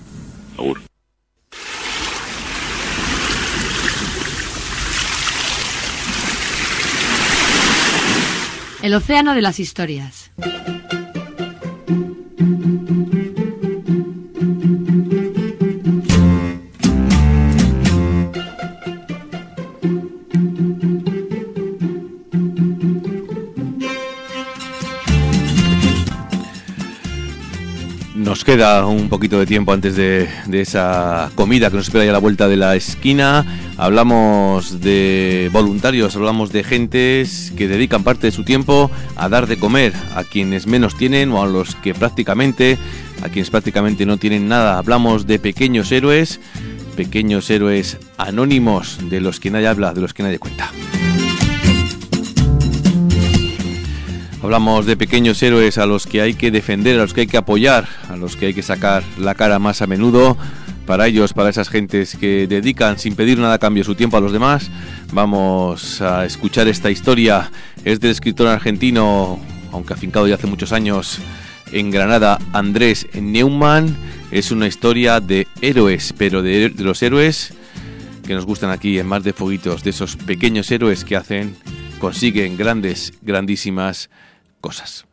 Agur. 0.56 0.80
El 8.82 8.94
océano 8.94 9.34
de 9.34 9.42
las 9.42 9.58
historias. 9.58 10.30
Nos 28.38 28.44
queda 28.44 28.86
un 28.86 29.08
poquito 29.08 29.40
de 29.40 29.46
tiempo 29.46 29.72
antes 29.72 29.96
de, 29.96 30.28
esa 30.52 31.28
comida 31.34 31.70
que 31.70 31.76
nos 31.76 31.86
espera 31.86 32.04
ya 32.04 32.10
a 32.10 32.12
la 32.12 32.20
vuelta 32.20 32.46
de 32.46 32.56
la 32.56 32.76
esquina. 32.76 33.44
Hablamos 33.76 34.80
de 34.80 35.50
voluntarios, 35.52 36.14
hablamos 36.14 36.52
de 36.52 36.62
gentes 36.62 37.52
que 37.56 37.66
dedican 37.66 38.04
parte 38.04 38.28
de 38.28 38.30
su 38.30 38.44
tiempo 38.44 38.92
a 39.16 39.28
dar 39.28 39.48
de 39.48 39.58
comer 39.58 39.92
a 40.14 40.22
quienes 40.22 40.68
menos 40.68 40.96
tienen 40.96 41.32
o 41.32 41.42
a 41.42 41.48
los 41.48 41.74
que 41.74 41.94
prácticamente, 41.94 42.78
a 43.24 43.28
quienes 43.28 43.50
prácticamente 43.50 44.06
no 44.06 44.18
tienen 44.18 44.46
nada. 44.46 44.78
Hablamos 44.78 45.26
de 45.26 45.40
pequeños 45.40 45.90
héroes, 45.90 46.38
pequeños 46.94 47.50
héroes 47.50 47.98
anónimos 48.18 48.98
de 49.10 49.20
los 49.20 49.40
que 49.40 49.50
nadie 49.50 49.66
habla, 49.66 49.94
de 49.94 50.00
los 50.00 50.14
que 50.14 50.22
nadie 50.22 50.38
cuenta. 50.38 50.70
Hablamos 54.40 54.86
de 54.86 54.96
pequeños 54.96 55.42
héroes 55.42 55.78
a 55.78 55.86
los 55.86 56.06
que 56.06 56.20
hay 56.20 56.34
que 56.34 56.52
defender, 56.52 56.98
a 56.98 57.02
los 57.02 57.12
que 57.12 57.22
hay 57.22 57.26
que 57.26 57.36
apoyar, 57.36 57.88
a 58.08 58.16
los 58.16 58.36
que 58.36 58.46
hay 58.46 58.54
que 58.54 58.62
sacar 58.62 59.02
la 59.18 59.34
cara 59.34 59.58
más 59.58 59.82
a 59.82 59.88
menudo 59.88 60.36
para 60.86 61.08
ellos, 61.08 61.32
para 61.32 61.50
esas 61.50 61.68
gentes 61.68 62.16
que 62.16 62.46
dedican 62.46 62.98
sin 62.98 63.16
pedir 63.16 63.38
nada 63.38 63.54
a 63.54 63.58
cambio 63.58 63.82
su 63.82 63.96
tiempo 63.96 64.16
a 64.16 64.20
los 64.20 64.32
demás. 64.32 64.70
Vamos 65.12 66.00
a 66.00 66.24
escuchar 66.24 66.68
esta 66.68 66.88
historia. 66.88 67.50
Es 67.84 67.98
del 67.98 68.12
escritor 68.12 68.46
argentino, 68.46 69.40
aunque 69.72 69.94
afincado 69.94 70.28
ya 70.28 70.36
hace 70.36 70.46
muchos 70.46 70.72
años 70.72 71.18
en 71.72 71.90
Granada, 71.90 72.38
Andrés 72.52 73.08
Neumann. 73.20 73.96
Es 74.30 74.52
una 74.52 74.68
historia 74.68 75.18
de 75.20 75.48
héroes, 75.60 76.14
pero 76.16 76.42
de, 76.42 76.70
de 76.70 76.84
los 76.84 77.02
héroes 77.02 77.54
que 78.24 78.34
nos 78.34 78.46
gustan 78.46 78.70
aquí 78.70 79.00
en 79.00 79.06
Mar 79.08 79.22
de 79.22 79.32
Foguitos, 79.32 79.82
de 79.82 79.90
esos 79.90 80.14
pequeños 80.16 80.70
héroes 80.70 81.04
que 81.04 81.16
hacen, 81.16 81.56
consiguen 81.98 82.56
grandes, 82.56 83.12
grandísimas 83.20 84.08
cosas. 84.60 85.06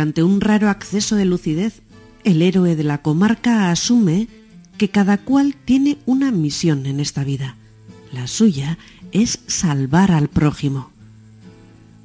Durante 0.00 0.22
un 0.22 0.40
raro 0.40 0.70
acceso 0.70 1.14
de 1.14 1.26
lucidez, 1.26 1.82
el 2.24 2.40
héroe 2.40 2.74
de 2.74 2.84
la 2.84 3.02
comarca 3.02 3.70
asume 3.70 4.28
que 4.78 4.88
cada 4.88 5.18
cual 5.18 5.54
tiene 5.66 5.98
una 6.06 6.30
misión 6.30 6.86
en 6.86 7.00
esta 7.00 7.22
vida. 7.22 7.56
La 8.10 8.26
suya 8.26 8.78
es 9.12 9.40
salvar 9.46 10.10
al 10.10 10.28
prójimo. 10.28 10.90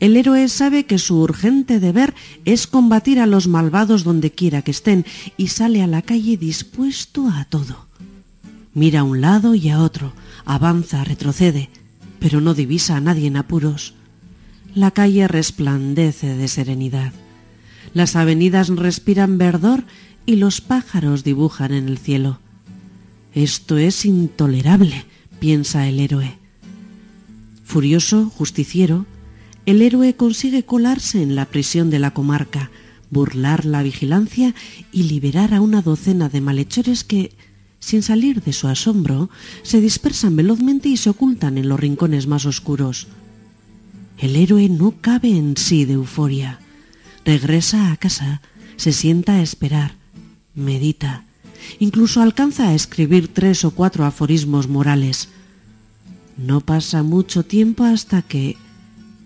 El 0.01 0.17
héroe 0.17 0.49
sabe 0.49 0.85
que 0.85 0.97
su 0.97 1.21
urgente 1.21 1.79
deber 1.79 2.13
es 2.43 2.67
combatir 2.67 3.21
a 3.21 3.27
los 3.27 3.47
malvados 3.47 4.03
donde 4.03 4.29
quiera 4.29 4.61
que 4.61 4.71
estén 4.71 5.05
y 5.37 5.47
sale 5.47 5.81
a 5.81 5.87
la 5.87 6.01
calle 6.01 6.35
dispuesto 6.35 7.29
a 7.29 7.45
todo. 7.45 7.85
Mira 8.73 8.99
a 8.99 9.03
un 9.05 9.21
lado 9.21 9.55
y 9.55 9.69
a 9.69 9.79
otro, 9.79 10.11
avanza, 10.43 11.05
retrocede, 11.05 11.69
pero 12.19 12.41
no 12.41 12.55
divisa 12.55 12.97
a 12.97 12.99
nadie 12.99 13.27
en 13.27 13.37
apuros. 13.37 13.93
La 14.73 14.91
calle 14.91 15.29
resplandece 15.29 16.35
de 16.35 16.49
serenidad. 16.49 17.13
Las 17.93 18.15
avenidas 18.15 18.69
respiran 18.69 19.37
verdor 19.37 19.83
y 20.25 20.37
los 20.37 20.61
pájaros 20.61 21.23
dibujan 21.23 21.73
en 21.73 21.87
el 21.87 21.97
cielo. 21.97 22.39
Esto 23.33 23.77
es 23.77 24.05
intolerable, 24.05 25.05
piensa 25.39 25.87
el 25.87 25.99
héroe. 25.99 26.37
Furioso, 27.63 28.29
justiciero, 28.29 29.05
el 29.65 29.81
héroe 29.81 30.15
consigue 30.15 30.63
colarse 30.63 31.21
en 31.21 31.35
la 31.35 31.45
prisión 31.45 31.89
de 31.89 31.99
la 31.99 32.11
comarca, 32.11 32.71
burlar 33.09 33.65
la 33.65 33.83
vigilancia 33.83 34.53
y 34.91 35.03
liberar 35.03 35.53
a 35.53 35.61
una 35.61 35.81
docena 35.81 36.29
de 36.29 36.41
malhechores 36.41 37.03
que, 37.03 37.33
sin 37.79 38.03
salir 38.03 38.41
de 38.41 38.53
su 38.53 38.67
asombro, 38.67 39.29
se 39.63 39.81
dispersan 39.81 40.35
velozmente 40.35 40.89
y 40.89 40.97
se 40.97 41.09
ocultan 41.09 41.57
en 41.57 41.69
los 41.69 41.79
rincones 41.79 42.27
más 42.27 42.45
oscuros. 42.45 43.07
El 44.17 44.35
héroe 44.35 44.69
no 44.69 44.95
cabe 45.01 45.35
en 45.35 45.57
sí 45.57 45.85
de 45.85 45.93
euforia. 45.93 46.59
Regresa 47.25 47.91
a 47.91 47.97
casa, 47.97 48.41
se 48.77 48.93
sienta 48.93 49.33
a 49.33 49.41
esperar, 49.41 49.95
medita, 50.53 51.25
incluso 51.79 52.21
alcanza 52.21 52.69
a 52.69 52.75
escribir 52.75 53.33
tres 53.33 53.65
o 53.65 53.71
cuatro 53.71 54.05
aforismos 54.05 54.67
morales. 54.67 55.29
No 56.37 56.61
pasa 56.61 57.01
mucho 57.01 57.43
tiempo 57.43 57.83
hasta 57.83 58.21
que 58.21 58.57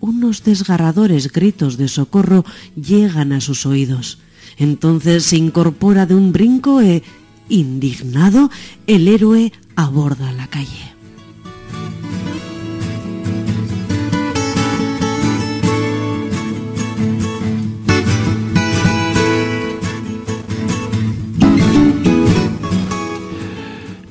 unos 0.00 0.44
desgarradores 0.44 1.30
gritos 1.30 1.76
de 1.76 1.88
socorro 1.88 2.44
llegan 2.74 3.32
a 3.32 3.40
sus 3.42 3.66
oídos. 3.66 4.18
Entonces 4.56 5.24
se 5.24 5.36
incorpora 5.36 6.06
de 6.06 6.14
un 6.14 6.32
brinco 6.32 6.80
e, 6.80 7.02
indignado, 7.50 8.50
el 8.86 9.08
héroe 9.08 9.52
aborda 9.76 10.32
la 10.32 10.46
calle. 10.46 10.94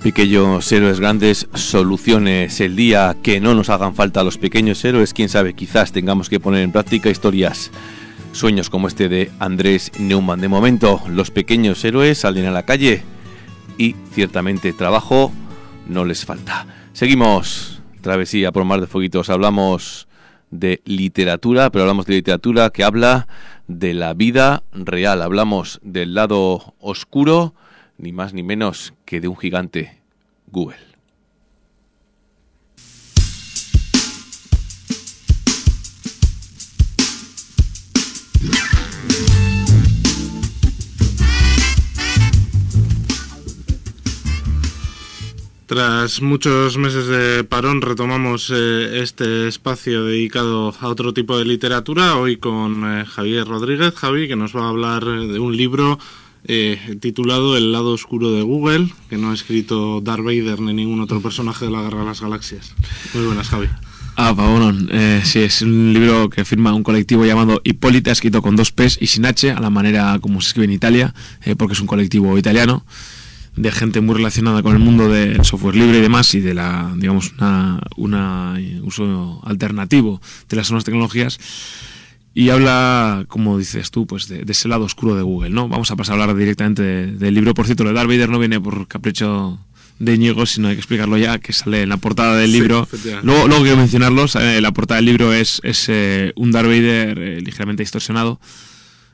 Pequeños 0.04 0.72
héroes 0.72 1.02
grandes, 1.02 1.50
soluciones 1.54 2.62
el 2.62 2.78
día 2.78 3.18
que 3.22 3.42
no 3.42 3.54
nos 3.54 3.70
hagan 3.70 3.96
falta 3.96 4.24
los 4.24 4.38
pequeños 4.38 4.84
héroes, 4.86 5.14
quién 5.14 5.28
sabe, 5.28 5.54
quizás 5.54 5.92
tengamos 5.92 6.30
que 6.30 6.40
poner 6.40 6.62
en 6.64 6.72
práctica 6.72 7.10
historias, 7.10 7.70
sueños 8.32 8.70
como 8.70 8.88
este 8.88 9.10
de 9.10 9.30
Andrés 9.40 9.92
Neumann. 10.00 10.40
De 10.40 10.48
momento, 10.48 11.02
los 11.10 11.32
pequeños 11.32 11.84
héroes 11.84 12.20
salen 12.20 12.46
a 12.46 12.52
la 12.52 12.64
calle 12.64 13.04
y 13.78 13.98
ciertamente 14.14 14.72
trabajo 14.72 15.34
no 15.86 16.06
les 16.06 16.24
falta. 16.24 16.66
Seguimos, 16.94 17.82
travesía 18.00 18.54
por 18.54 18.64
mar 18.64 18.80
de 18.80 18.88
fueguitos, 18.88 19.30
hablamos 19.30 20.08
de 20.50 20.82
literatura, 20.86 21.72
pero 21.72 21.84
hablamos 21.84 22.06
de 22.06 22.14
literatura 22.16 22.70
que 22.70 22.86
habla 22.86 23.28
de 23.68 23.94
la 23.94 24.14
vida 24.14 24.64
real, 24.72 25.22
hablamos 25.22 25.82
del 25.84 26.14
lado 26.14 26.74
oscuro, 26.80 27.54
ni 28.00 28.14
más 28.14 28.34
ni 28.34 28.44
menos 28.44 28.94
que 29.06 29.20
de 29.20 29.28
un 29.28 29.38
gigante, 29.38 30.00
Google. 30.48 30.78
Tras 45.68 46.24
muchos 46.24 46.78
meses 46.78 47.06
de 47.06 47.44
parón 47.44 47.84
retomamos 47.84 48.52
eh, 48.52 49.02
este 49.04 49.48
espacio 49.48 50.06
dedicado 50.06 50.74
a 50.80 50.88
otro 50.88 51.14
tipo 51.14 51.38
de 51.38 51.46
literatura, 51.46 52.16
hoy 52.16 52.38
con 52.38 52.84
eh, 53.02 53.06
Javier 53.06 53.46
Rodríguez, 53.46 53.94
Javi, 53.94 54.28
que 54.28 54.36
nos 54.36 54.56
va 54.56 54.66
a 54.66 54.70
hablar 54.70 55.06
de 55.06 55.38
un 55.38 55.56
libro 55.56 56.00
eh, 56.46 56.98
titulado 57.00 57.58
El 57.58 57.72
lado 57.72 57.94
oscuro 57.94 58.32
de 58.32 58.42
Google, 58.42 58.90
que 59.10 59.18
no 59.18 59.32
ha 59.32 59.34
escrito 59.34 60.02
Darth 60.02 60.24
Vader 60.24 60.60
ni 60.62 60.74
ningún 60.74 61.02
otro 61.02 61.22
personaje 61.22 61.66
de 61.66 61.72
la 61.72 61.82
Guerra 61.82 62.00
de 62.00 62.06
las 62.06 62.22
Galaxias. 62.22 62.74
Muy 63.14 63.26
buenas, 63.26 63.50
Javi. 63.50 63.68
Ah, 64.16 64.36
Pavón, 64.36 64.90
eh, 64.92 65.22
sí, 65.24 65.40
es 65.40 65.62
un 65.62 65.94
libro 65.94 66.30
que 66.30 66.44
firma 66.44 66.74
un 66.74 66.84
colectivo 66.84 67.26
llamado 67.26 67.62
Hipólita, 67.64 68.12
escrito 68.12 68.42
con 68.42 68.58
dos 68.58 68.72
P's 68.72 68.98
y 69.00 69.08
sin 69.08 69.26
H, 69.26 69.52
a 69.52 69.62
la 69.62 69.70
manera 69.70 70.20
como 70.20 70.42
se 70.42 70.50
escribe 70.50 70.66
en 70.66 70.74
Italia, 70.74 71.14
eh, 71.46 71.56
porque 71.56 71.74
es 71.74 71.80
un 71.80 71.88
colectivo 71.88 72.38
italiano 72.38 72.84
de 73.56 73.72
gente 73.72 74.02
muy 74.02 74.16
relacionada 74.16 74.62
con 74.62 74.74
el 74.74 74.80
mundo 74.80 75.10
del 75.10 75.44
software 75.46 75.76
libre 75.76 76.00
y 76.00 76.02
demás 76.02 76.34
y 76.34 76.40
de 76.40 76.54
la 76.54 76.94
digamos 76.96 77.34
una, 77.38 77.82
una 77.98 78.60
uso 78.84 79.42
alternativo 79.44 80.22
de 80.48 80.56
las 80.56 80.70
nuevas 80.70 80.86
tecnologías 80.86 81.40
y 82.40 82.52
habla, 82.52 83.26
como 83.28 83.58
dices 83.58 83.92
tú, 83.92 84.08
pues 84.08 84.30
de, 84.30 84.46
ese 84.48 84.70
lado 84.70 84.86
oscuro 84.86 85.14
de 85.14 85.24
Google, 85.24 85.50
¿no? 85.50 85.68
Vamos 85.68 85.92
a 85.92 85.98
pasar 85.98 86.18
a 86.18 86.22
hablar 86.22 86.38
directamente 86.38 86.82
del 87.08 87.34
libro. 87.34 87.54
Por 87.54 87.66
cierto, 87.66 87.84
lo 87.84 87.90
de 87.90 87.96
Darth 87.98 88.08
Vader 88.08 88.30
no 88.30 88.40
viene 88.40 88.62
por 88.62 88.88
capricho 88.88 89.60
de 90.00 90.18
Ñigo, 90.18 90.46
sino 90.46 90.70
hay 90.70 90.76
que 90.76 90.80
explicarlo 90.80 91.18
ya, 91.18 91.40
que 91.40 91.52
sale 91.52 91.82
en 91.82 91.90
la 91.90 91.98
portada 91.98 92.38
del 92.38 92.54
libro. 92.54 92.88
luego, 93.24 93.46
luego 93.46 93.64
quiero 93.64 93.76
mencionarlo, 93.76 94.26
la 94.62 94.72
portada 94.72 95.00
del 95.00 95.06
libro 95.08 95.34
es, 95.34 95.60
es 95.66 95.88
eh, 95.90 96.32
un 96.38 96.54
Darth 96.54 96.68
Vader 96.68 97.20
eh, 97.20 97.42
ligeramente 97.42 97.84
distorsionado, 97.84 98.40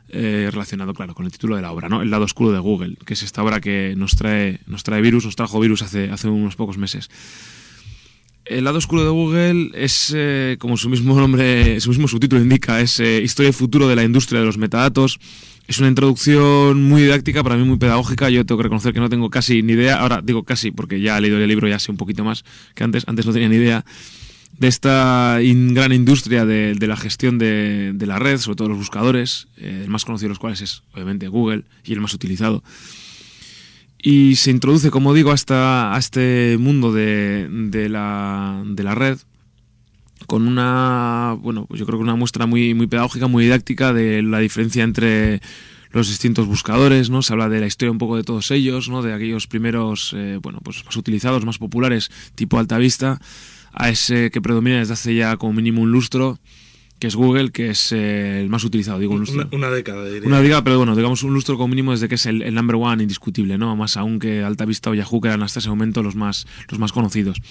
eh, 0.10 0.48
relacionado, 0.52 0.94
claro, 0.94 1.16
con 1.16 1.26
el 1.26 1.32
título 1.32 1.56
de 1.56 1.64
la 1.64 1.72
obra, 1.72 1.90
¿no? 1.90 2.04
El 2.04 2.12
lado 2.12 2.26
oscuro 2.26 2.52
de 2.52 2.60
Google, 2.60 2.96
que 3.08 3.16
es 3.16 3.24
esta 3.24 3.42
obra 3.42 3.60
que 3.60 3.96
nos 3.98 4.16
trae, 4.16 4.60
nos 4.68 4.84
trae 4.84 5.02
virus, 5.02 5.26
nos 5.26 5.36
trajo 5.36 5.60
virus 5.60 5.82
hace, 5.82 6.12
hace 6.12 6.28
unos 6.28 6.56
pocos 6.56 6.78
meses. 6.78 7.10
El 8.46 8.64
lado 8.64 8.78
oscuro 8.78 9.04
de 9.04 9.10
Google 9.10 9.72
es, 9.74 10.14
eh, 10.16 10.58
como 10.60 10.78
su 10.78 10.88
mismo 10.88 11.20
nombre, 11.20 11.80
su 11.80 11.90
mismo 11.90 12.08
subtítulo 12.08 12.42
indica, 12.42 12.80
es 12.80 13.00
eh, 13.00 13.22
historia 13.24 13.50
y 13.50 13.54
futuro 13.54 13.88
de 13.88 13.96
la 13.96 14.04
industria 14.04 14.40
de 14.40 14.46
los 14.46 14.60
metadatos. 14.60 15.20
Es 15.68 15.80
una 15.80 15.88
introducción 15.88 16.84
muy 16.84 17.02
didáctica, 17.02 17.44
para 17.44 17.58
mí 17.58 17.64
muy 17.64 17.78
pedagógica. 17.78 18.30
Yo 18.30 18.46
tengo 18.46 18.60
que 18.60 18.64
reconocer 18.64 18.94
que 18.94 19.00
no 19.00 19.10
tengo 19.10 19.32
casi 19.32 19.64
ni 19.64 19.74
idea. 19.74 19.96
Ahora 19.96 20.22
digo 20.24 20.44
casi 20.44 20.70
porque 20.70 21.02
ya 21.02 21.18
he 21.18 21.22
leído 21.22 21.40
el 21.40 21.48
libro, 21.48 21.68
ya 21.68 21.80
sé 21.80 21.90
un 21.90 21.98
poquito 21.98 22.24
más 22.24 22.46
que 22.76 22.84
antes. 22.84 23.04
Antes 23.08 23.26
no 23.26 23.34
tenía 23.34 23.50
ni 23.50 23.56
idea 23.56 23.84
de 24.60 24.68
esta 24.68 25.40
gran 25.42 25.92
industria 25.92 26.46
de, 26.46 26.76
la 26.80 26.96
gestión 26.96 27.40
de, 27.40 27.96
la 28.00 28.20
red, 28.20 28.38
sobre 28.38 28.58
todo 28.58 28.70
los 28.70 28.78
buscadores, 28.78 29.48
eh, 29.58 29.82
el 29.84 29.90
más 29.90 30.06
conocido 30.06 30.28
de 30.28 30.30
los 30.30 30.40
cuales 30.40 30.62
es 30.62 30.84
obviamente 30.94 31.28
Google 31.28 31.64
y 31.84 31.94
el 31.94 32.00
más 32.00 32.14
utilizado. 32.14 32.64
Y 34.08 34.36
se 34.36 34.52
introduce, 34.52 34.92
como 34.92 35.16
digo, 35.16 35.32
hasta 35.32 35.96
a 35.96 35.98
este 35.98 36.58
mundo 36.60 36.94
de, 36.94 37.48
de, 37.50 37.90
la, 37.90 38.62
de 38.64 38.84
la 38.84 38.94
red 38.94 39.18
con 40.28 40.48
una, 40.48 41.36
bueno, 41.42 41.66
pues 41.66 41.80
yo 41.80 41.88
creo 41.88 41.98
que 41.98 42.04
una 42.04 42.16
muestra 42.16 42.46
muy, 42.46 42.76
muy 42.76 42.86
pedagógica, 42.86 43.26
muy 43.26 43.46
didáctica 43.46 43.94
de 43.94 44.22
la 44.22 44.38
diferencia 44.38 44.84
entre 44.84 45.42
los 45.90 46.08
distintos 46.08 46.46
buscadores, 46.46 47.10
¿no? 47.10 47.24
Se 47.24 47.34
habla 47.34 47.50
de 47.50 47.60
la 47.60 47.66
historia 47.66 47.92
un 47.92 47.98
poco 47.98 48.16
de 48.16 48.24
todos 48.24 48.52
ellos, 48.52 48.90
¿no? 48.90 49.02
De 49.02 49.12
aquellos 49.12 49.48
primeros, 49.48 50.14
eh, 50.16 50.38
bueno, 50.40 50.60
pues 50.64 50.86
más 50.86 50.96
utilizados, 50.98 51.44
más 51.44 51.58
populares, 51.58 52.12
tipo 52.36 52.60
Alta 52.60 52.78
Vista, 52.78 53.20
a 53.74 53.90
ese 53.90 54.30
que 54.30 54.40
predomina 54.40 54.78
desde 54.78 54.94
hace 54.94 55.16
ya 55.16 55.36
como 55.38 55.54
mínimo 55.54 55.82
un 55.82 55.92
lustro, 55.92 56.38
que 57.00 57.08
es 57.08 57.16
Google, 57.16 57.52
que 57.52 57.70
es 57.72 57.92
eh, 57.92 58.42
el 58.42 58.50
más 58.50 58.64
utilizado, 58.64 59.00
digo 59.00 59.14
un 59.14 59.22
lustro. 59.22 59.48
Una, 59.52 59.70
década, 59.70 60.06
diría. 60.06 60.28
Una 60.28 60.42
década, 60.42 60.64
pero 60.64 60.78
bueno, 60.78 60.96
digamos 60.96 61.24
un 61.24 61.34
lustro 61.34 61.58
como 61.58 61.68
mínimo 61.70 61.92
desde 61.92 62.08
que 62.08 62.16
es 62.16 62.26
el, 62.26 62.54
number 62.54 62.78
one 62.78 63.04
indiscutible, 63.04 63.58
¿no? 63.58 63.76
Más 63.76 63.98
aún 63.98 64.20
que 64.20 64.44
Alta 64.44 64.66
Vista 64.66 64.90
o 64.90 64.94
Yahoo, 64.94 65.20
que 65.20 65.28
eran 65.28 65.44
hasta 65.44 65.60
ese 65.60 65.70
momento 65.70 66.04
los 66.04 66.16
más, 66.16 66.48
los 66.70 66.80
más 66.80 66.94
conocidos. 66.94 67.42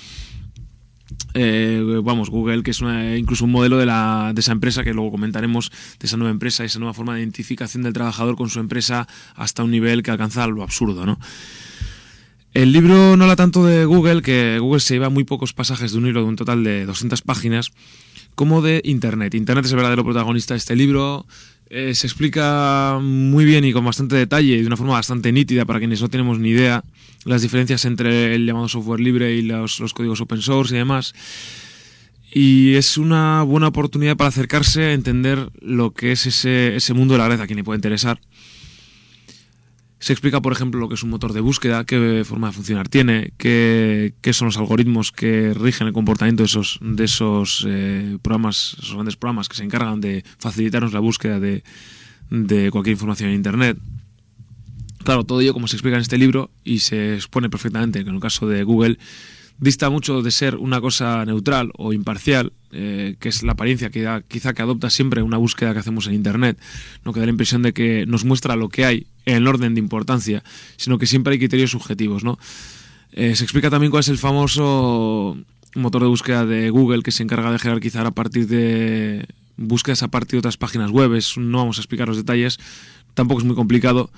Eh, 1.35 2.01
vamos, 2.03 2.31
Google, 2.31 2.63
que 2.63 2.71
es 2.71 2.81
incluso 3.19 3.45
un 3.45 3.51
modelo 3.51 3.77
de, 3.77 3.87
la, 3.87 4.33
de 4.35 4.41
esa 4.41 4.53
empresa, 4.53 4.83
que 4.83 4.95
luego 4.95 5.11
comentaremos, 5.11 5.71
de 5.99 6.07
esa 6.07 6.17
nueva 6.17 6.31
empresa, 6.31 6.65
esa 6.65 6.79
nueva 6.79 6.95
forma 6.95 7.15
de 7.15 7.21
identificación 7.21 7.83
del 7.83 7.93
trabajador 7.93 8.37
con 8.37 8.49
su 8.49 8.61
empresa 8.61 9.07
hasta 9.35 9.63
un 9.63 9.71
nivel 9.71 10.03
que 10.03 10.11
alcanza 10.11 10.47
lo 10.47 10.63
absurdo, 10.63 11.05
¿no? 11.05 11.19
El 12.55 12.73
libro 12.73 13.17
no 13.17 13.25
habla 13.25 13.35
tanto 13.35 13.67
de 13.67 13.85
Google, 13.85 14.23
que 14.23 14.59
Google 14.61 14.79
se 14.79 14.95
lleva 14.95 15.11
muy 15.11 15.25
pocos 15.25 15.53
pasajes 15.53 15.91
de 15.91 15.99
un 15.99 16.05
libro 16.05 16.23
de 16.23 16.29
un 16.29 16.37
total 16.37 16.63
de 16.63 16.87
200 16.87 17.21
páginas, 17.23 17.73
como 18.35 18.63
de 18.63 18.81
Internet. 18.85 19.35
Internet 19.35 19.65
es 19.65 19.73
el 19.73 19.77
verdadero 19.77 20.05
protagonista 20.05 20.55
de 20.55 20.59
este 20.59 20.77
libro. 20.77 21.27
Eh, 21.71 21.95
se 21.95 22.07
explica 22.07 22.99
muy 23.01 23.45
bien 23.45 23.65
y 23.65 23.73
con 23.73 23.85
bastante 23.85 24.17
detalle 24.17 24.55
y 24.55 24.61
de 24.61 24.67
una 24.67 24.77
forma 24.77 24.93
bastante 24.93 25.33
nítida 25.33 25.65
para 25.65 25.79
quienes 25.79 26.01
no 26.01 26.09
tenemos 26.09 26.39
ni 26.39 26.51
idea 26.51 26.85
las 27.25 27.43
diferencias 27.43 27.85
entre 27.85 28.35
el 28.35 28.47
llamado 28.47 28.69
software 28.69 29.01
libre 29.01 29.35
y 29.35 29.43
los, 29.43 29.81
códigos 29.95 30.21
open 30.21 30.43
source 30.43 30.75
y 30.75 30.79
demás. 30.79 31.15
Y 32.33 32.75
es 32.75 32.99
una 32.99 33.43
buena 33.43 33.69
oportunidad 33.69 34.17
para 34.17 34.29
acercarse 34.29 34.85
a 34.85 34.93
entender 34.93 35.51
lo 35.61 35.93
que 35.93 36.13
es 36.13 36.27
ese, 36.27 36.77
ese 36.77 36.93
mundo 36.93 37.15
de 37.15 37.19
la 37.19 37.29
red 37.29 37.41
a 37.41 37.47
quien 37.47 37.57
le 37.57 37.65
puede 37.65 37.79
interesar. 37.79 38.21
Se 40.05 40.13
explica, 40.13 40.43
por 40.43 40.53
ejemplo, 40.53 40.81
lo 40.81 40.91
que 40.91 40.97
es 40.97 41.03
un 41.03 41.09
motor 41.09 41.33
de 41.33 41.41
búsqueda, 41.41 41.87
qué 41.87 42.25
forma 42.27 42.49
de 42.49 42.53
funcionar 42.53 42.91
tiene, 42.91 43.33
qué, 43.39 44.13
son 44.35 44.49
los 44.49 44.59
algoritmos 44.59 45.13
que 45.13 45.55
rigen 45.55 45.87
el 45.87 45.95
comportamiento 45.95 46.43
de 46.43 46.47
esos, 46.47 46.79
de 46.83 47.05
esos 47.05 47.65
eh, 47.67 48.19
programas, 48.21 48.77
esos 48.81 48.93
grandes 48.93 49.17
programas 49.17 49.49
que 49.49 49.57
se 49.57 49.65
encargan 49.65 50.03
de 50.03 50.23
facilitarnos 50.39 50.93
la 50.93 51.01
búsqueda 51.01 51.41
de, 51.41 51.65
de 52.29 52.71
cualquier 52.71 52.93
información 52.93 53.31
en 53.31 53.37
Internet. 53.37 53.79
Claro, 55.05 55.25
todo 55.25 55.41
ello, 55.41 55.55
como 55.55 55.69
se 55.69 55.77
explica 55.77 55.97
en 55.97 56.03
este 56.03 56.19
libro, 56.19 56.51
y 56.65 56.81
se 56.81 57.15
expone 57.15 57.49
perfectamente 57.49 58.01
en 58.01 58.09
el 58.09 58.21
caso 58.21 58.47
de 58.47 58.63
Google, 58.63 58.99
dista 59.59 59.91
mucho 59.91 60.23
de 60.23 60.31
ser 60.31 60.57
una 60.57 60.81
cosa 60.81 61.25
neutral 61.25 61.71
o 61.77 61.93
imparcial, 61.93 62.53
eh, 62.73 63.17
que 63.21 63.29
es 63.29 63.43
la 63.43 63.53
apariencia 63.53 63.91
que 63.91 64.23
quizá 64.29 64.53
que 64.53 64.63
adopta 64.63 64.91
siempre 64.91 65.23
una 65.23 65.37
búsqueda 65.37 65.73
que 65.73 65.79
hacemos 65.79 66.07
en 66.07 66.15
Internet, 66.15 66.59
no 67.05 67.13
que 67.13 67.21
da 67.21 67.27
la 67.27 67.31
impresión 67.31 67.63
de 67.63 67.73
que 67.73 68.05
nos 68.07 68.25
muestra 68.25 68.57
lo 68.57 68.69
que 68.69 68.85
hay 68.85 69.07
en 69.27 69.37
el 69.37 69.47
orden 69.47 69.75
de 69.75 69.81
importancia, 69.81 70.43
sino 70.77 70.99
que 70.99 71.07
siempre 71.07 71.33
hay 71.33 71.39
criterios 71.39 71.71
subjetivos. 71.71 72.25
¿no? 72.25 72.39
Eh, 73.13 73.37
se 73.37 73.45
explica 73.45 73.71
también 73.71 73.91
cuál 73.91 74.01
es 74.01 74.09
el 74.09 74.19
famoso 74.19 75.39
motor 75.75 76.03
de 76.03 76.09
búsqueda 76.09 76.47
de 76.47 76.71
Google 76.71 77.03
que 77.03 77.13
se 77.13 77.23
encarga 77.23 77.51
de 77.51 77.59
jerarquizar 77.59 78.07
a 78.07 78.11
partir 78.11 78.47
de 78.49 79.27
búsquedas 79.57 80.03
a 80.03 80.09
partir 80.09 80.33
de 80.33 80.39
otras 80.39 80.57
páginas 80.57 80.91
web. 80.91 81.13
no 81.37 81.59
vamos 81.59 81.79
a 81.79 81.81
explicar 81.81 82.09
los 82.09 82.17
detalles, 82.17 82.59
tampoco 83.15 83.41
es 83.41 83.47
muy 83.47 83.55
complicado 83.55 84.11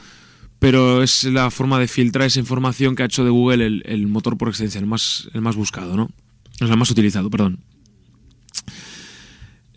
pero 0.58 1.02
es 1.02 1.24
la 1.24 1.50
forma 1.50 1.78
de 1.78 1.88
filtrar 1.88 2.26
esa 2.26 2.40
información 2.40 2.96
que 2.96 3.02
ha 3.02 3.06
hecho 3.06 3.24
de 3.24 3.30
Google 3.30 3.82
el, 3.84 4.06
motor 4.06 4.38
por 4.38 4.48
excelencia, 4.48 4.78
el 4.78 4.86
más, 4.86 5.28
el 5.34 5.42
más 5.42 5.56
buscado, 5.56 5.96
¿no? 5.96 6.10
Es 6.60 6.70
el 6.70 6.76
más 6.76 6.90
utilizado, 6.90 7.30
perdón. 7.30 7.60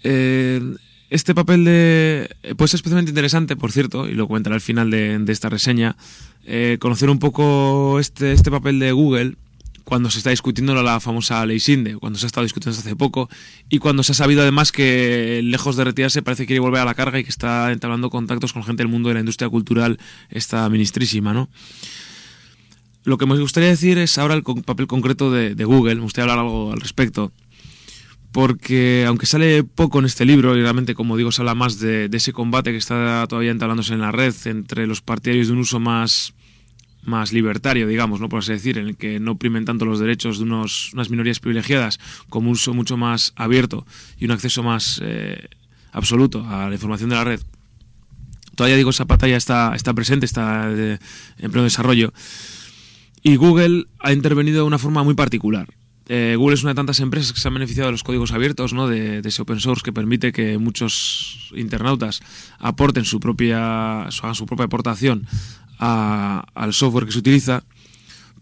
Eh, 0.03 0.61
este 1.09 1.36
papel 1.36 1.65
de... 1.65 2.30
Pues 2.55 2.71
es 2.71 2.75
especialmente 2.75 3.11
interesante, 3.11 3.55
por 3.55 3.71
cierto, 3.71 4.07
y 4.07 4.13
lo 4.13 4.27
comentaré 4.27 4.53
al 4.53 4.61
final 4.61 4.91
de, 4.91 5.23
esta 5.27 5.49
reseña, 5.49 5.97
eh, 6.45 6.77
conocer 6.80 7.09
un 7.09 7.19
poco 7.19 7.99
este, 7.99 8.32
este 8.32 8.51
papel 8.51 8.80
de 8.80 8.91
Google 8.91 9.36
cuando 9.84 10.09
se 10.09 10.19
está 10.19 10.30
discutiendo 10.30 10.73
la 10.82 10.99
famosa 10.99 11.45
ley 11.45 11.59
SINDE, 11.59 11.95
cuando 11.95 12.19
se 12.19 12.25
ha 12.25 12.27
estado 12.27 12.43
discutiendo 12.43 12.80
hace 12.80 12.95
poco, 12.95 13.30
y 13.69 13.80
cuando 13.80 14.03
se 14.03 14.11
ha 14.11 14.15
sabido 14.15 14.41
además 14.41 14.71
que 14.71 15.41
lejos 15.43 15.75
de 15.75 15.84
retirarse 15.84 16.21
parece 16.21 16.43
que 16.43 16.47
quiere 16.47 16.59
volver 16.59 16.82
a 16.82 16.86
la 16.86 16.93
carga 16.93 17.19
y 17.19 17.23
que 17.23 17.30
está 17.30 17.71
entablando 17.71 18.09
contactos 18.09 18.53
con 18.53 18.63
gente 18.63 18.84
del 18.84 18.91
mundo 18.91 19.09
de 19.09 19.15
la 19.15 19.19
industria 19.21 19.49
cultural, 19.49 19.99
esta 20.30 20.67
ministrísima, 20.69 21.34
¿no? 21.34 21.49
Lo 23.03 23.17
que 23.17 23.25
me 23.25 23.39
gustaría 23.39 23.69
decir 23.69 23.97
es 23.97 24.17
ahora 24.17 24.36
el 24.36 24.43
papel 24.43 24.88
concreto 24.88 25.32
de, 25.32 25.63
Google, 25.63 25.95
me 25.95 26.01
gustaría 26.01 26.32
hablar 26.32 26.45
algo 26.45 26.73
al 26.73 26.82
respecto, 26.82 27.32
porque 28.32 29.05
aunque 29.07 29.25
sale 29.25 29.63
poco 29.63 29.99
en 29.99 30.05
este 30.05 30.25
libro, 30.25 30.55
y 30.55 30.61
realmente 30.61 30.95
como 30.95 31.17
digo 31.17 31.32
se 31.32 31.41
habla 31.41 31.55
más 31.55 31.80
de, 31.80 32.09
de 32.09 32.17
ese 32.17 32.34
combate 32.34 32.71
que 32.71 32.77
está 32.77 33.25
todavía 33.27 33.51
entablándose 33.51 33.93
en 33.93 34.01
la 34.01 34.11
red 34.11 34.36
entre 34.45 34.86
los 34.86 35.01
partidarios 35.01 35.47
de 35.47 35.53
un 35.53 35.59
uso 35.59 35.80
más 35.80 36.34
más 37.04 37.34
libertario, 37.34 37.88
digamos, 37.88 38.20
¿no? 38.20 38.30
por 38.30 38.39
así 38.39 38.52
decir, 38.52 38.78
en 38.78 38.88
el 38.88 38.97
que 38.97 39.20
no 39.20 39.38
primen 39.38 39.66
tanto 39.66 39.86
los 39.86 40.00
derechos 40.00 40.38
de 40.38 40.43
unos, 40.43 40.93
unas 40.93 41.10
minorías 41.10 41.39
privilegiadas 41.39 42.00
como 42.30 42.50
un 42.50 42.54
uso 42.54 42.74
mucho 42.74 42.97
más 42.97 43.34
abierto 43.36 43.86
y 44.18 44.26
un 44.26 44.32
acceso 44.32 44.64
más 44.64 45.00
eh, 45.04 45.47
absoluto 45.91 46.45
a 46.47 46.68
la 46.68 46.74
información 46.74 47.10
de 47.10 47.16
la 47.16 47.24
red. 47.24 47.41
Todavía 48.56 48.76
digo, 48.76 48.89
esa 48.89 49.06
batalla 49.06 49.38
está, 49.38 49.74
está 49.76 49.93
presente, 49.93 50.26
está 50.26 50.70
en 50.70 51.52
pleno 51.52 51.64
desarrollo. 51.64 52.12
Y 53.24 53.38
Google 53.38 53.86
ha 54.00 54.12
intervenido 54.12 54.58
de 54.58 54.68
una 54.68 54.78
forma 54.78 55.04
muy 55.04 55.14
particular. 55.14 55.68
Eh, 56.12 56.36
Google 56.36 56.56
es 56.56 56.64
una 56.64 56.72
de 56.72 56.76
tantas 56.76 57.00
empresas 57.02 57.32
que 57.32 57.39
se 57.39 57.47
han 57.47 57.54
beneficiado 57.54 57.88
de 57.88 57.91
los 57.91 58.04
códigos 58.04 58.32
abiertos, 58.32 58.74
¿no? 58.74 58.88
de, 58.88 59.20
ese 59.20 59.43
open 59.43 59.60
source 59.60 59.84
que 59.84 59.93
permite 59.93 60.32
que 60.32 60.58
muchos 60.58 61.52
internautas 61.56 62.22
aporten 62.58 63.06
su 63.06 63.20
propia, 63.20 64.06
hagan 64.08 64.34
su 64.36 64.47
propia 64.47 64.66
aportación 64.66 65.28
al 65.80 66.73
software 66.73 67.05
que 67.05 67.11
se 67.11 67.19
utiliza, 67.19 67.63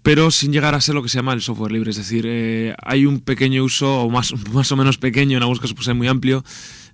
pero 0.01 0.31
sin 0.31 0.51
llegar 0.51 0.73
a 0.73 0.81
ser 0.81 0.95
lo 0.95 1.03
que 1.03 1.09
se 1.09 1.17
llama 1.17 1.33
el 1.33 1.41
software 1.41 1.71
libre. 1.71 1.91
Es 1.91 1.97
decir, 1.97 2.25
eh, 2.27 2.75
hay 2.81 3.05
un 3.05 3.19
pequeño 3.19 3.63
uso, 3.63 4.01
o 4.01 4.09
más, 4.09 4.33
más 4.53 4.71
o 4.71 4.75
menos 4.75 4.97
pequeño, 4.97 5.37
en 5.37 5.43
algunos 5.43 5.59
casos 5.59 5.73
puede 5.73 5.85
ser 5.85 5.95
muy 5.95 6.07
amplio, 6.07 6.43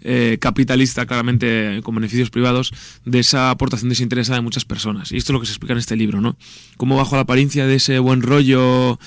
eh, 0.01 0.37
capitalista, 0.41 1.05
claramente 1.05 1.79
con 1.83 1.95
beneficios 1.95 2.29
privados, 2.29 2.73
de 3.05 3.19
esa 3.19 3.51
aportación 3.51 3.89
desinteresada 3.89 4.37
de 4.37 4.41
muchas 4.41 4.65
personas. 4.65 5.11
Y 5.11 5.17
esto 5.17 5.31
es 5.31 5.33
lo 5.33 5.39
que 5.39 5.45
se 5.45 5.53
explica 5.53 5.73
en 5.73 5.79
este 5.79 5.95
libro, 5.95 6.21
¿no? 6.21 6.35
Cómo 6.77 6.97
bajo 6.97 7.15
la 7.15 7.21
apariencia 7.21 7.67
de 7.67 7.75
ese 7.75 7.99
buen 7.99 8.21
rollo 8.21 8.99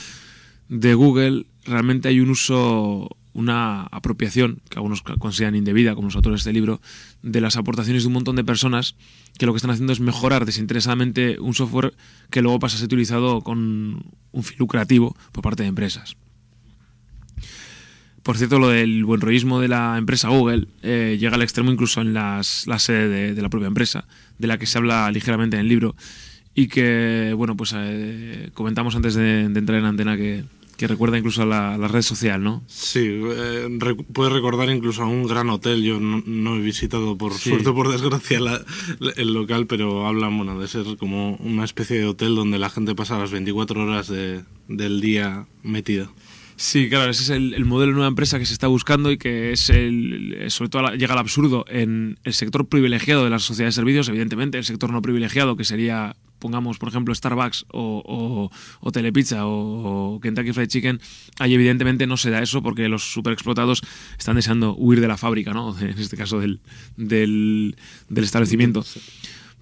de 0.68 0.94
Google, 0.94 1.46
realmente 1.64 2.08
hay 2.08 2.20
un 2.20 2.30
uso 2.30 3.16
una 3.36 3.82
apropiación, 3.82 4.60
que 4.70 4.78
algunos 4.78 5.02
consideran 5.02 5.54
indebida, 5.54 5.94
como 5.94 6.08
los 6.08 6.16
autores 6.16 6.38
de 6.38 6.50
este 6.50 6.52
libro, 6.54 6.80
de 7.22 7.42
las 7.42 7.56
aportaciones 7.56 8.02
de 8.02 8.06
un 8.06 8.14
montón 8.14 8.34
de 8.34 8.44
personas 8.44 8.96
que 9.38 9.44
lo 9.44 9.52
que 9.52 9.58
están 9.58 9.70
haciendo 9.70 9.92
es 9.92 10.00
mejorar 10.00 10.46
desinteresadamente 10.46 11.38
un 11.38 11.52
software 11.52 11.92
que 12.30 12.40
luego 12.40 12.58
pasa 12.58 12.76
a 12.76 12.78
ser 12.78 12.86
utilizado 12.86 13.42
con 13.42 14.04
un 14.32 14.42
fin 14.42 14.56
lucrativo 14.58 15.14
por 15.32 15.42
parte 15.42 15.64
de 15.64 15.68
empresas. 15.68 16.16
Por 18.22 18.38
cierto, 18.38 18.58
lo 18.58 18.70
del 18.70 19.04
buen 19.04 19.20
rollismo 19.20 19.60
de 19.60 19.68
la 19.68 19.98
empresa 19.98 20.30
Google 20.30 20.66
eh, 20.82 21.18
llega 21.20 21.36
al 21.36 21.42
extremo 21.42 21.70
incluso 21.70 22.00
en 22.00 22.14
las, 22.14 22.66
la 22.66 22.78
sede 22.78 23.34
de, 23.34 23.42
la 23.42 23.50
propia 23.50 23.68
empresa, 23.68 24.06
de 24.38 24.46
la 24.46 24.56
que 24.56 24.66
se 24.66 24.78
habla 24.78 25.10
ligeramente 25.10 25.56
en 25.56 25.60
el 25.60 25.68
libro 25.68 25.94
y 26.54 26.68
que, 26.68 27.34
bueno, 27.36 27.54
pues 27.54 27.74
eh, 27.76 28.50
comentamos 28.54 28.96
antes 28.96 29.14
de 29.14 29.42
entrar 29.42 29.78
en 29.78 29.84
antena 29.84 30.16
que, 30.16 30.44
que 30.76 30.86
recuerda 30.86 31.18
incluso 31.18 31.42
a 31.42 31.46
la, 31.46 31.88
red 31.88 32.02
social, 32.02 32.42
¿no? 32.42 32.62
Sí, 32.66 33.00
eh, 33.08 33.68
puede 34.12 34.30
recordar 34.30 34.68
incluso 34.70 35.02
a 35.02 35.06
un 35.06 35.26
gran 35.26 35.48
hotel. 35.50 35.82
Yo 35.82 35.98
no, 36.00 36.56
he 36.56 36.60
visitado, 36.60 37.16
por 37.16 37.34
suerte 37.34 37.72
por 37.72 37.90
desgracia, 37.90 38.40
el 39.16 39.34
local, 39.34 39.66
pero 39.66 40.06
hablan 40.06 40.36
bueno, 40.36 40.58
de 40.58 40.68
ser 40.68 40.96
como 40.98 41.36
una 41.36 41.64
especie 41.64 41.98
de 41.98 42.06
hotel 42.06 42.34
donde 42.34 42.58
la 42.58 42.70
gente 42.70 42.94
pasa 42.94 43.18
las 43.18 43.30
24 43.30 43.82
horas 43.82 44.08
del 44.08 45.00
día 45.00 45.46
metida. 45.62 46.10
Sí, 46.56 46.88
claro, 46.88 47.10
ese 47.10 47.22
es 47.22 47.30
el, 47.30 47.64
modelo 47.66 47.92
de 47.92 47.96
nueva 47.96 48.08
empresa 48.08 48.38
que 48.38 48.46
se 48.46 48.54
está 48.54 48.66
buscando 48.66 49.12
y 49.12 49.18
que 49.18 49.52
es 49.52 49.68
el, 49.68 50.46
sobre 50.48 50.70
todo 50.70 50.94
llega 50.94 51.12
al 51.12 51.18
absurdo 51.18 51.66
en 51.68 52.18
el 52.24 52.32
sector 52.32 52.66
privilegiado 52.66 53.24
de 53.24 53.30
las 53.30 53.42
sociedades 53.42 53.74
de 53.74 53.80
servicios, 53.80 54.08
evidentemente, 54.08 54.56
el 54.56 54.64
sector 54.64 54.90
no 54.90 55.02
privilegiado, 55.02 55.56
que 55.56 55.64
sería 55.64 56.16
pongamos, 56.46 56.78
por 56.78 56.88
ejemplo, 56.88 57.12
Starbucks 57.12 57.66
o, 57.72 58.48
o, 58.80 58.92
Telepizza 58.92 59.46
o, 59.46 60.20
Kentucky 60.22 60.52
Fried 60.52 60.68
Chicken, 60.68 61.00
ahí 61.40 61.54
evidentemente 61.54 62.06
no 62.06 62.16
se 62.16 62.30
da 62.30 62.40
eso 62.40 62.62
porque 62.62 62.88
los 62.88 63.02
superexplotados 63.10 63.82
están 64.16 64.36
deseando 64.36 64.76
huir 64.76 65.00
de 65.00 65.08
la 65.08 65.16
fábrica, 65.16 65.52
¿no? 65.52 65.76
En 65.80 65.98
este 65.98 66.16
caso 66.16 66.38
del, 66.38 66.60
del, 66.96 67.74
establecimiento. 68.14 68.84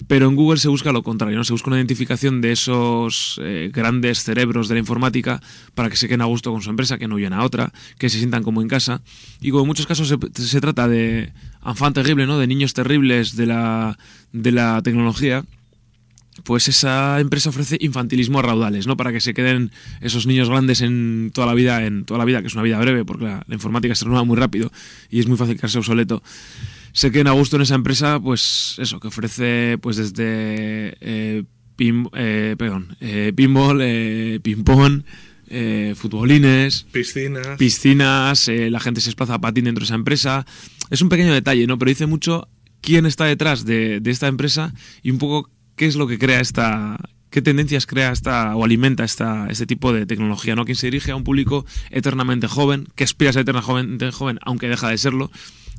Pero 0.08 0.28
en 0.28 0.36
Google 0.36 0.58
se 0.58 0.68
busca 0.68 0.92
lo 0.92 1.02
contrario, 1.02 1.38
¿no? 1.38 1.44
Se 1.44 1.54
busca 1.54 1.70
una 1.70 1.78
identificación 1.78 2.42
de 2.42 2.52
esos 2.52 3.40
eh, 3.42 3.70
grandes 3.72 4.24
cerebros 4.24 4.68
de 4.68 4.74
la 4.74 4.80
informática 4.80 5.40
para 5.74 5.88
que 5.88 5.96
se 5.96 6.06
queden 6.06 6.20
a 6.20 6.26
gusto 6.26 6.52
con 6.52 6.60
su 6.60 6.68
empresa, 6.68 6.98
que 6.98 7.08
no 7.08 7.14
huyan 7.14 7.32
a 7.32 7.44
otra, 7.44 7.72
que 7.96 8.10
se 8.10 8.18
sientan 8.18 8.42
como 8.42 8.60
en 8.60 8.68
casa. 8.68 9.00
Y 9.40 9.50
como 9.50 9.62
en 9.62 9.68
muchos 9.68 9.86
casos 9.86 10.08
se, 10.08 10.18
se 10.42 10.60
trata 10.60 10.86
de 10.86 11.32
enfant 11.64 11.94
terrible, 11.94 12.26
¿no? 12.26 12.38
De 12.38 12.46
niños 12.46 12.74
terribles 12.74 13.36
de 13.36 13.46
la, 13.46 13.96
de 14.32 14.52
la 14.52 14.82
tecnología, 14.82 15.44
pues 16.42 16.68
esa 16.68 17.20
empresa 17.20 17.50
ofrece 17.50 17.76
infantilismo 17.80 18.40
a 18.40 18.42
raudales, 18.42 18.86
¿no? 18.86 18.96
Para 18.96 19.12
que 19.12 19.20
se 19.20 19.34
queden 19.34 19.70
esos 20.00 20.26
niños 20.26 20.48
grandes 20.48 20.80
en 20.80 21.30
toda 21.32 21.46
la 21.46 21.54
vida, 21.54 21.86
en 21.86 22.04
toda 22.04 22.18
la 22.18 22.24
vida, 22.24 22.40
que 22.40 22.48
es 22.48 22.54
una 22.54 22.62
vida 22.62 22.78
breve, 22.80 23.04
porque 23.04 23.24
la, 23.24 23.44
informática 23.50 23.94
se 23.94 24.04
renueva 24.04 24.24
muy 24.24 24.36
rápido 24.36 24.72
y 25.10 25.20
es 25.20 25.28
muy 25.28 25.36
fácil 25.36 25.56
quedarse 25.56 25.78
obsoleto. 25.78 26.22
Se 26.92 27.12
queden 27.12 27.28
a 27.28 27.32
gusto 27.32 27.56
en 27.56 27.62
esa 27.62 27.76
empresa, 27.76 28.18
pues 28.20 28.76
eso, 28.78 28.98
que 29.00 29.08
ofrece 29.08 29.78
pues 29.80 29.96
desde 29.96 30.96
eh, 31.00 31.44
eh, 31.78 32.54
perdón, 32.58 32.96
eh, 33.00 33.32
pinball, 33.34 33.78
ping-pong, 34.42 35.02
futbolines, 35.94 36.86
piscinas, 36.90 37.58
piscinas 37.58 38.48
la 38.48 38.80
gente 38.80 39.00
se 39.00 39.08
desplaza 39.08 39.34
a 39.34 39.40
patín 39.40 39.64
dentro 39.64 39.82
de 39.82 39.86
esa 39.86 39.94
empresa. 39.94 40.46
Es 40.90 41.00
un 41.00 41.08
pequeño 41.08 41.32
detalle, 41.32 41.66
¿no? 41.66 41.78
Pero 41.78 41.88
dice 41.90 42.06
mucho 42.06 42.48
quién 42.80 43.06
está 43.06 43.24
detrás 43.24 43.64
de, 43.64 44.00
de 44.00 44.10
esta 44.10 44.26
empresa 44.26 44.74
y 45.02 45.10
un 45.10 45.18
poco 45.18 45.53
qué 45.76 45.86
es 45.86 45.96
lo 45.96 46.06
que 46.06 46.18
crea 46.18 46.40
esta, 46.40 46.98
qué 47.30 47.42
tendencias 47.42 47.86
crea 47.86 48.12
esta 48.12 48.54
o 48.54 48.64
alimenta 48.64 49.04
esta, 49.04 49.48
este 49.50 49.66
tipo 49.66 49.92
de 49.92 50.06
tecnología, 50.06 50.54
¿no? 50.54 50.64
Quien 50.64 50.76
se 50.76 50.86
dirige 50.86 51.10
a 51.10 51.16
un 51.16 51.24
público 51.24 51.66
eternamente 51.90 52.46
joven, 52.46 52.86
que 52.94 53.04
aspira 53.04 53.30
a 53.30 53.32
ser 53.32 53.42
eternamente 53.42 54.12
joven, 54.12 54.38
aunque 54.42 54.68
deja 54.68 54.88
de 54.88 54.98
serlo. 54.98 55.30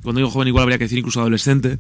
Cuando 0.03 0.19
digo 0.19 0.29
joven 0.29 0.49
igual 0.49 0.63
habría 0.63 0.77
que 0.77 0.83
decir 0.83 0.99
incluso 0.99 1.21
adolescente. 1.21 1.79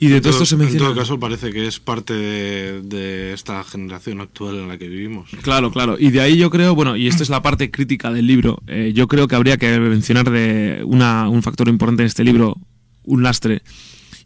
Y 0.00 0.08
de 0.08 0.20
todo, 0.20 0.32
esto 0.32 0.44
se 0.44 0.56
menciona... 0.56 0.88
En 0.88 0.92
todo 0.94 1.00
caso 1.00 1.20
parece 1.20 1.52
que 1.52 1.68
es 1.68 1.78
parte 1.78 2.12
de, 2.12 3.32
esta 3.32 3.62
generación 3.62 4.20
actual 4.20 4.56
en 4.56 4.66
la 4.66 4.76
que 4.76 4.88
vivimos. 4.88 5.30
Claro, 5.42 5.70
claro. 5.70 5.96
Y 5.96 6.10
de 6.10 6.20
ahí 6.20 6.36
yo 6.36 6.50
creo, 6.50 6.74
bueno, 6.74 6.96
y 6.96 7.06
esta 7.06 7.22
es 7.22 7.28
la 7.28 7.42
parte 7.42 7.70
crítica 7.70 8.10
del 8.10 8.26
libro, 8.26 8.60
eh, 8.66 8.90
yo 8.92 9.06
creo 9.06 9.28
que 9.28 9.36
habría 9.36 9.56
que 9.56 9.78
mencionar 9.78 10.28
de 10.28 10.82
una, 10.84 11.28
un 11.28 11.44
factor 11.44 11.68
importante 11.68 12.02
en 12.02 12.08
este 12.08 12.24
libro, 12.24 12.58
un 13.04 13.22
lastre, 13.22 13.62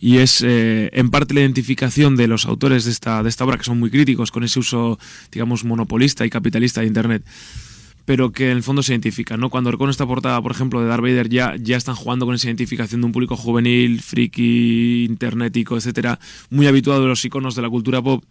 y 0.00 0.18
es 0.18 0.42
eh, 0.42 0.90
en 0.92 1.10
parte 1.10 1.34
la 1.34 1.40
identificación 1.40 2.16
de 2.16 2.28
los 2.28 2.46
autores 2.46 2.84
de 2.84 2.90
esta, 2.90 3.22
de 3.22 3.28
esta 3.28 3.44
obra, 3.44 3.58
que 3.58 3.64
son 3.64 3.78
muy 3.78 3.90
críticos 3.90 4.30
con 4.30 4.44
ese 4.44 4.58
uso, 4.58 4.98
digamos, 5.32 5.64
monopolista 5.64 6.26
y 6.26 6.30
capitalista 6.30 6.80
de 6.80 6.86
Internet 6.86 7.24
pero 8.06 8.30
que 8.30 8.52
en 8.52 8.56
el 8.56 8.62
fondo 8.62 8.82
se 8.84 8.92
identifican, 8.92 9.40
¿no? 9.40 9.50
Cuando 9.50 9.70
recono 9.70 9.90
esta 9.90 10.06
portada, 10.06 10.40
por 10.40 10.52
ejemplo, 10.52 10.80
de 10.80 10.86
Darth 10.86 11.02
Vader, 11.02 11.28
ya, 11.28 11.56
ya 11.58 11.76
están 11.76 11.96
jugando 11.96 12.24
con 12.24 12.36
esa 12.36 12.46
identificación 12.46 13.00
de 13.00 13.06
un 13.06 13.12
público 13.12 13.36
juvenil, 13.36 14.00
friki, 14.00 15.04
internetico, 15.04 15.76
etcétera, 15.76 16.20
muy 16.48 16.68
habituado 16.68 17.02
de 17.02 17.08
los 17.08 17.24
iconos 17.24 17.56
de 17.56 17.62
la 17.62 17.68
cultura 17.68 18.00
pop, 18.00 18.24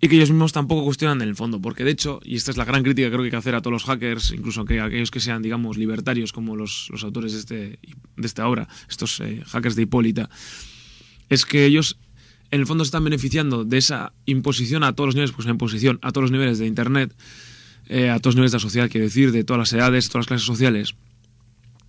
y 0.00 0.08
que 0.08 0.16
ellos 0.16 0.30
mismos 0.30 0.52
tampoco 0.52 0.84
cuestionan 0.84 1.22
en 1.22 1.28
el 1.28 1.36
fondo, 1.36 1.60
porque 1.62 1.84
de 1.84 1.92
hecho, 1.92 2.20
y 2.24 2.34
esta 2.34 2.50
es 2.50 2.56
la 2.56 2.64
gran 2.64 2.82
crítica 2.82 3.06
que 3.06 3.12
creo 3.12 3.20
que 3.22 3.26
hay 3.26 3.30
que 3.30 3.36
hacer 3.36 3.54
a 3.54 3.62
todos 3.62 3.72
los 3.72 3.84
hackers, 3.84 4.32
incluso 4.32 4.64
que 4.64 4.80
aquellos 4.80 5.12
que 5.12 5.20
sean, 5.20 5.42
digamos, 5.42 5.78
libertarios, 5.78 6.32
como 6.32 6.56
los, 6.56 6.88
los 6.90 7.04
autores 7.04 7.32
de, 7.32 7.38
este, 7.38 7.54
de 8.16 8.26
esta 8.26 8.48
obra, 8.48 8.68
estos 8.90 9.20
eh, 9.20 9.42
hackers 9.46 9.76
de 9.76 9.82
Hipólita, 9.82 10.28
es 11.28 11.44
que 11.44 11.64
ellos 11.64 11.98
en 12.50 12.60
el 12.60 12.66
fondo 12.66 12.84
se 12.84 12.88
están 12.88 13.04
beneficiando 13.04 13.64
de 13.64 13.78
esa 13.78 14.12
imposición 14.26 14.84
a 14.84 14.92
todos 14.92 15.08
los 15.08 15.14
niveles, 15.16 15.32
pues 15.32 15.46
una 15.46 15.54
imposición 15.54 15.98
a 16.02 16.12
todos 16.12 16.22
los 16.22 16.30
niveles 16.30 16.58
de 16.58 16.66
Internet, 16.66 17.14
eh, 17.88 18.10
a 18.10 18.20
todos 18.20 18.34
los 18.34 18.36
niveles 18.36 18.52
de 18.52 18.56
la 18.56 18.60
sociedad, 18.60 18.88
quiero 18.88 19.06
decir, 19.06 19.32
de 19.32 19.44
todas 19.44 19.58
las 19.58 19.72
edades, 19.72 20.08
todas 20.08 20.22
las 20.22 20.26
clases 20.28 20.46
sociales. 20.46 20.94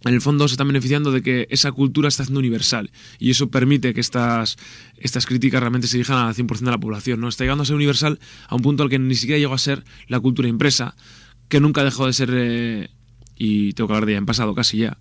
En 0.06 0.14
el 0.14 0.22
fondo 0.22 0.48
se 0.48 0.54
están 0.54 0.68
beneficiando 0.68 1.12
de 1.12 1.24
que 1.24 1.48
esa 1.50 1.72
cultura 1.72 2.08
está 2.08 2.24
haciendo 2.24 2.40
universal 2.40 2.92
y 3.18 3.32
eso 3.32 3.50
permite 3.50 3.94
que 3.94 4.02
estas, 4.02 4.56
estas 4.98 5.26
críticas 5.26 5.62
realmente 5.62 5.88
se 5.88 5.98
dirijan 5.98 6.18
al 6.18 6.36
100% 6.36 6.60
de 6.60 6.72
la 6.72 6.80
población. 6.80 7.20
¿no? 7.20 7.28
Está 7.28 7.44
llegando 7.44 7.64
a 7.64 7.66
ser 7.66 7.76
universal 7.76 8.20
a 8.48 8.56
un 8.56 8.62
punto 8.62 8.84
al 8.84 8.90
que 8.90 9.00
ni 9.00 9.16
siquiera 9.16 9.40
llegó 9.40 9.56
a 9.56 9.60
ser 9.60 9.84
la 10.08 10.20
cultura 10.20 10.48
impresa, 10.48 10.96
que 11.48 11.60
nunca 11.60 11.84
dejó 11.84 12.06
de 12.06 12.14
ser, 12.14 12.30
eh, 12.34 12.90
y 13.36 13.74
tengo 13.74 13.88
que 13.88 13.94
hablar 13.94 14.06
de 14.06 14.12
ella 14.14 14.20
en 14.20 14.26
pasado 14.28 14.54
casi 14.54 14.78
ya, 14.78 14.98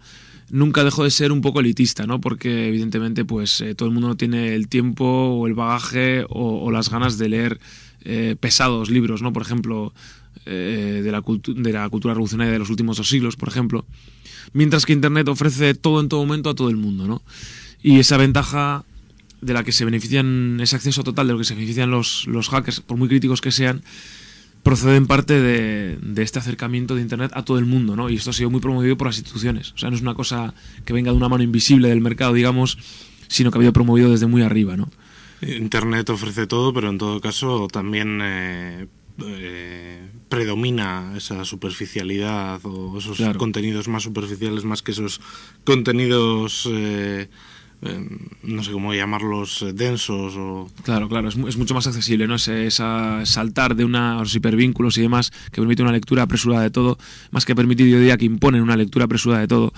nunca 0.51 0.85
dejó 0.85 1.05
de 1.05 1.11
ser 1.11 1.33
un 1.33 1.41
poco 1.41 1.61
elitista, 1.61 2.07
¿no? 2.07 2.21
Porque 2.21 2.69
evidentemente 2.69 3.25
pues 3.25 3.61
eh, 3.61 3.75
todo 3.75 3.89
el 3.89 3.95
mundo 3.95 4.09
no 4.09 4.17
tiene 4.17 4.55
el 4.55 4.69
tiempo 4.69 5.05
o 5.05 5.47
el 5.47 5.55
bagaje 5.55 6.25
o, 6.29 6.71
las 6.71 6.91
ganas 6.91 7.19
de 7.19 7.29
leer 7.29 7.61
eh, 8.05 8.37
pesados 8.39 8.91
libros, 8.91 9.23
¿no? 9.23 9.33
Por 9.33 9.43
ejemplo, 9.43 9.93
eh, 10.47 11.01
de, 11.03 11.13
la 11.13 11.23
de 11.23 11.73
la 11.73 11.89
cultura 11.89 12.15
revolucionaria 12.15 12.53
de 12.53 12.59
los 12.59 12.71
últimos 12.71 12.97
dos 12.97 13.09
siglos, 13.09 13.37
por 13.37 13.49
ejemplo. 13.49 13.85
Mientras 14.53 14.85
que 14.85 14.93
Internet 14.93 15.29
ofrece 15.29 15.75
todo 15.75 16.01
en 16.01 16.09
todo 16.09 16.21
momento 16.21 16.51
a 16.51 16.55
todo 16.55 16.69
el 16.69 16.77
mundo, 16.77 17.07
¿no? 17.07 17.23
Y 17.83 17.99
esa 17.99 18.17
ventaja 18.17 18.85
de 19.41 19.53
la 19.53 19.65
que 19.65 19.73
se 19.73 19.85
benefician, 19.85 20.59
ese 20.61 20.77
acceso 20.77 21.05
total 21.05 21.27
de 21.27 21.33
lo 21.35 21.39
que 21.39 21.45
se 21.45 21.55
benefician 21.55 21.91
los, 21.91 22.27
los 22.27 22.49
hackers, 22.49 22.81
por 22.81 22.97
muy 22.97 23.09
críticos 23.09 23.41
que 23.41 23.53
sean, 23.53 23.83
procede 24.65 24.97
en 24.97 25.07
parte 25.07 25.41
de, 25.41 26.23
este 26.23 26.41
acercamiento 26.41 26.97
de 26.97 27.03
Internet 27.03 27.31
a 27.35 27.45
todo 27.45 27.59
el 27.59 27.67
mundo, 27.67 27.95
¿no? 27.95 28.09
Y 28.11 28.17
esto 28.17 28.31
ha 28.31 28.33
sido 28.33 28.51
muy 28.51 28.61
promovido 28.61 28.97
por 28.97 29.07
las 29.07 29.19
instituciones. 29.19 29.73
O 29.73 29.79
sea, 29.79 29.91
no 29.91 29.97
es 29.97 30.03
una 30.03 30.15
cosa 30.15 30.55
que 30.85 30.93
venga 30.93 31.13
de 31.13 31.17
una 31.17 31.29
mano 31.29 31.45
invisible 31.45 31.89
del 31.89 32.01
mercado, 32.01 32.33
digamos, 32.33 32.79
sino 33.29 33.51
que 33.51 33.59
ha 33.59 33.61
habido 33.61 33.75
promovido 33.75 34.11
desde 34.11 34.27
muy 34.27 34.43
arriba, 34.43 34.77
¿no? 34.77 34.91
Internet 35.43 36.09
ofrece 36.09 36.47
todo, 36.47 36.73
pero 36.73 36.89
en 36.89 36.97
todo 36.97 37.21
caso 37.21 37.69
también 37.71 38.21
eh, 38.23 38.87
eh, 39.27 40.09
predomina 40.31 41.13
esa 41.15 41.45
superficialidad 41.45 42.65
o 42.65 42.97
esos 42.97 43.21
contenidos 43.37 43.87
más 43.89 44.03
superficiales 44.03 44.65
más 44.65 44.83
que 44.83 44.93
esos 44.93 45.21
contenidos... 45.65 46.69
Eh, 46.73 47.29
no 48.43 48.63
sé 48.63 48.73
cómo 48.73 48.95
llamarlos, 48.95 49.63
eh, 49.63 49.73
densos 49.73 50.35
o... 50.37 50.69
Claro, 50.83 51.09
claro, 51.09 51.29
es, 51.29 51.37
es 51.37 51.57
mucho 51.57 51.75
más 51.75 51.87
accesible, 51.87 52.27
¿no? 52.27 52.37
Ese, 52.37 52.67
esa 52.67 53.25
saltar 53.27 53.77
de 53.77 53.85
unos 53.85 54.35
hipervínculos 54.35 54.97
y 54.99 55.03
demás 55.03 55.33
que 55.53 55.61
permite 55.61 55.83
una 55.83 55.93
lectura 55.93 56.23
apresurada 56.23 56.63
de 56.63 56.71
todo, 56.71 56.99
más 57.31 57.45
que 57.45 57.55
permitir 57.55 57.95
hoy 57.95 58.03
día 58.03 58.17
que 58.17 58.25
imponen 58.25 58.63
una 58.63 58.77
lectura 58.77 59.05
apresurada 59.05 59.43
de 59.43 59.49
todo. 59.49 59.73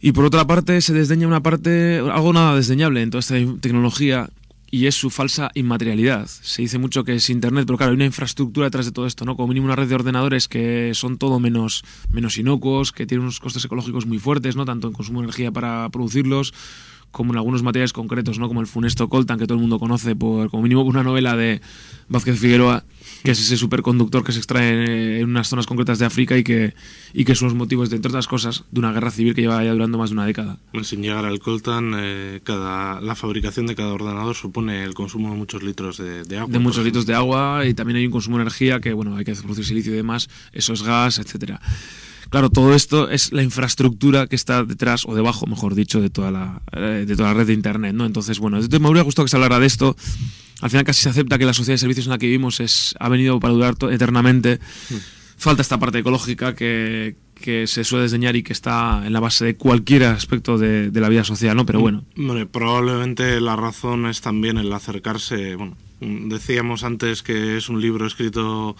Y 0.00 0.12
por 0.12 0.24
otra 0.24 0.46
parte, 0.46 0.80
se 0.80 0.92
desdeña 0.92 1.26
una 1.26 1.42
parte, 1.42 1.98
algo 1.98 2.32
nada 2.32 2.54
desdeñable 2.56 3.00
en 3.00 3.10
toda 3.10 3.20
esta 3.20 3.36
tecnología, 3.60 4.28
y 4.74 4.88
es 4.88 4.96
su 4.96 5.08
falsa 5.08 5.52
inmaterialidad. 5.54 6.26
Se 6.26 6.62
dice 6.62 6.78
mucho 6.78 7.04
que 7.04 7.14
es 7.14 7.30
Internet, 7.30 7.64
pero 7.64 7.76
claro, 7.78 7.92
hay 7.92 7.94
una 7.94 8.06
infraestructura 8.06 8.66
detrás 8.66 8.86
de 8.86 8.90
todo 8.90 9.06
esto, 9.06 9.24
¿no? 9.24 9.36
Como 9.36 9.46
mínimo 9.46 9.66
una 9.66 9.76
red 9.76 9.88
de 9.88 9.94
ordenadores 9.94 10.48
que 10.48 10.90
son 10.94 11.16
todo 11.16 11.38
menos, 11.38 11.84
menos 12.10 12.38
inocuos, 12.38 12.90
que 12.90 13.06
tienen 13.06 13.22
unos 13.22 13.38
costes 13.38 13.64
ecológicos 13.64 14.04
muy 14.04 14.18
fuertes, 14.18 14.56
¿no? 14.56 14.64
Tanto 14.64 14.88
en 14.88 14.92
consumo 14.92 15.20
de 15.20 15.26
energía 15.26 15.52
para 15.52 15.88
producirlos, 15.90 16.52
como 17.14 17.32
en 17.32 17.38
algunos 17.38 17.62
materiales 17.62 17.92
concretos, 17.92 18.38
¿no? 18.38 18.48
como 18.48 18.60
el 18.60 18.66
funesto 18.66 19.08
coltan, 19.08 19.38
que 19.38 19.46
todo 19.46 19.54
el 19.54 19.60
mundo 19.60 19.78
conoce 19.78 20.16
por 20.16 20.50
como 20.50 20.64
mínimo 20.64 20.82
por 20.84 20.90
una 20.90 21.04
novela 21.04 21.36
de 21.36 21.62
Vázquez 22.08 22.38
Figueroa, 22.38 22.84
que 23.22 23.30
es 23.30 23.40
ese 23.40 23.56
superconductor 23.56 24.24
que 24.24 24.32
se 24.32 24.38
extrae 24.38 25.20
en 25.20 25.30
unas 25.30 25.48
zonas 25.48 25.66
concretas 25.66 26.00
de 26.00 26.06
África 26.06 26.36
y 26.36 26.42
que, 26.42 26.74
y 27.12 27.24
que 27.24 27.34
son 27.34 27.48
los 27.48 27.54
motivos, 27.54 27.88
de, 27.88 27.96
entre 27.96 28.10
otras 28.10 28.26
cosas, 28.26 28.64
de 28.70 28.80
una 28.80 28.92
guerra 28.92 29.12
civil 29.12 29.34
que 29.34 29.42
lleva 29.42 29.62
ya 29.64 29.72
durando 29.72 29.96
más 29.96 30.10
de 30.10 30.14
una 30.14 30.26
década. 30.26 30.58
Pues 30.72 30.88
sin 30.88 31.02
llegar 31.02 31.24
al 31.24 31.38
coltan, 31.38 31.92
eh, 31.96 32.40
cada, 32.42 33.00
la 33.00 33.14
fabricación 33.14 33.66
de 33.66 33.76
cada 33.76 33.92
ordenador 33.92 34.34
supone 34.34 34.82
el 34.82 34.94
consumo 34.94 35.30
de 35.30 35.36
muchos 35.36 35.62
litros 35.62 35.98
de, 35.98 36.36
agua. 36.36 36.52
De 36.52 36.58
muchos 36.58 36.84
litros 36.84 37.06
de 37.06 37.14
agua 37.14 37.64
y 37.64 37.74
también 37.74 37.98
hay 37.98 38.06
un 38.06 38.12
consumo 38.12 38.38
de 38.38 38.42
energía 38.42 38.80
que, 38.80 38.92
bueno, 38.92 39.16
hay 39.16 39.24
que 39.24 39.34
producir 39.34 39.64
silicio 39.64 39.92
y 39.92 39.96
demás, 39.96 40.28
eso 40.52 40.72
es 40.72 40.82
gas, 40.82 41.20
etcétera. 41.20 41.60
Claro, 42.30 42.50
todo 42.50 42.74
esto 42.74 43.10
es 43.10 43.32
la 43.32 43.42
infraestructura 43.42 44.26
que 44.26 44.36
está 44.36 44.64
detrás, 44.64 45.04
o 45.06 45.14
debajo, 45.14 45.46
mejor 45.46 45.74
dicho, 45.74 46.00
de 46.00 46.10
toda 46.10 46.30
la, 46.30 46.62
eh, 46.72 47.04
de 47.06 47.16
toda 47.16 47.28
la 47.28 47.34
red 47.34 47.46
de 47.46 47.52
Internet, 47.52 47.94
¿no? 47.94 48.06
Entonces, 48.06 48.38
bueno, 48.38 48.58
me 48.58 48.88
hubiera 48.88 49.02
gustado 49.02 49.24
que 49.24 49.30
se 49.30 49.36
hablara 49.36 49.58
de 49.58 49.66
esto. 49.66 49.96
Al 50.60 50.70
final 50.70 50.84
casi 50.84 51.02
se 51.02 51.08
acepta 51.08 51.38
que 51.38 51.44
la 51.44 51.52
sociedad 51.52 51.74
de 51.74 51.78
servicios 51.78 52.06
en 52.06 52.10
la 52.10 52.18
que 52.18 52.26
vivimos 52.26 52.60
es, 52.60 52.94
ha 52.98 53.08
venido 53.08 53.38
para 53.40 53.54
durar 53.54 53.74
eternamente. 53.90 54.58
Mm. 54.90 54.94
Falta 55.36 55.62
esta 55.62 55.78
parte 55.78 55.98
ecológica 55.98 56.54
que, 56.54 57.16
que 57.34 57.66
se 57.66 57.84
suele 57.84 58.04
diseñar 58.04 58.36
y 58.36 58.42
que 58.42 58.52
está 58.52 59.02
en 59.04 59.12
la 59.12 59.20
base 59.20 59.44
de 59.44 59.56
cualquier 59.56 60.04
aspecto 60.04 60.56
de, 60.56 60.90
de 60.90 61.00
la 61.00 61.08
vida 61.08 61.24
social, 61.24 61.56
¿no? 61.56 61.66
Pero 61.66 61.80
bueno. 61.80 62.04
bueno. 62.16 62.48
Probablemente 62.48 63.40
la 63.40 63.56
razón 63.56 64.06
es 64.06 64.20
también 64.20 64.56
el 64.58 64.72
acercarse, 64.72 65.56
bueno, 65.56 65.76
decíamos 66.00 66.84
antes 66.84 67.22
que 67.22 67.56
es 67.56 67.68
un 67.68 67.80
libro 67.80 68.06
escrito 68.06 68.76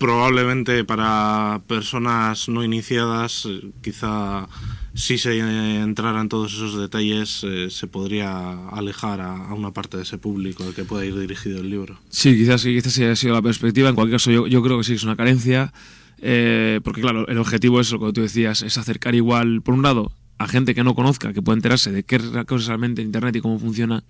probablemente 0.00 0.82
para 0.82 1.60
personas 1.68 2.48
no 2.48 2.64
iniciadas, 2.64 3.46
eh, 3.46 3.60
quizá 3.82 4.48
si 4.94 5.18
se 5.18 5.38
entrara 5.38 6.22
en 6.22 6.30
todos 6.30 6.54
esos 6.54 6.80
detalles 6.80 7.44
eh, 7.44 7.68
se 7.68 7.86
podría 7.86 8.68
alejar 8.70 9.20
a, 9.20 9.52
una 9.52 9.72
parte 9.72 9.98
de 9.98 10.04
ese 10.04 10.16
público 10.16 10.64
al 10.64 10.74
que 10.74 10.84
pueda 10.84 11.04
ir 11.04 11.16
dirigido 11.18 11.60
el 11.60 11.68
libro. 11.68 12.00
Sí, 12.08 12.34
quizás, 12.34 12.64
quizás 12.64 12.98
haya 12.98 13.14
sido 13.14 13.34
la 13.34 13.42
perspectiva. 13.42 13.90
En 13.90 13.94
cualquier 13.94 14.14
caso, 14.14 14.30
yo, 14.30 14.46
yo 14.46 14.62
creo 14.62 14.78
que 14.78 14.84
sí 14.84 14.94
es 14.94 15.04
una 15.04 15.16
carencia, 15.16 15.70
eh, 16.22 16.80
porque 16.82 17.02
claro, 17.02 17.28
el 17.28 17.36
objetivo 17.36 17.78
es 17.78 17.92
lo 17.92 18.00
que 18.00 18.12
tú 18.14 18.22
decías, 18.22 18.62
es 18.62 18.78
acercar 18.78 19.14
igual, 19.14 19.60
por 19.60 19.74
un 19.74 19.82
lado, 19.82 20.12
a 20.38 20.48
gente 20.48 20.74
que 20.74 20.82
no 20.82 20.94
conozca, 20.94 21.34
que 21.34 21.42
pueda 21.42 21.56
enterarse 21.56 21.92
de 21.92 22.04
qué 22.04 22.16
es 22.16 22.66
realmente 22.66 23.02
Internet 23.02 23.36
y 23.36 23.42
cómo 23.42 23.58
funciona 23.58 24.02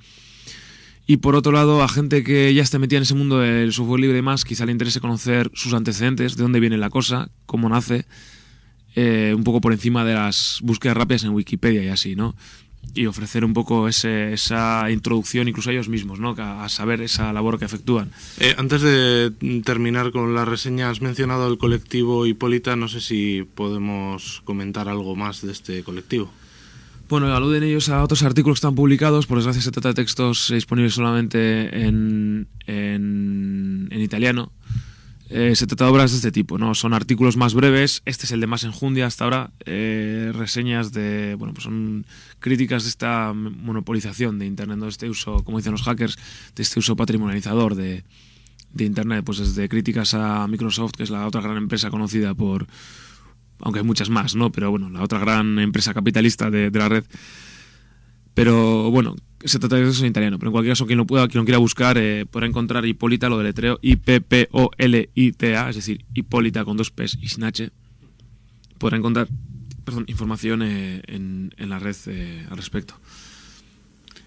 y 1.11 1.17
por 1.17 1.35
otro 1.35 1.51
lado, 1.51 1.83
a 1.83 1.89
gente 1.89 2.23
que 2.23 2.55
ya 2.55 2.63
está 2.63 2.79
metida 2.79 2.99
en 2.99 3.03
ese 3.03 3.17
mundo 3.17 3.41
del 3.41 3.73
software 3.73 3.99
libre 3.99 4.15
y 4.15 4.23
demás, 4.23 4.45
quizá 4.45 4.65
le 4.65 4.71
interese 4.71 5.01
conocer 5.01 5.51
sus 5.55 5.75
antecedentes, 5.75 6.37
de 6.37 6.45
dónde 6.45 6.61
viene 6.61 6.79
la 6.79 6.89
cosa, 6.89 7.31
cómo 7.47 7.69
nace, 7.69 8.07
eh, 8.95 9.35
un 9.37 9.43
poco 9.43 9.61
por 9.61 9.73
encima 9.73 10.05
de 10.05 10.15
las 10.15 10.61
búsquedas 10.63 10.97
rápidas 10.97 11.25
en 11.25 11.31
Wikipedia 11.31 11.83
y 11.83 11.89
así, 11.89 12.15
¿no? 12.15 12.37
Y 12.95 13.07
ofrecer 13.07 13.45
un 13.45 13.55
poco 13.55 13.89
esa 13.89 14.89
introducción 14.89 15.49
incluso 15.49 15.71
a 15.71 15.73
ellos 15.73 15.89
mismos, 15.89 16.21
¿no? 16.21 16.37
A, 16.39 16.69
saber 16.69 17.01
esa 17.01 17.33
labor 17.33 17.59
que 17.59 17.65
efectúan. 17.65 18.13
Eh, 18.39 18.55
antes 18.57 18.81
de 18.81 19.33
terminar 19.65 20.13
con 20.13 20.33
la 20.33 20.45
reseña, 20.45 20.91
has 20.91 21.01
mencionado 21.01 21.49
el 21.49 21.59
colectivo 21.59 22.25
Hipólita, 22.25 22.77
no 22.77 22.87
sé 22.87 23.01
si 23.01 23.43
podemos 23.57 24.43
comentar 24.45 24.89
algo 24.89 25.17
más 25.17 25.43
de 25.45 25.51
este 25.51 25.83
colectivo. 25.83 26.31
Bueno, 27.11 27.35
aluden 27.35 27.65
ellos 27.65 27.89
a 27.89 28.05
otros 28.05 28.23
artículos 28.23 28.59
que 28.59 28.59
están 28.61 28.77
publicados. 28.77 29.27
Por 29.27 29.39
desgracia, 29.39 29.61
se 29.61 29.73
trata 29.73 29.89
de 29.89 29.95
textos 29.95 30.53
disponibles 30.55 30.95
solamente 30.95 31.85
en, 31.85 32.47
italiano. 33.91 34.53
Eh, 35.29 35.57
se 35.57 35.67
trata 35.67 35.87
de 35.87 35.91
obras 35.91 36.13
de 36.13 36.19
este 36.19 36.31
tipo, 36.31 36.57
¿no? 36.57 36.73
Son 36.77 36.95
artículos 36.95 37.37
más 37.37 37.53
breves, 37.53 38.03
este 38.05 38.27
es 38.27 38.33
el 38.33 38.41
de 38.41 38.47
más 38.47 38.63
enjundia 38.63 39.07
hasta 39.07 39.25
ahora, 39.25 39.51
eh, 39.65 40.31
reseñas 40.35 40.93
de, 40.93 41.35
bueno, 41.37 41.53
pues 41.53 41.65
son 41.65 42.07
críticas 42.39 42.85
de 42.85 42.89
esta 42.91 43.33
monopolización 43.33 44.39
de 44.39 44.47
Internet, 44.47 44.79
de 44.79 44.89
este 44.89 45.09
uso, 45.09 45.43
como 45.45 45.59
dicen 45.59 45.73
los 45.73 45.83
hackers, 45.83 46.17
de 46.55 46.63
este 46.63 46.79
uso 46.79 46.95
patrimonializador 46.97 47.75
de, 47.75 48.05
de 48.73 48.85
Internet, 48.85 49.25
pues 49.25 49.39
desde 49.39 49.69
críticas 49.69 50.15
a 50.15 50.47
Microsoft, 50.49 50.93
que 50.97 51.03
es 51.05 51.11
la 51.11 51.27
otra 51.27 51.41
gran 51.41 51.57
empresa 51.57 51.91
conocida 51.91 52.35
por, 52.35 52.67
aunque 53.63 53.81
hay 53.81 53.85
muchas 53.85 54.11
más, 54.11 54.35
¿no? 54.35 54.51
Pero 54.53 54.71
bueno, 54.71 54.91
la 54.91 55.03
otra 55.03 55.19
gran 55.19 55.59
empresa 55.59 55.95
capitalista 55.95 56.51
de, 56.51 56.71
de 56.71 56.79
la 56.79 56.89
red. 56.89 57.05
Pero 58.35 58.91
bueno, 58.91 59.17
se 59.45 59.59
trata 59.59 59.77
de 59.77 59.89
eso 59.89 60.05
en 60.05 60.11
italiano, 60.11 60.39
pero 60.39 60.51
en 60.51 60.53
cualquier 60.53 60.73
caso, 60.73 60.87
quien 60.87 60.99
lo 60.99 61.07
pueda, 61.07 61.29
quien 61.29 61.41
lo 61.41 61.45
quiera 61.45 61.59
buscar, 61.59 61.97
eh, 61.99 62.27
podrá 62.27 62.47
encontrar 62.47 62.85
Hipólita, 62.85 63.29
lo 63.29 63.39
deletreo 63.39 63.79
I-P-P-O-L-I-T-A, 63.83 65.71
es 65.71 65.77
decir, 65.77 66.05
Hipólita 66.15 66.65
con 66.65 66.77
dos 66.77 66.91
P's 66.91 67.19
y 67.21 67.29
sin 67.29 67.45
H, 67.45 67.71
podrá 68.79 68.97
encontrar 68.99 69.29
perdón, 69.85 70.05
información 70.09 70.63
eh, 70.63 71.03
en, 71.07 71.55
en, 71.57 71.69
la 71.69 71.79
red 71.79 71.97
eh, 72.07 72.47
al 72.51 72.57
respecto. 72.57 72.95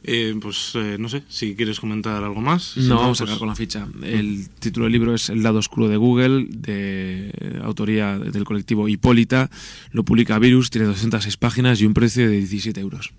Eh, 0.06 0.36
pues 0.42 0.74
eh, 0.76 0.98
no 1.00 1.08
sé, 1.08 1.24
si 1.30 1.56
quieres 1.56 1.80
comentar 1.80 2.24
algo 2.24 2.42
más. 2.42 2.74
Si 2.74 2.82
no, 2.82 2.98
vamos 2.98 3.22
a 3.22 3.26
pues... 3.26 3.38
con 3.38 3.48
la 3.48 3.56
ficha. 3.56 3.88
El 4.02 4.50
título 4.60 4.86
del 4.86 4.94
libro 4.94 5.16
es 5.16 5.30
El 5.30 5.44
lado 5.44 5.60
oscuro 5.60 5.88
de 5.88 5.96
Google, 5.96 6.46
de 6.50 7.62
autoría 7.64 8.20
del 8.20 8.44
colectivo 8.44 8.90
Hipólita. 8.90 9.50
Lo 9.92 10.04
publica 10.04 10.38
Virus, 10.40 10.70
tiene 10.70 10.88
206 10.88 11.38
páginas 11.38 11.80
y 11.82 11.86
un 11.86 11.94
precio 11.94 12.30
de 12.30 12.38
17 12.38 12.80
euros. 12.82 13.14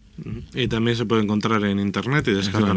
Y 0.54 0.68
también 0.68 0.96
se 0.96 1.06
puede 1.06 1.22
encontrar 1.22 1.64
en 1.64 1.80
internet 1.80 2.28
y 2.28 2.32
descargar. 2.32 2.76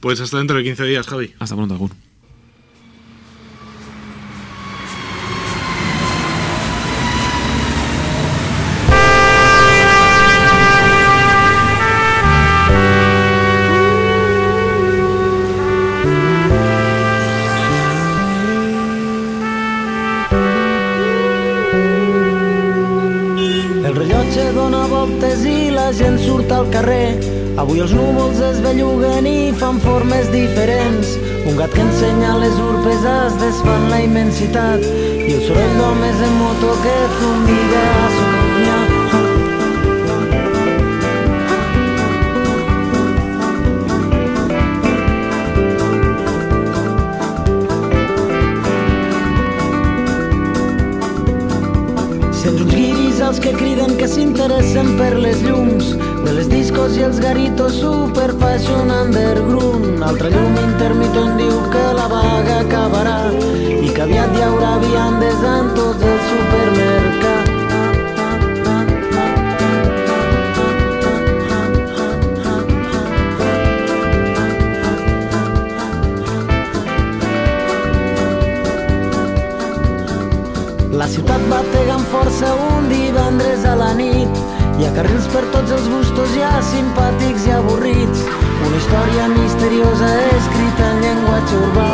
pues 0.00 0.20
hasta 0.20 0.38
dentro 0.38 0.56
de 0.56 0.64
15 0.64 0.84
días, 0.84 1.06
Javi. 1.06 1.32
Hasta 1.38 1.56
pronto, 1.56 1.74
Agur. 1.74 1.90
Gent 25.98 26.18
surt 26.18 26.50
al 26.52 26.66
carrer. 26.70 27.14
Avui 27.60 27.78
els 27.84 27.92
núvols 27.94 28.40
es 28.42 28.58
belluguen 28.64 29.26
i 29.30 29.52
fan 29.60 29.78
formes 29.84 30.30
diferents. 30.32 31.14
Un 31.46 31.58
gat 31.60 31.74
que 31.74 31.84
ensenya 31.84 32.34
les 32.40 32.56
urpes 32.58 33.04
es 33.10 33.36
desfan 33.42 33.90
la 33.92 34.00
immensitat 34.02 34.82
i 34.82 35.36
el 35.36 35.44
soroll 35.46 35.76
d'homes 35.78 36.24
en 36.26 36.34
moto 36.40 36.74
que 36.82 36.96
a 36.98 37.06
Soconya. 38.16 38.78
Sents 52.42 52.60
uns 52.60 52.74
guiris 52.74 53.22
els 53.24 53.38
que 53.40 53.54
criden 53.56 53.96
que 53.96 54.10
s'interessen 54.10 54.96
per 54.98 55.14
les 55.22 55.40
llums 55.46 55.73
les 56.34 56.48
discos 56.50 56.96
i 56.98 57.02
els 57.06 57.20
garitos 57.22 57.76
super 57.78 58.30
fashion 58.40 58.90
underground. 58.90 60.02
Altra 60.02 60.30
llum 60.32 60.56
intermitent 60.62 61.36
diu 61.38 61.58
que 61.70 61.84
la 61.98 62.06
vaga 62.10 62.56
acabarà 62.64 63.18
i 63.30 63.92
que 63.94 64.02
aviat 64.06 64.34
hi 64.34 64.42
haurà 64.46 64.72
viandes 64.82 65.44
en 65.50 65.70
tots 65.78 66.02
els 66.12 66.24
supermercats. 66.32 67.52
La 80.94 81.06
ciutat 81.10 81.46
batega 81.50 81.94
amb 82.00 82.10
força 82.10 82.50
un 82.72 82.90
divendres 82.90 83.64
a 83.70 83.78
la 83.78 83.94
nit. 83.98 84.63
Hi 84.74 84.86
ha 84.86 84.90
carrils 84.94 85.26
per 85.30 85.42
tots 85.52 85.70
els 85.74 85.84
gustos, 85.86 86.32
hi 86.34 86.40
ha 86.42 86.54
simpàtics 86.66 87.44
i 87.46 87.52
avorrits. 87.54 88.24
Una 88.66 88.80
història 88.80 89.28
misteriosa 89.34 90.08
escrita 90.32 90.88
en 90.88 91.04
llenguatge 91.04 91.60
urbà. 91.60 91.92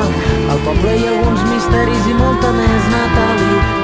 Al 0.55 0.65
poble 0.65 0.97
hi 0.97 1.05
ha 1.05 1.13
alguns 1.19 1.45
misteris 1.51 2.09
i 2.09 2.17
molta 2.23 2.55
més 2.57 2.89
natalitat. 2.95 3.80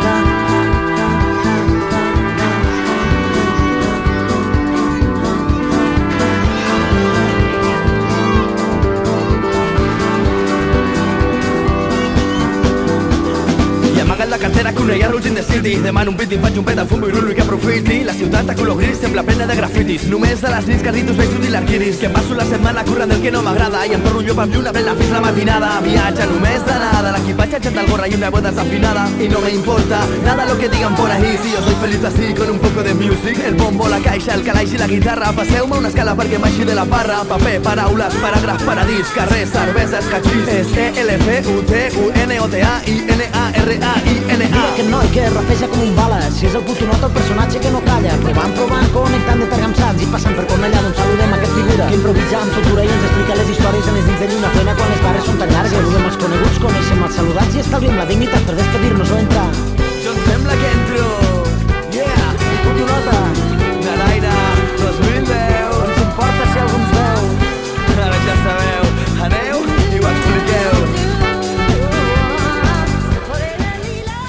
La 14.36 14.42
cartera 14.42 14.72
que 14.72 14.82
una 14.82 15.08
Rouge 15.08 15.28
in 15.28 15.34
the 15.34 15.42
City. 15.42 15.76
Demano 15.76 16.10
un 16.10 16.16
pit 16.16 16.32
i 16.32 16.38
faig 16.38 16.58
un 16.58 16.64
pet, 16.64 16.78
fumo 16.86 17.08
i 17.08 17.10
rulo 17.10 17.30
i 17.30 17.34
que 17.34 17.42
aprofiti. 17.42 18.04
La 18.04 18.12
ciutat 18.12 18.50
a 18.50 18.54
color 18.54 18.76
gris 18.76 18.98
sembla 19.00 19.22
plena 19.22 19.46
de 19.46 19.54
grafitis. 19.56 20.04
Només 20.10 20.42
a 20.44 20.50
les 20.50 20.66
nits 20.68 20.82
carritos 20.84 21.16
veig 21.16 21.30
útil 21.38 21.52
l'arquiris. 21.52 21.96
Que 22.02 22.08
passo 22.12 22.34
la 22.34 22.44
setmana 22.44 22.84
currant 22.84 23.10
del 23.12 23.22
que 23.22 23.30
no 23.32 23.42
m'agrada. 23.42 23.86
I 23.86 23.94
em 23.96 24.02
torno 24.04 24.20
llop 24.20 24.38
amb 24.44 24.52
lluna 24.52 24.72
plena 24.72 24.94
fins 24.98 25.12
la 25.14 25.20
matinada. 25.24 25.80
Viatge 25.86 26.24
només 26.32 26.60
de 26.66 26.74
nada. 26.82 27.12
L'equipatge 27.16 27.56
echat 27.60 27.76
el 27.76 27.86
gorra 27.88 28.08
i 28.08 28.14
una 28.14 28.30
boda 28.30 28.50
desafinada. 28.50 29.08
Y 29.20 29.28
no 29.28 29.40
me 29.40 29.50
importa 29.50 30.00
nada 30.24 30.44
lo 30.44 30.58
que 30.58 30.68
digan 30.68 30.94
por 30.96 31.10
ahí. 31.10 31.38
Si 31.42 31.52
yo 31.52 31.62
soy 31.62 31.74
feliz 31.80 32.04
así 32.04 32.34
con 32.34 32.50
un 32.50 32.58
poco 32.58 32.82
de 32.82 32.94
music. 32.94 33.38
El 33.46 33.54
bombo, 33.54 33.88
la 33.88 34.00
caixa, 34.00 34.34
el 34.34 34.42
calaix 34.42 34.72
i 34.74 34.78
la 34.78 34.86
guitarra. 34.86 35.32
Passeu-me 35.32 35.78
una 35.78 35.88
escala 35.88 36.14
perquè 36.14 36.38
baixi 36.38 36.64
de 36.64 36.74
la 36.74 36.84
barra. 36.84 37.24
Paper, 37.24 37.62
paraules, 37.62 38.14
paràgraf, 38.20 38.62
paradís. 38.68 39.06
Carrer, 39.14 39.46
cervesa, 39.48 39.98
escatxís 40.04 40.48
És 40.58 40.68
E-L-F-U-T-U-N-O-T-A-I-N-A-R-A 40.76 42.95
que 45.16 45.30
rapeja 45.30 45.66
com 45.72 45.80
un 45.80 45.94
bala. 45.96 46.18
Si 46.36 46.44
és 46.48 46.54
el 46.58 46.64
putonot 46.68 47.04
el 47.06 47.12
personatge 47.14 47.60
que 47.64 47.70
no 47.72 47.80
calla 47.86 48.16
Provant, 48.24 48.52
provant, 48.58 48.90
connectant 48.96 49.40
de 49.40 49.46
pergamsats 49.52 50.04
I 50.04 50.08
passant 50.12 50.36
per 50.36 50.44
Cornellà 50.50 50.82
d'on 50.84 50.92
saludem 50.98 51.32
aquest 51.38 51.56
figura. 51.56 51.88
Que 51.88 51.96
improvisa 52.00 52.42
amb 52.42 52.58
soltura 52.58 52.84
i 52.84 52.92
ens 52.98 53.08
explica 53.08 53.38
les 53.40 53.54
històries 53.54 53.88
en 53.88 53.98
les 53.98 54.06
dins 54.10 54.20
de 54.20 54.30
lluna 54.34 54.52
plena 54.58 54.76
quan 54.76 54.92
les 54.92 55.02
barres 55.08 55.26
són 55.30 55.40
tan 55.40 55.56
llargues. 55.56 55.80
Saludem 55.80 56.06
els 56.12 56.20
coneguts, 56.26 56.62
coneixem 56.68 57.08
els 57.08 57.18
saludats 57.22 57.56
i 57.56 57.64
estalviem 57.64 57.98
la 58.02 58.08
dignitat 58.12 58.48
per 58.50 58.60
despedir-nos 58.60 59.16
o 59.16 59.24
entrar 59.24 59.50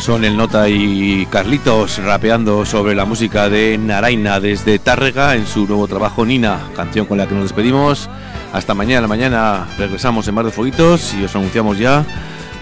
Son 0.08 0.24
el 0.24 0.38
Nota 0.38 0.70
y 0.70 1.26
Carlitos 1.26 2.02
rapeando 2.02 2.66
sobre 2.66 2.96
la 2.96 3.04
música 3.04 3.50
de 3.50 3.78
Naraina 3.78 4.40
desde 4.40 4.80
Tárrega 4.80 5.36
en 5.36 5.46
su 5.46 5.68
nuevo 5.68 5.86
trabajo 5.86 6.26
Nina, 6.26 6.62
canción 6.78 7.06
con 7.06 7.18
la 7.18 7.28
que 7.28 7.36
nos 7.36 7.44
despedimos. 7.44 8.10
Hasta 8.54 8.74
mañana, 8.74 9.06
mañana 9.06 9.68
regresamos 9.78 10.26
en 10.30 10.36
Mar 10.36 10.46
de 10.46 10.52
Foguitos 10.52 11.14
y 11.14 11.26
os 11.26 11.36
anunciamos 11.36 11.78
ya. 11.78 12.06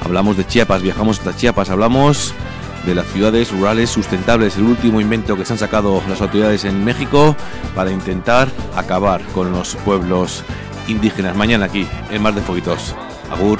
Hablamos 0.03 0.37
de 0.37 0.47
Chiapas, 0.47 0.81
viajamos 0.81 1.19
hasta 1.19 1.35
Chiapas, 1.35 1.69
hablamos 1.69 2.33
de 2.83 2.95
las 2.95 3.05
ciudades 3.09 3.51
rurales 3.51 3.91
sustentables, 3.91 4.57
el 4.57 4.63
último 4.63 4.99
invento 4.99 5.37
que 5.37 5.45
se 5.45 5.53
han 5.53 5.59
sacado 5.59 6.01
las 6.09 6.21
autoridades 6.21 6.65
en 6.65 6.83
México 6.83 7.35
para 7.75 7.91
intentar 7.91 8.47
acabar 8.75 9.21
con 9.35 9.51
los 9.51 9.75
pueblos 9.85 10.43
indígenas. 10.87 11.35
Mañana 11.35 11.65
aquí 11.65 11.85
en 12.09 12.23
Mar 12.23 12.33
de 12.33 12.41
Foguitos. 12.41 12.95
Agur. 13.29 13.59